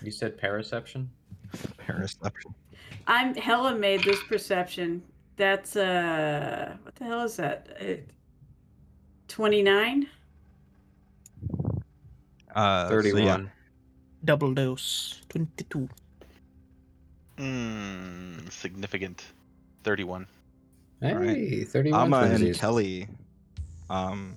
[0.03, 1.07] You said paraception?
[1.79, 2.55] Perception.
[3.07, 5.03] I'm Helen made this perception.
[5.37, 7.69] That's uh, what the hell is that?
[9.29, 10.09] Twenty nine.
[12.55, 13.23] Uh, so 31.
[13.23, 13.49] yeah,
[14.25, 15.21] Double dose.
[15.29, 15.89] 22.
[17.37, 19.25] Hmm, significant.
[19.85, 20.27] Thirty-one.
[21.03, 21.69] Hey, Alright.
[21.69, 22.59] 31 Amma and twinsies.
[22.59, 23.09] Kelly,
[23.91, 24.35] um,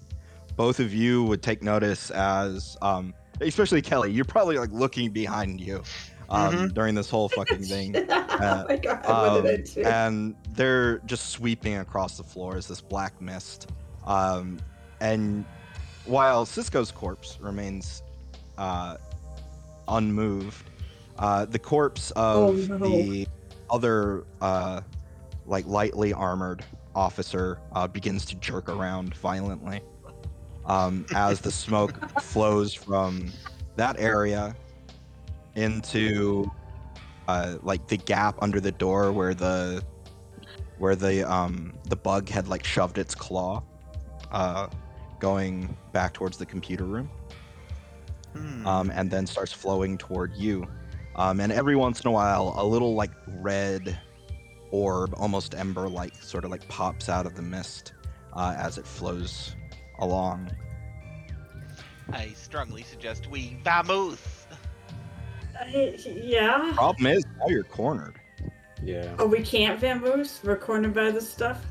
[0.57, 5.61] both of you would take notice as, um, especially Kelly, you're probably like looking behind
[5.61, 5.81] you
[6.29, 7.95] um, during this whole fucking thing.
[8.09, 9.05] oh my god!
[9.05, 9.83] Um, what did I do?
[9.83, 13.69] and they're just sweeping across the floor as this black mist.
[14.05, 14.59] Um,
[15.01, 15.45] and
[16.05, 18.03] while Cisco's corpse remains
[18.57, 18.97] uh,
[19.87, 20.69] unmoved,
[21.17, 22.77] uh, the corpse Oh, of no.
[22.77, 23.27] the
[23.69, 24.81] other, uh,
[25.45, 26.63] like lightly armored
[26.95, 29.81] officer, uh, begins to jerk around violently
[30.65, 33.31] um, as the smoke flows from
[33.75, 34.55] that area
[35.59, 36.49] into
[37.27, 39.83] uh, like the gap under the door where the
[40.77, 43.61] where the um the bug had like shoved its claw
[44.31, 44.67] uh
[45.19, 47.09] going back towards the computer room
[48.33, 48.65] Hmm.
[48.65, 50.65] um and then starts flowing toward you
[51.15, 53.99] um and every once in a while a little like red
[54.71, 57.93] orb almost ember like sort of like pops out of the mist
[58.33, 59.55] uh, as it flows
[59.97, 60.49] along
[62.11, 64.38] I strongly suggest we vamoose.
[65.59, 66.71] I- yeah.
[66.75, 68.15] problem is now you're cornered
[68.83, 69.13] Yeah.
[69.19, 70.41] Oh, we can't vamoose.
[70.43, 71.65] We're cornered by this stuff.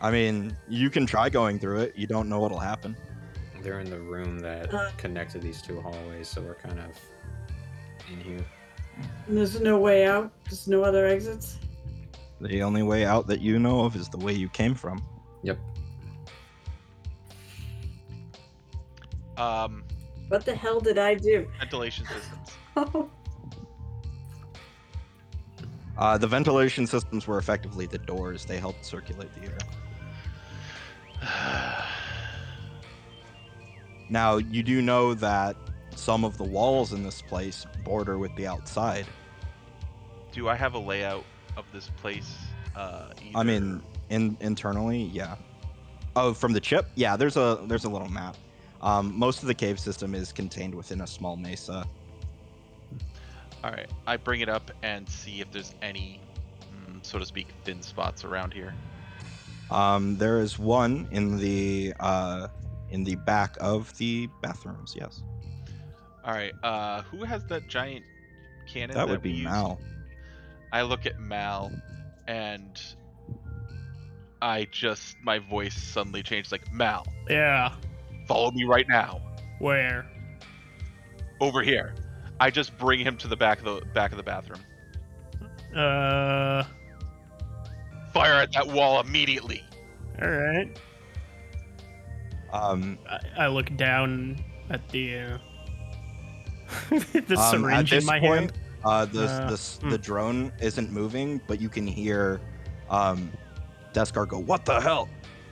[0.00, 2.96] i mean you can try going through it you don't know what'll happen
[3.62, 4.90] They're in the room that Uh.
[4.96, 6.90] connected these two hallways, so we're kind of
[8.12, 8.44] in here.
[9.26, 10.30] And there's no way out.
[10.44, 11.58] There's no other exits.
[12.40, 15.02] the only way out that you know of is the way you came from
[15.42, 15.58] Yep.
[19.36, 19.84] Um,
[20.28, 21.48] What the hell did I do?
[21.58, 22.57] ventilation systems.
[25.98, 28.44] Uh, the ventilation systems were effectively the doors.
[28.44, 29.58] They helped circulate the air.
[34.10, 35.54] Now, you do know that
[35.94, 39.06] some of the walls in this place border with the outside.
[40.32, 41.24] Do I have a layout
[41.58, 42.34] of this place?
[42.74, 45.36] Uh, I mean, in internally, yeah.
[46.16, 47.16] Oh, from the chip, yeah.
[47.16, 48.36] There's a there's a little map.
[48.80, 51.86] Um, most of the cave system is contained within a small mesa.
[53.64, 53.90] All right.
[54.06, 56.20] I bring it up and see if there's any,
[56.72, 58.74] mm, so to speak, thin spots around here.
[59.70, 62.48] Um, there is one in the uh,
[62.90, 64.94] in the back of the bathrooms.
[64.98, 65.22] Yes,
[66.24, 66.52] All right.
[66.62, 68.04] Uh, who has that giant
[68.72, 68.94] cannon?
[68.96, 69.44] that would we be used?
[69.50, 69.78] Mal.
[70.72, 71.70] I look at Mal,
[72.26, 72.80] and
[74.40, 76.50] I just my voice suddenly changed.
[76.52, 77.74] Like Mal, Yeah.
[78.26, 79.20] follow me right now.
[79.58, 80.06] Where?
[81.40, 81.94] Over here.
[82.40, 84.60] I just bring him to the back of the back of the bathroom.
[85.74, 86.64] Uh.
[88.12, 89.62] Fire at that wall immediately.
[90.20, 90.76] All right.
[92.52, 95.38] Um, I, I look down at the uh,
[96.90, 98.52] the Um, at syringe in my point, hand.
[98.84, 99.90] uh, the Uh, the s hmm.
[99.90, 102.40] the drone isn't moving, but you can hear
[102.88, 103.30] um,
[103.92, 105.08] Deskar go, "What the hell?"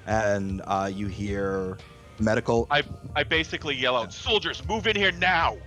[0.07, 1.77] And uh, you hear
[2.19, 2.67] medical.
[2.71, 2.83] I
[3.15, 5.59] I basically yell out, "Soldiers, move in here now!"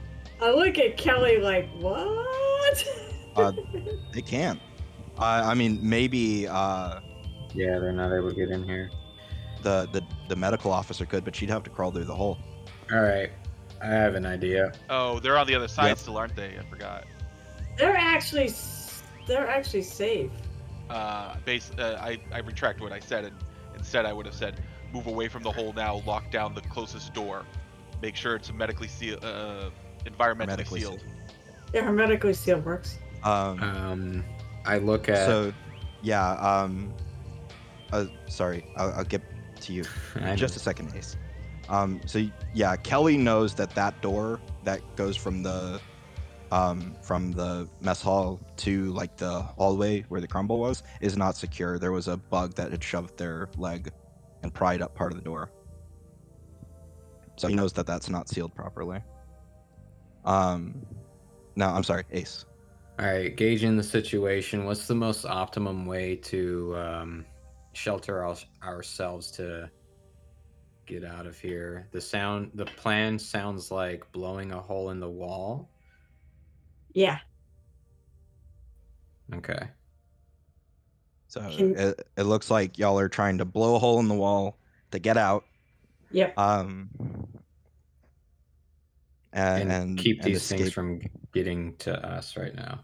[0.41, 2.87] I look at Kelly like, what?
[3.35, 3.51] Uh,
[4.13, 4.59] They can't.
[5.17, 6.99] Uh, I mean, maybe uh,
[7.53, 8.89] Yeah, they're not able to get in here.
[9.63, 12.37] the, the the medical officer could, but she'd have to crawl through the hole.
[12.91, 13.29] All right,
[13.81, 14.71] I have an idea.
[14.89, 15.97] Oh, they're on the other side Yep.
[15.97, 16.57] still, aren't they?
[16.57, 17.05] I forgot.
[17.77, 18.51] they're actually,
[19.27, 20.31] they're actually safe.
[20.89, 21.71] Uh, base.
[21.77, 23.35] Uh, I I retract what I said, and
[23.77, 24.61] instead I would have said,
[24.93, 26.01] "Move away from the hole now.
[26.05, 27.45] Lock down the closest door.
[28.01, 29.69] Make sure it's medically sealed, uh,
[30.05, 31.03] environmentally Hermetically sealed."
[31.73, 32.97] Yeah, hermetically sealed works.
[33.23, 34.25] Um, Um,
[34.65, 35.25] I look at.
[35.25, 35.53] so,
[36.01, 36.31] yeah.
[36.33, 36.93] Um,
[37.91, 39.21] uh, sorry, I'll, I'll get
[39.61, 39.83] to you.
[40.21, 41.17] I just a second ace
[41.69, 45.79] um so yeah kelly knows that that door that goes from the
[46.51, 51.37] um from the mess hall to like the hallway where the crumble was is not
[51.37, 53.91] secure there was a bug that had shoved their leg
[54.41, 55.51] and pried up part of the door
[57.37, 58.99] so he knows that that's not sealed properly
[60.25, 60.85] um
[61.55, 62.45] no i'm sorry ace
[62.99, 67.25] All right, gauging the situation, what's the most optimum way to um,
[67.71, 69.71] shelter our, ourselves to
[70.85, 71.87] get out of here?
[71.93, 75.69] The sound, the plan sounds like blowing a hole in the wall.
[76.93, 77.19] Yeah.
[79.33, 79.69] Okay.
[81.29, 84.15] so Can- it, it looks like y'all are trying to blow a hole in the
[84.15, 84.57] wall
[84.91, 85.45] to get out
[86.11, 86.37] Yep.
[86.37, 86.89] um
[89.33, 91.01] and, and, and keep and these things from
[91.33, 92.81] getting to us right now.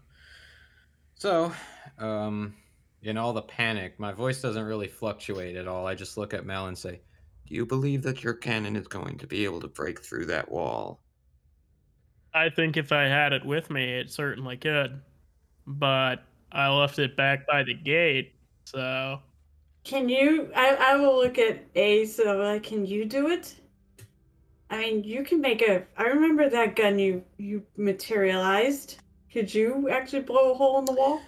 [1.14, 1.52] So,
[1.98, 2.54] um,
[3.02, 5.86] in all the panic, my voice doesn't really fluctuate at all.
[5.86, 7.00] I just look at Mel and say,
[7.46, 10.50] Do you believe that your cannon is going to be able to break through that
[10.50, 11.00] wall?
[12.34, 15.00] I think if I had it with me, it certainly could.
[15.66, 16.16] But
[16.52, 19.20] I left it back by the gate, so
[19.84, 20.50] Can you?
[20.54, 22.18] I, I will look at Ace.
[22.18, 23.54] and I'm like, can you do it?
[24.70, 25.84] I mean, you can make a.
[25.96, 28.96] I remember that gun you you materialized.
[29.32, 31.20] Could you actually blow a hole in the wall?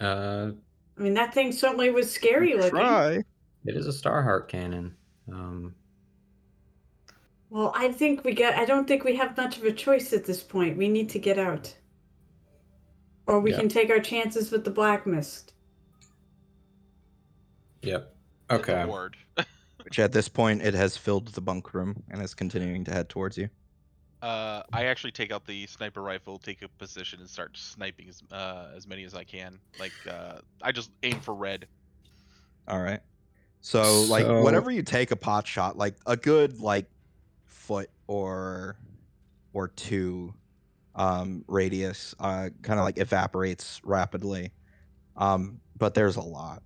[0.00, 0.50] uh,
[0.98, 2.70] I mean, that thing certainly was scary looking.
[2.70, 3.22] Try.
[3.66, 4.94] it is a Starheart cannon.
[5.30, 5.74] Um,
[7.50, 8.56] Well, I think we get.
[8.56, 10.78] I don't think we have much of a choice at this point.
[10.78, 11.74] We need to get out,
[13.26, 13.58] or we Yeah.
[13.58, 15.52] can take our chances with the black mist.
[17.82, 18.14] yep.
[18.50, 18.84] Okay.
[18.84, 19.16] ward.
[19.84, 23.08] Which at this point it has filled the bunk room and is continuing to head
[23.08, 23.48] towards you.
[24.22, 28.22] Uh, I actually take out the sniper rifle, take a position, and start sniping as
[28.30, 29.58] uh, as many as I can.
[29.78, 31.66] Like uh, I just aim for red.
[32.68, 33.00] All right.
[33.62, 36.86] So like So- whenever you take a pot shot, like a good like
[37.46, 38.76] foot or
[39.52, 40.34] or two
[40.96, 44.52] um radius uh kind of like evaporates rapidly.
[45.16, 46.62] Um but there's a lot.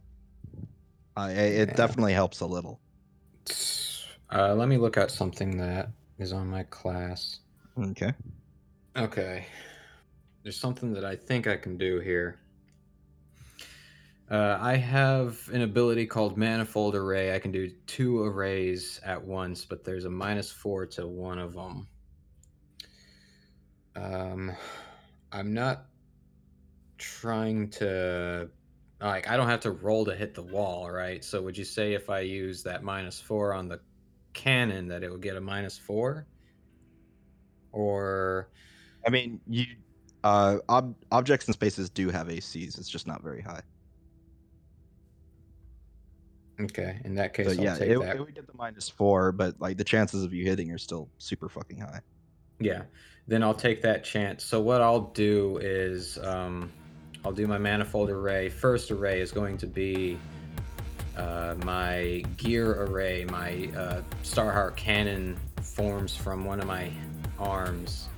[1.16, 2.80] Uh, it, it definitely helps a little.
[4.32, 7.40] Uh, let me look at something that is on my class.
[7.78, 8.12] Okay.
[8.96, 9.46] Okay.
[10.42, 12.40] There's something that I think I can do here.
[14.30, 17.34] Uh, I have an ability called Manifold Array.
[17.34, 21.52] I can do two arrays at once, but there's a minus four to one of
[21.52, 21.86] them.
[23.96, 24.52] Um,
[25.30, 25.86] I'm not
[26.98, 28.48] trying to
[29.00, 31.24] like I don't have to roll to hit the wall, right?
[31.24, 33.80] So would you say if I use that minus four on the
[34.34, 36.26] cannon that it would get a minus four?
[37.72, 38.50] Or
[39.06, 39.64] I mean, you
[40.22, 42.78] uh ob- objects and spaces do have ACs.
[42.78, 43.62] It's just not very high.
[46.60, 48.16] okay, in that case So I'll yeah, take it, that.
[48.16, 51.10] it would get the minus 4, but like the chances of you hitting are still
[51.18, 52.00] super fucking high.
[52.60, 52.84] Yeah,
[53.26, 54.44] then I'll take that chance.
[54.44, 56.72] So what I'll do is um,
[57.24, 58.50] I'll do my manifold array.
[58.50, 60.18] First array is going to be
[61.16, 63.24] uh, my gear array.
[63.24, 66.90] My uh, Starheart cannon forms from one of my
[67.38, 68.08] arms,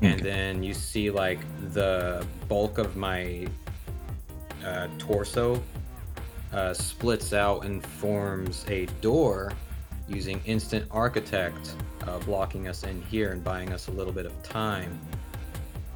[0.00, 1.40] and then you see like
[1.72, 3.48] the bulk of my
[4.64, 5.62] uh, torso
[6.52, 9.52] uh, splits out and forms a door
[10.08, 11.74] using Instant Architect,
[12.06, 14.98] uh, blocking us in here and buying us a little bit of time.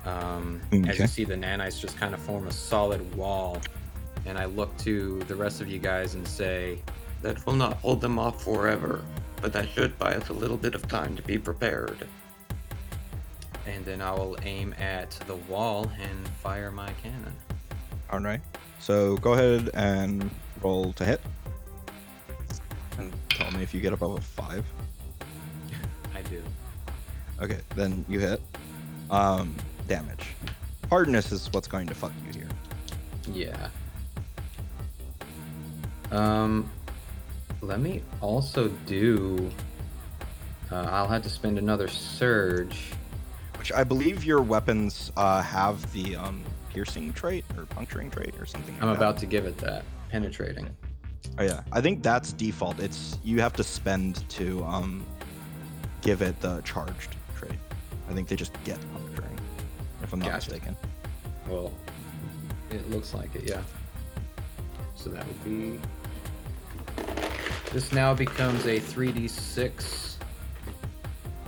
[0.04, 3.60] Um, As you see, the nanites just kind of form a solid wall,
[4.26, 6.78] and I look to the rest of you guys and say,
[7.22, 9.04] That will not hold them off forever,
[9.42, 12.06] but that should buy us a little bit of time to be prepared.
[13.66, 17.32] and then I will aim at the wall and fire my cannon.
[18.10, 18.40] All right.
[18.80, 20.28] So go ahead and
[20.62, 21.20] roll to hit.
[22.98, 24.64] And tell me if you get above a five.
[26.14, 26.42] I do.
[27.40, 28.40] Okay, then you hit.
[29.10, 29.54] Um,
[29.90, 30.28] damage.
[30.88, 32.48] Hardness is what's going to fuck you here.
[33.32, 33.68] Yeah.
[36.12, 36.70] Um,
[37.60, 39.50] let me also do.
[40.70, 42.92] Uh, I'll have to spend another surge.
[43.58, 48.46] Which I believe your weapons uh, have the um, piercing trait or puncturing trait or
[48.46, 48.74] something.
[48.74, 48.96] Like I'm that.
[48.96, 50.70] about to give it that penetrating.
[51.36, 52.78] Oh yeah, I think that's default.
[52.78, 55.04] It's you have to spend to um,
[56.00, 57.58] give it the charged trait.
[58.08, 59.29] I think they just get puncturing,
[60.10, 60.50] if I'm not Gotcha.
[60.50, 60.76] mistaken.
[61.48, 61.72] Well,
[62.70, 63.62] it looks like it, yeah.
[64.96, 65.78] So that would be.
[67.72, 70.16] This now becomes a 3d6.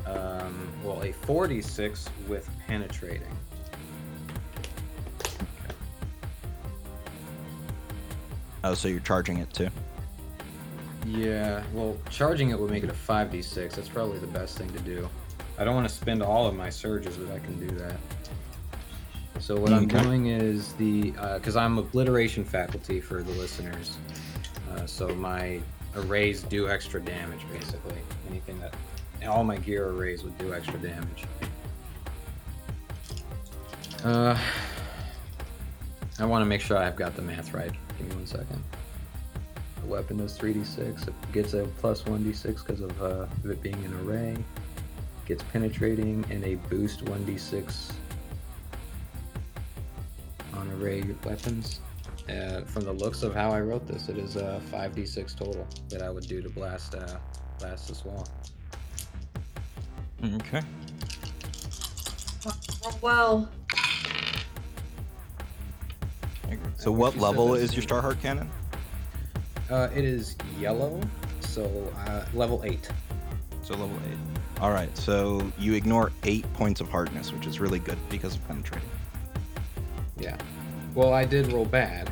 [0.06, 3.36] Um, well, a 4d6 with penetrating.
[8.62, 9.70] Oh, so you're charging it too.
[11.04, 13.72] Yeah, well, charging it would make it a 5d6.
[13.72, 15.08] That's probably the best thing to do.
[15.58, 17.96] I don't want to spend all of my surges, but I can do that.
[19.42, 20.00] So what I'm Okay.
[20.04, 23.96] doing is the because I'm obliteration faculty for the listeners.
[24.70, 25.60] Uh, so my
[25.96, 27.98] arrays do extra damage, basically.
[28.30, 28.72] Anything that
[29.26, 31.24] all my gear arrays would do extra damage.
[34.04, 34.38] Uh,
[36.20, 37.72] I want to make sure I've got the math right.
[37.98, 38.62] Give me one second.
[39.80, 41.08] The weapon is 3d6.
[41.08, 44.36] It gets a plus 1d6 because of, uh, of it being an array.
[45.26, 47.92] Gets penetrating and a boost 1d6
[50.82, 51.80] on array weapons.
[52.28, 56.02] Uh, from the looks of how I wrote this, it is a 5d6 total that
[56.02, 57.18] I would do to blast uh,
[57.58, 58.26] blast this wall.
[60.24, 60.62] Okay.
[63.00, 63.48] Well,
[66.76, 68.02] So what level is your sooner.
[68.02, 68.50] Starheart cannon?
[69.70, 71.00] Uh, it is yellow,
[71.40, 72.88] so uh, level 8.
[73.62, 74.18] So level eight.
[74.60, 74.96] All right.
[74.98, 78.88] So you ignore eight points of hardness, which is really good because of penetrating.
[80.18, 80.36] Yeah.
[80.94, 82.10] Well, I did roll bad.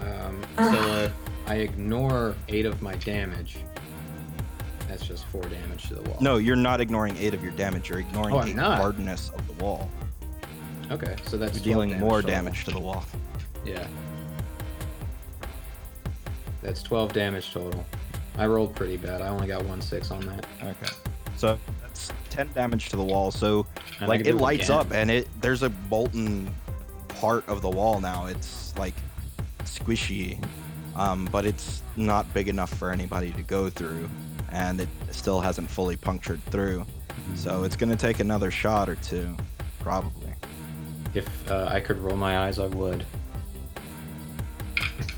[0.00, 1.10] Um, so uh,
[1.46, 3.58] I ignore eight of my damage.
[4.88, 6.18] That's just four damage to the wall.
[6.20, 7.88] No, you're not ignoring eight of your damage.
[7.88, 8.78] You're ignoring Oh, I'm eight not.
[8.78, 9.88] hardness of the wall.
[10.90, 12.30] Okay, so that's You're 12 dealing more total.
[12.30, 13.04] damage to the wall.
[13.64, 13.86] Yeah.
[16.62, 17.86] That's 12 damage total.
[18.38, 19.20] I rolled pretty bad.
[19.22, 20.46] I only got one six on that.
[20.62, 20.92] Okay.
[21.36, 23.30] So that's ten damage to the wall.
[23.30, 23.66] So
[23.96, 24.78] And I like can it do lights again.
[24.78, 26.48] up and it there's a molten
[27.22, 28.26] part of the wall now.
[28.26, 28.94] It's like
[29.60, 30.44] squishy,
[30.96, 34.10] um, but it's not big enough for anybody to go through,
[34.50, 36.84] and it still hasn't fully punctured through.
[37.36, 39.36] So it's gonna take another shot or two,
[39.78, 40.34] probably.
[41.14, 43.06] If uh, I could roll my eyes, I would.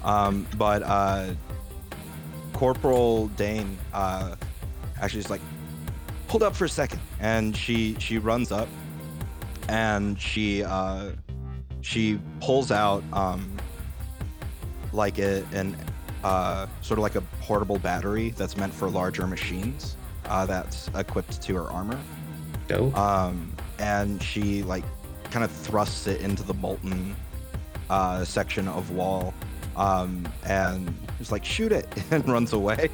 [0.05, 1.31] Um, but uh,
[2.53, 4.37] Corporal Dane uh,
[5.01, 5.41] actually is like,
[6.29, 8.69] hold up for a second, and she she runs up,
[9.69, 11.13] and she uh,
[11.85, 13.55] she pulls out um,
[14.93, 15.77] like a, an
[16.25, 19.97] uh, sort of like a portable battery that's meant for larger machines.
[20.25, 22.01] Uh, that's equipped to her armor.
[22.67, 22.97] Dope.
[22.97, 24.85] um, and she like
[25.31, 27.15] kind of thrusts it into the molten
[27.91, 29.35] uh, section of wall,
[29.77, 32.89] um, and is like shoot it and runs away.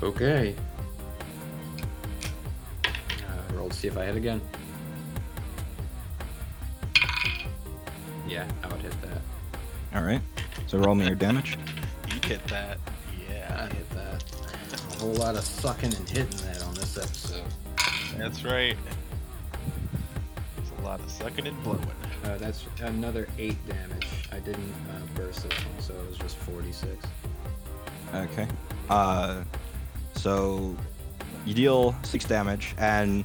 [0.00, 0.54] Okay.
[3.56, 4.40] Roll to see if I hit again.
[8.28, 9.22] Yeah, I would hit that.
[9.94, 10.20] All right,
[10.66, 11.56] so roll me your damage.
[12.08, 12.78] You hit that.
[13.30, 14.24] Yeah, I hit that.
[14.72, 17.44] A whole lot of sucking and hitting that on this episode.
[18.18, 18.76] That's right.
[20.56, 21.80] There's a lot of sucking and blowing.
[22.24, 24.06] Uh, that's another eight damage.
[24.32, 26.92] I didn't uh, burst this one, so it was just 46.
[28.14, 28.48] Okay.
[28.90, 29.44] Uh,
[30.14, 30.76] so
[31.46, 33.24] you deal six damage, and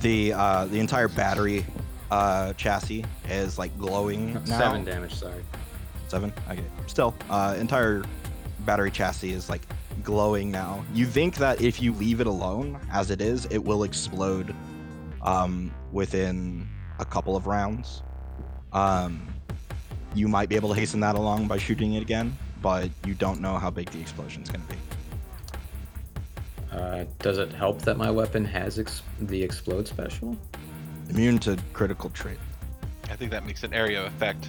[0.00, 1.64] the uh, the entire battery
[2.10, 4.58] uh, chassis is like glowing now.
[4.58, 5.42] Seven damage, sorry.
[6.08, 6.32] Seven.
[6.50, 6.64] Okay.
[6.86, 8.04] Still, uh, entire
[8.60, 9.62] battery chassis is like
[10.02, 10.84] glowing now.
[10.92, 14.54] You think that if you leave it alone as it is, it will explode
[15.22, 16.68] um, within
[16.98, 18.02] a couple of rounds.
[18.72, 19.26] Um,
[20.14, 23.40] you might be able to hasten that along by shooting it again, but you don't
[23.40, 24.78] know how big the explosion's going to be.
[26.76, 30.36] Uh, does it help that my weapon has ex- the explode special?
[31.08, 32.38] Immune to critical trait.
[33.10, 34.48] I think that makes an area of effect.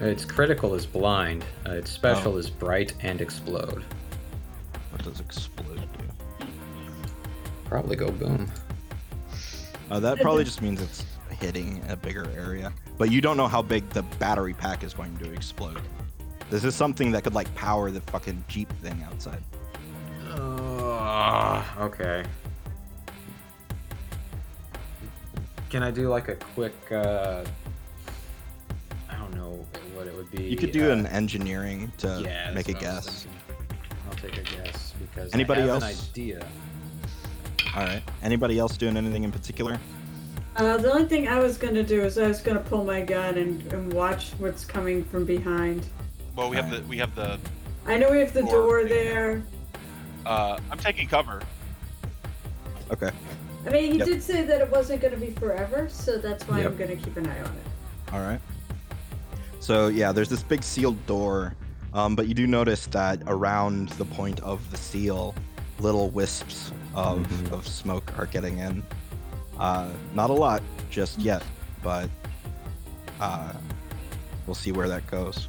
[0.00, 1.44] Its critical is blind.
[1.66, 3.84] Uh, its special is bright and explode.
[4.90, 6.46] What does explode do?
[7.66, 8.50] Probably go boom.
[9.90, 11.04] Uh, that probably just means it's
[11.38, 15.16] hitting a bigger area, but you don't know how big the battery pack is going
[15.18, 15.80] to explode.
[16.50, 19.42] This is something that could like power the fucking jeep thing outside.
[20.32, 22.24] Uh, okay.
[25.70, 26.74] Can I do like a quick?
[26.90, 27.44] uh
[29.08, 29.64] I don't know
[29.94, 30.42] what it would be.
[30.42, 33.22] You could do uh, an engineering to yeah, make a that's what I was guess.
[33.22, 33.40] thinking.
[34.08, 36.02] I'll take a guess because Anybody I have else?
[36.02, 36.46] an idea.
[37.76, 38.02] All right.
[38.24, 39.78] Anybody else doing anything in particular?
[40.56, 43.38] Uh, the only thing I was gonna do is I was gonna pull my gun
[43.38, 45.86] and, and watch what's coming from behind.
[46.40, 47.38] Well, we have the we have the.
[47.84, 49.42] I know we have the Door door there.
[50.24, 51.42] Uh, I'm taking cover.
[52.90, 53.10] Okay.
[53.66, 54.06] I mean, he Yep.
[54.06, 56.78] did say that it wasn't gonna be forever, so that's why I'm Yep.
[56.78, 58.12] gonna keep an eye on it.
[58.14, 58.40] All right.
[59.60, 61.54] So yeah, there's this big sealed door,
[61.92, 65.34] um, but you do notice that around the point of the seal,
[65.78, 67.52] little wisps of, Mhm.
[67.52, 68.82] of smoke are getting in.
[69.58, 71.42] Uh, not a lot just yet,
[71.82, 72.08] but
[73.20, 73.52] uh,
[74.46, 75.46] we'll see where that goes.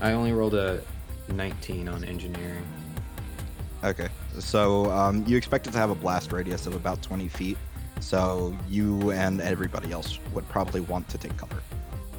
[0.00, 0.82] I only rolled a
[1.28, 2.66] 19 on engineering.
[3.84, 4.08] Okay.
[4.38, 7.58] So um, you expect it to have a blast radius of about 20 feet.
[8.00, 11.62] So you and everybody else would probably want to take cover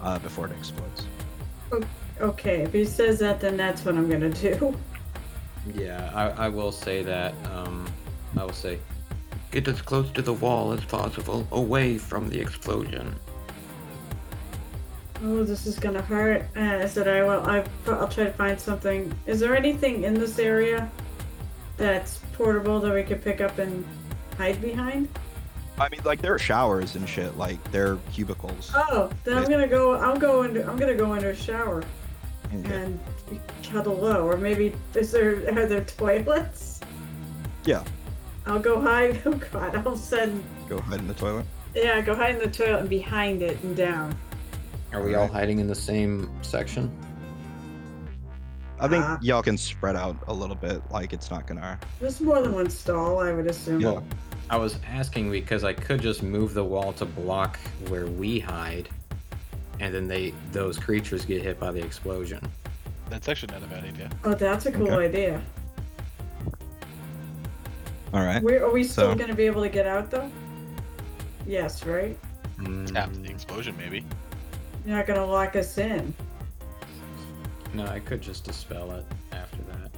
[0.02, 1.06] uh, before it explodes.
[2.20, 4.78] Okay, if he says that, then that's what I'm gonna do.
[5.74, 7.34] Yeah, I, I will say that.
[7.48, 7.88] Um,
[8.38, 8.80] I will say
[9.52, 13.14] Get as close to the wall as possible, away from the explosion.
[15.24, 16.44] Oh, this is gonna hurt.
[16.56, 17.42] Uh, I said I will.
[17.48, 19.14] I, I'll try to find something.
[19.28, 20.90] Is there anything in this area
[21.78, 23.86] that's portable that we could pick up and
[24.38, 25.10] hide behind?
[25.78, 27.38] I mean, like there are showers and shit.
[27.38, 28.72] Like there are cubicles.
[28.74, 29.94] Oh, then I'm gonna go.
[29.94, 30.68] I'll go into.
[30.68, 31.84] I'm gonna go into a shower
[32.54, 32.76] Okay.
[32.76, 33.00] and
[33.64, 36.80] cuddle low, or maybe is there are there toilets?
[37.66, 37.84] Yeah.
[38.48, 39.22] I'll go hide.
[39.26, 40.44] Oh God, I'll send.
[40.68, 41.46] Go hide in the toilet.
[41.76, 44.18] Yeah, go hide in the toilet and behind it and down.
[44.94, 45.34] Are we all Alright.
[45.36, 46.92] hiding in the same section?
[48.80, 50.82] I think Uh, y'all can spread out a little bit.
[50.92, 51.80] Like it's not gonna.
[52.00, 53.80] There's more than one stall, I would assume.
[53.80, 54.00] Yeah.
[54.50, 57.58] I was asking because I could just move the wall to block
[57.88, 58.90] where we hide,
[59.80, 62.42] and then they those creatures get hit by the explosion.
[63.10, 64.10] That's actually not a bad idea.
[64.24, 65.06] Oh, that's a cool Okay.
[65.06, 65.42] idea.
[68.14, 68.42] All right.
[68.44, 70.30] Where are we still So- gonna be able to get out though?
[71.48, 72.18] Yes, right?
[72.60, 74.04] After the Mm, explosion, maybe.
[74.86, 76.14] You're not gonna lock us in.
[77.74, 79.92] no, I could just dispel it after that.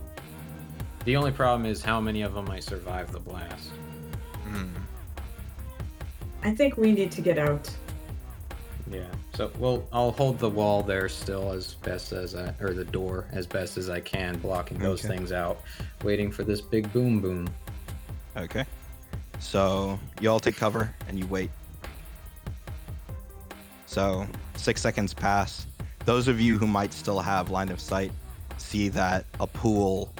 [1.05, 3.69] The only problem is how many of them might survive the blast.
[4.45, 4.67] Hmm.
[6.43, 7.69] I think we need to get out.
[8.91, 9.05] Yeah.
[9.33, 13.25] So, well, I'll hold the wall there still as best as I, or the door
[13.31, 15.15] as best as I can, blocking those Okay.
[15.15, 15.61] things out,
[16.03, 17.49] waiting for this big boom boom.
[18.37, 18.65] Okay.
[19.39, 21.49] So y'all take cover and you wait.
[23.87, 25.67] So six seconds pass.
[26.05, 28.11] Those of you who might still have line of sight
[28.57, 30.13] see that a pool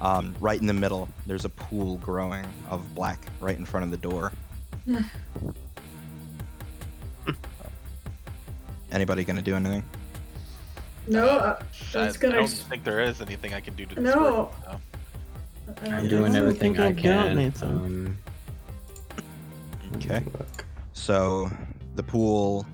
[0.00, 1.08] um, right in the middle.
[1.26, 4.32] There's a pool growing of black right in front of the door.
[8.92, 9.82] Anybody gonna do anything?
[11.08, 13.86] No, Uh, uh, I, That's gonna I don't think there is anything I can do
[13.86, 14.04] to this.
[14.04, 14.50] No.
[14.54, 14.80] discourage so.
[15.84, 17.52] I'm uh, doing don't everything I I've can.
[17.62, 18.16] Um,
[19.96, 20.22] Okay.
[20.92, 21.50] So
[21.94, 22.66] the pool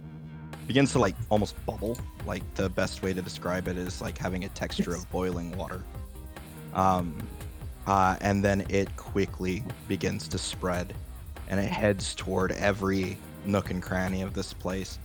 [0.72, 1.98] begins to like almost bubble.
[2.24, 5.82] Like the best way to describe it is like having a texture of boiling water.
[6.72, 7.14] Um,
[7.86, 10.94] uh, and then it quickly begins to spread,
[11.48, 14.98] and it heads toward every nook and cranny of this place.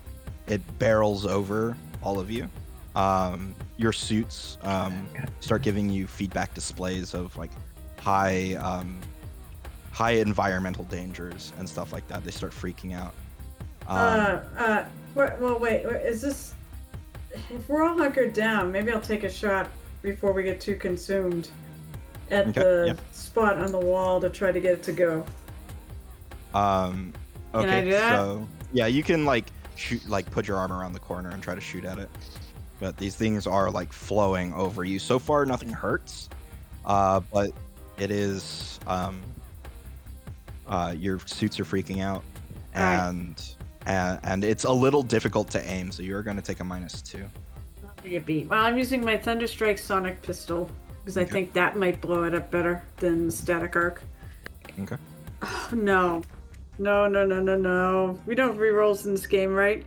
[0.48, 2.50] It barrels over all of you.
[2.96, 5.10] Um, your suits um,
[5.42, 7.52] start giving you feedback displays of like
[8.00, 9.02] high um,
[9.92, 12.24] high environmental dangers and stuff like that.
[12.24, 13.14] They start freaking out.
[13.86, 14.86] Um, Uh, uh,
[15.18, 16.54] wait, well, wait, wait, is this?
[17.50, 19.70] If we're all hunkered down, maybe I'll take a shot
[20.02, 21.50] before we get too consumed
[22.32, 23.14] at Okay, the yeah.
[23.14, 25.26] spot on the wall to try to get it to go.
[26.54, 27.14] Um,
[27.52, 28.12] Can okay, I do that?
[28.12, 29.46] so yeah, you can like
[29.76, 32.10] shoot, like put your arm around the corner and try to shoot at it.
[32.80, 35.00] But these things are like flowing over you.
[35.00, 36.30] So far, nothing hurts.
[36.86, 37.52] Uh, but
[37.98, 39.20] it is um,
[40.68, 42.24] uh, your suits are freaking out,
[42.76, 43.00] Alright.
[43.10, 43.56] and
[43.88, 45.92] and and it's a little difficult to aim.
[45.92, 47.26] So you're going to take a minus two.
[48.26, 48.48] Beat.
[48.48, 50.70] Well, I'm using my Thunderstrike Sonic Pistol
[51.04, 54.02] because I think that might blow it up better than Static Arc.
[54.80, 54.96] Okay.
[55.42, 56.24] Oh, no.
[56.80, 58.20] No, no, no, no, no.
[58.26, 59.84] We don't have rerolls in this game, right?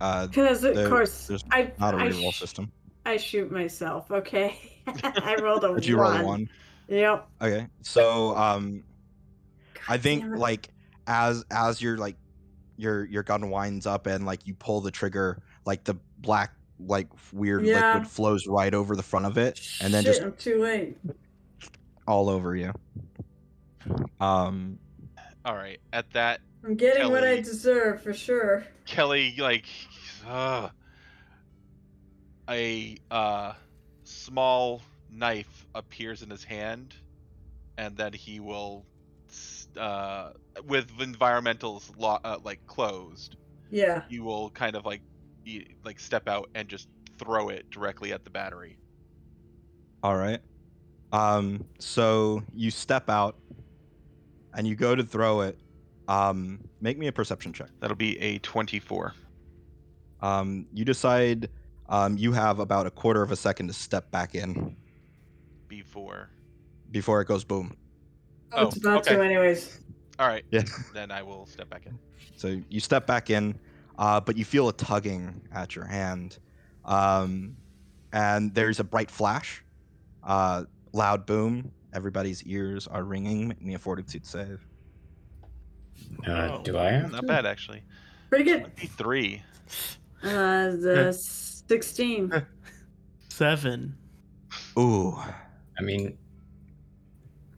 [0.00, 2.70] Uh, Because, of There- course, I, not a I, reroll sh- system.
[3.06, 4.58] I shoot myself, okay?
[4.86, 5.76] I rolled a one.
[5.80, 6.48] Did you roll a one?
[6.88, 7.26] Yep.
[7.40, 7.66] Okay.
[7.82, 8.84] So um,
[9.88, 10.68] I think like
[11.06, 12.16] as as you're, like
[12.78, 17.08] your your gun winds up and like you pull the trigger, like the black like
[17.32, 17.92] weird Yeah.
[17.94, 20.96] liquid flows right over the front of it and then Shit, just I'm too late.
[22.06, 22.72] all over you.
[24.20, 24.78] Um,
[25.44, 25.80] All right.
[25.92, 28.64] At that, I'm getting what I deserve for sure.
[28.86, 29.64] Kelly like
[30.26, 30.68] uh,
[32.48, 33.52] a uh,
[34.04, 36.94] small knife appears in his hand,
[37.76, 38.84] and then he will,
[39.28, 40.32] s- uh,
[40.66, 43.36] with environmentals lo- uh, like closed,
[43.70, 44.02] Yeah.
[44.08, 45.02] he will kind of like
[45.44, 46.88] e- like step out and just
[47.18, 48.78] throw it directly at the battery.
[50.02, 50.40] all right.
[51.12, 53.36] Um, so you step out
[54.54, 55.58] and you go to throw it.
[56.06, 57.68] Um, make me a perception check.
[57.80, 59.14] That'll be a twenty-four.
[60.20, 61.48] Um, you decide
[61.88, 64.76] um, you have about a quarter of a second to step back in
[65.68, 66.28] Before.
[66.90, 67.74] before it goes boom.
[68.52, 69.24] Oh, it's about to, okay.
[69.24, 69.78] anyways.
[70.18, 70.44] All right.
[70.50, 70.62] Yeah.
[70.94, 71.98] Then I will step back in.
[72.36, 73.58] So you step back in,
[73.98, 76.38] uh, but you feel a tugging at your hand.
[76.84, 77.56] Um,
[78.12, 79.62] and there's a bright flash,
[80.24, 81.70] uh, loud boom.
[81.92, 83.48] Everybody's ears are ringing.
[83.48, 84.60] Make me a fortitude save.
[86.26, 86.62] Uh, Oh.
[86.62, 87.26] do I have Not to?
[87.26, 87.82] bad actually.
[88.30, 88.70] Pretty good.
[88.96, 89.42] Three.
[90.22, 92.32] Uh, the 16.
[93.28, 93.96] Seven.
[94.78, 95.16] Ooh.
[95.78, 96.16] I mean,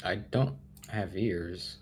[0.04, 0.56] I don't
[0.90, 1.76] have ears.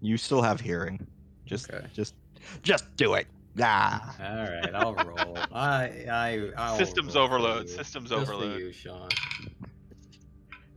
[0.00, 1.06] You still have hearing.
[1.46, 1.86] Just, Okay.
[1.92, 2.14] just,
[2.62, 3.26] just do it.
[3.60, 4.14] Ah.
[4.20, 5.36] All right, I'll roll.
[5.52, 7.68] I, I, I'll Systems roll overload.
[7.68, 7.74] you.
[7.76, 8.58] Systems Just overload.
[8.58, 9.08] you, Sean.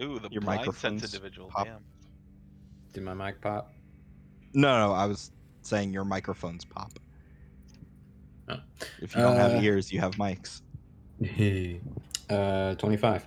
[0.02, 1.50] Ooh, the Your blind microphone's sense individual.
[1.50, 1.66] pop.
[1.68, 1.80] Damn.
[2.94, 3.72] Did my mic pop?
[4.54, 5.32] No, no, I was
[5.62, 6.92] saying your microphones pop.
[8.50, 8.58] Oh.
[9.02, 10.62] If you don't Uh, have ears, you have mics.
[12.30, 13.26] uh, twenty-five.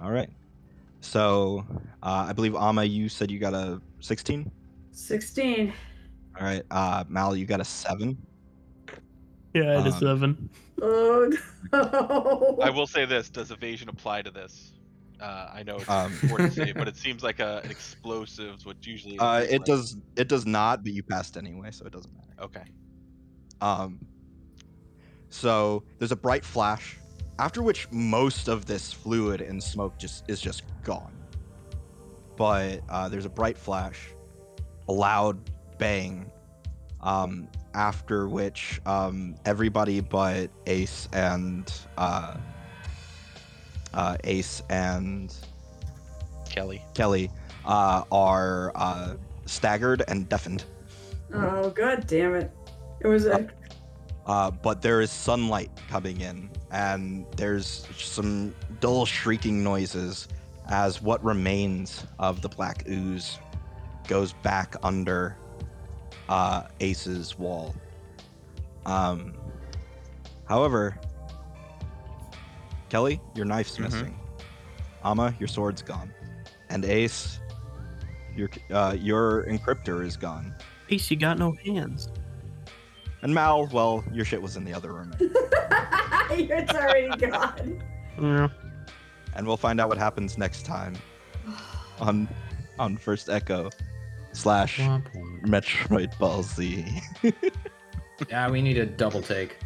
[0.00, 0.30] All right.
[1.00, 1.64] So,
[2.02, 4.50] uh, I believe Ama, you said you got a 16.
[4.92, 5.72] 16.
[6.38, 6.62] All right.
[6.70, 8.18] Uh, Mal, you got a seven.
[9.54, 10.50] Yeah, it is Um, seven.
[10.82, 11.32] Oh,
[11.72, 12.58] no.
[12.62, 14.72] I will say this: Does evasion apply to this?
[15.20, 18.64] Uh, I know it's Um, important to say, but it seems like a, an explosives,
[18.66, 19.14] which usually.
[19.16, 19.64] is, Uh, it right?
[19.64, 19.96] does.
[20.16, 22.34] It does not, but you passed anyway, so it doesn't matter.
[22.42, 22.64] Okay.
[23.60, 23.98] Um.
[25.30, 26.96] So there's a bright flash,
[27.38, 31.12] after which most of this fluid and smoke just is just gone.
[32.36, 34.08] But uh, there's a bright flash,
[34.88, 35.38] a loud
[35.78, 36.30] bang,
[37.00, 42.36] um, after which um, everybody but Ace and uh,
[43.94, 45.34] uh, Ace and
[46.48, 46.82] Kelly.
[46.94, 47.30] Kelly
[47.64, 49.14] uh, are uh,
[49.46, 50.64] staggered and deafened.
[51.32, 52.50] Oh, god damn it.
[53.00, 53.48] It was a.
[54.26, 60.28] Uh, but there is sunlight coming in, and there's some dull shrieking noises
[60.68, 63.38] as what remains of the black ooze
[64.06, 65.36] goes back under
[66.28, 67.74] uh, Ace's wall.
[68.84, 69.34] Um,
[70.46, 70.98] however,
[72.90, 73.80] Kelly, your knife's Mhm.
[73.80, 74.18] missing.
[75.04, 76.12] Ama, your sword's gone,
[76.70, 77.38] and Ace,
[78.34, 80.54] your uh, your encryptor is gone.
[80.90, 82.08] Ace, you got no hands.
[83.22, 85.12] And Mal, well, your shit was in the other room.
[85.20, 87.82] it's already gone.
[88.20, 88.48] Yeah.
[89.36, 90.96] and we'll find out what happens next time
[92.00, 92.28] on
[92.78, 93.70] on First Echo
[94.32, 95.42] slash Womp womp.
[95.46, 96.84] Metroid Ball Z.
[98.28, 99.58] Yeah, we need a double take.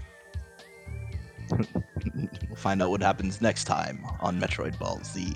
[1.51, 5.35] we'll find out what happens next time on Metroid Ball Z.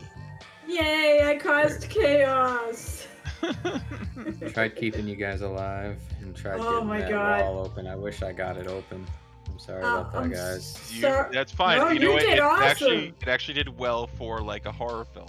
[0.69, 3.07] Yay, I caused chaos.
[4.53, 7.41] Tried keeping you guys alive and tried Oh getting my that God.
[7.43, 7.87] wall open.
[7.87, 9.07] I wish I got it open.
[9.49, 10.93] I'm sorry Uh, about that, I'm guys.
[10.95, 11.01] You,
[11.33, 11.79] that's fine.
[11.79, 12.21] No, you you know what?
[12.21, 12.63] did it awesome.
[12.65, 15.29] actually it actually did well for like a horror film.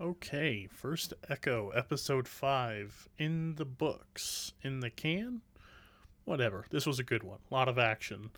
[0.00, 4.52] Okay, first Echo, episode 5, in the books.
[4.62, 5.42] In the can?
[6.24, 6.66] Whatever.
[6.70, 7.38] This was a good one.
[7.50, 8.30] A lot of action.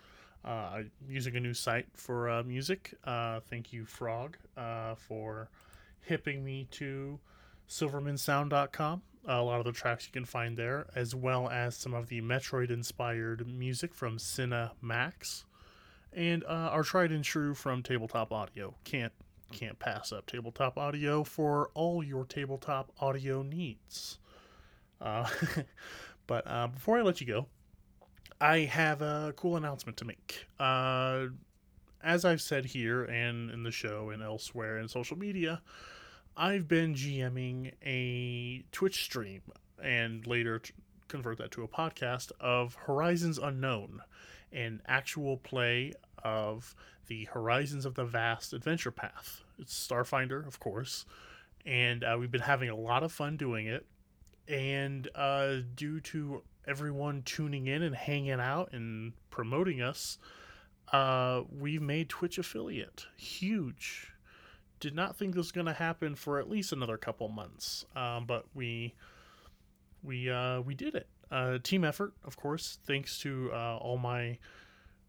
[0.44, 2.94] Uh, using a new site for uh, music.
[3.04, 5.48] Uh, thank you, Frog, uh, for
[6.02, 7.18] hipping me to
[7.66, 9.00] silvermansound.com.
[9.26, 12.20] a lot of the tracks you can find there, as well as some of the
[12.20, 15.46] Metroid inspired music from Cine Max.
[16.12, 18.74] And uh, our tried and true from Tabletop Audio.
[18.84, 19.12] Can't
[19.50, 24.18] can't pass up tabletop audio for all your tabletop audio needs.
[25.00, 25.28] Uh,
[26.26, 26.44] but
[26.74, 27.46] before I let you go,
[28.40, 30.46] I have a cool announcement to make.
[30.58, 31.26] Uh,
[32.02, 35.62] as I've said here and in the show and elsewhere in social media,
[36.36, 39.42] I've been GMing a Twitch stream
[39.82, 40.74] and later t-
[41.08, 44.00] convert that to a podcast of Horizons Unknown,
[44.52, 45.92] an actual play
[46.22, 46.74] of
[47.06, 49.42] the Horizons of the Vast adventure path.
[49.58, 51.06] It's Starfinder, of course,
[51.64, 53.86] and uh, we've been having a lot of fun doing it.
[54.48, 60.18] And uh, due to everyone tuning in and hanging out and promoting us.
[60.92, 64.12] Uh, we've made Twitch affiliate huge.
[64.80, 68.26] Did not think this was going to happen for at least another couple months, um,
[68.26, 68.94] but we
[70.02, 71.08] we uh, we did it.
[71.30, 72.78] Uh, team effort, of course.
[72.86, 74.38] Thanks to uh, all my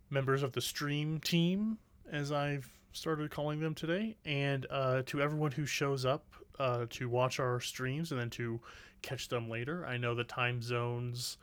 [0.10, 1.78] members of the stream team,
[2.10, 6.26] as I've started calling them today, and uh, to everyone who shows up
[6.60, 8.62] uh, to watch our streams and then to
[9.02, 9.86] catch them later.
[9.86, 11.38] I know the time zones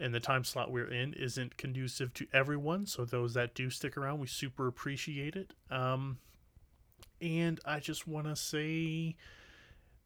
[0.00, 3.96] and the time slot we're in isn't conducive to everyone, so those that do stick
[3.96, 5.52] around, we super appreciate it.
[5.70, 6.18] Um,
[7.20, 9.16] and I just want to say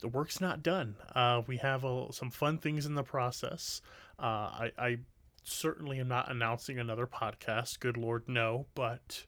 [0.00, 0.96] the work's not done.
[1.14, 3.80] Uh, we have uh, some fun things in the process.
[4.18, 4.98] Uh, I, I
[5.44, 7.78] certainly am not announcing another podcast.
[7.78, 8.66] Good Lord, no.
[8.74, 9.24] But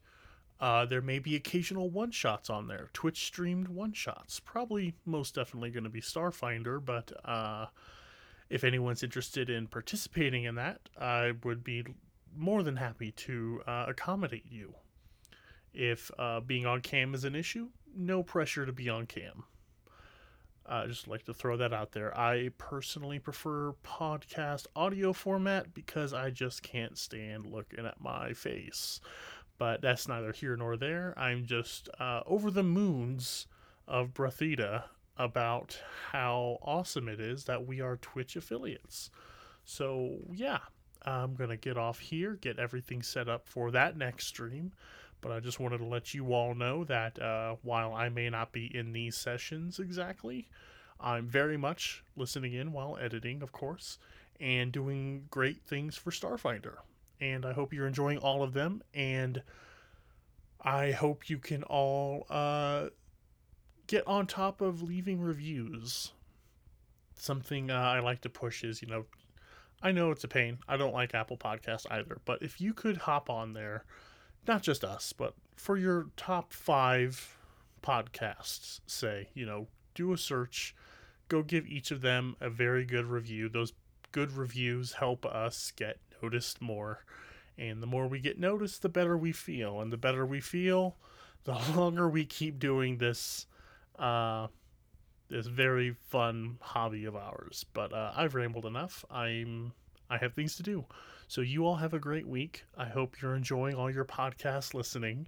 [0.59, 4.39] uh, there may be occasional one shots on there, Twitch streamed one shots.
[4.39, 7.67] Probably most definitely going to be Starfinder, but uh,
[8.49, 11.83] if anyone's interested in participating in that, I would be
[12.35, 14.75] more than happy to uh, accommodate you.
[15.73, 19.43] If uh, being on cam is an issue, no pressure to be on cam.
[20.65, 22.17] I uh, just like to throw that out there.
[22.17, 28.99] I personally prefer podcast audio format because I just can't stand looking at my face.
[29.57, 31.13] But that's neither here nor there.
[31.17, 33.47] I'm just uh, over the moons
[33.87, 34.83] of Brathita
[35.17, 35.79] about
[36.11, 39.09] how awesome it is that we are Twitch affiliates.
[39.65, 40.59] So, yeah,
[41.03, 44.71] I'm going to get off here, get everything set up for that next stream.
[45.21, 48.51] But I just wanted to let you all know that uh, while I may not
[48.51, 50.47] be in these sessions exactly,
[50.99, 53.97] I'm very much listening in while editing, of course,
[54.39, 56.75] and doing great things for Starfinder.
[57.19, 58.83] And I hope you're enjoying all of them.
[58.93, 59.41] And
[60.61, 62.87] I hope you can all uh,
[63.87, 66.11] get on top of leaving reviews.
[67.15, 69.05] Something uh, I like to push is, you know,
[69.81, 70.59] I know it's a pain.
[70.67, 72.19] I don't like Apple Podcasts either.
[72.25, 73.85] But if you could hop on there,
[74.47, 77.37] not just us, but for your top five
[77.81, 80.75] podcasts, say, you know, do a search,
[81.27, 83.49] go give each of them a very good review.
[83.49, 83.73] Those
[84.11, 87.05] good reviews help us get noticed more.
[87.57, 89.79] And the more we get noticed, the better we feel.
[89.79, 90.97] And the better we feel,
[91.43, 93.45] the longer we keep doing this
[93.99, 94.47] uh,
[95.29, 97.65] this very fun hobby of ours.
[97.73, 99.03] But uh, I've rambled enough.
[99.09, 99.73] I'm
[100.09, 100.85] I have things to do.
[101.27, 102.63] So you all have a great week.
[102.77, 105.27] I hope you're enjoying all your podcast listening.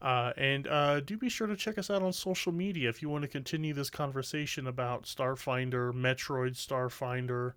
[0.00, 3.08] Uh, and uh, do be sure to check us out on social media if you
[3.08, 7.52] want to continue this conversation about Starfinder, Metroid Starfinder,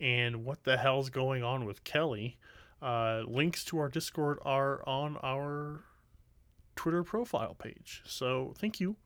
[0.00, 2.38] and what the hell's going on with Kelly.
[2.80, 5.84] Uh, links to our Discord are on our
[6.76, 8.02] Twitter profile page.
[8.06, 8.96] So thank you,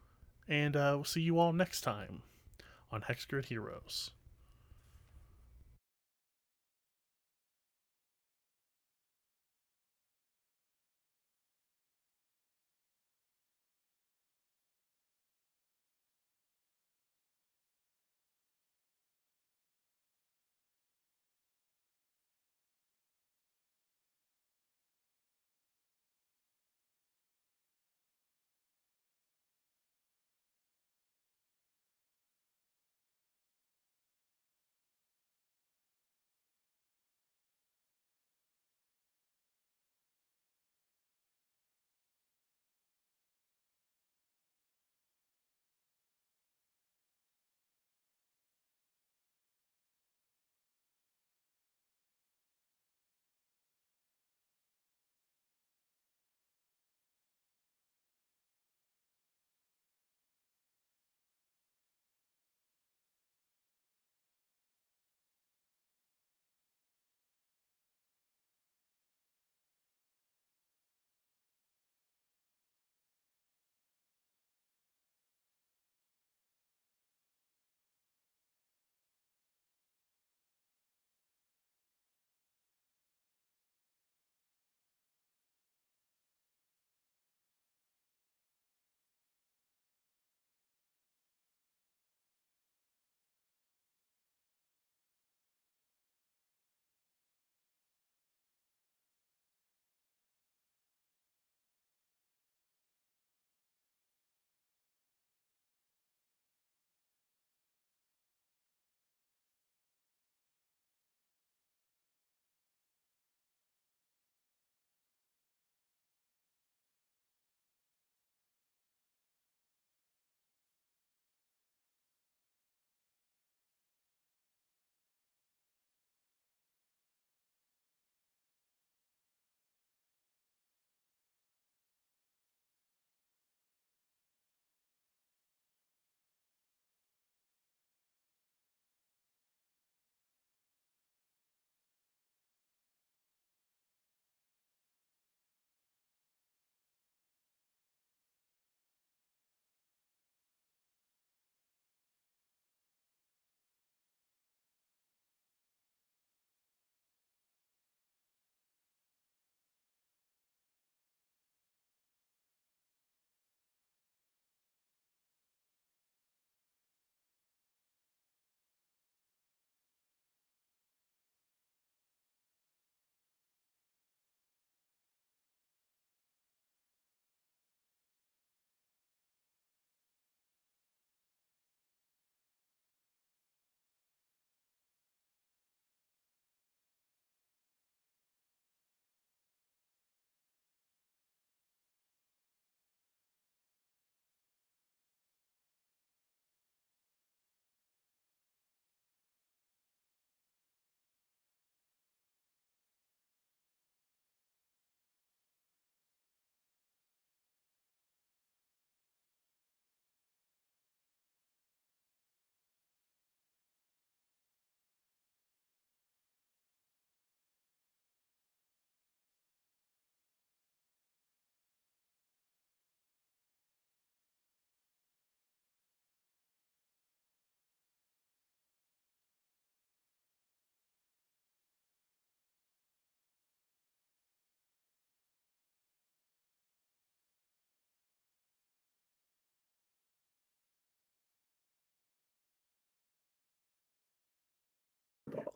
[0.48, 2.22] and uh, we'll see you all next time
[2.90, 4.10] on Hexgrid Heroes.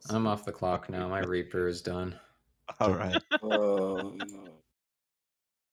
[0.09, 1.07] I'm off the clock now.
[1.07, 2.19] My Reaper is done.
[2.79, 3.21] All right.
[3.41, 4.49] Oh, no.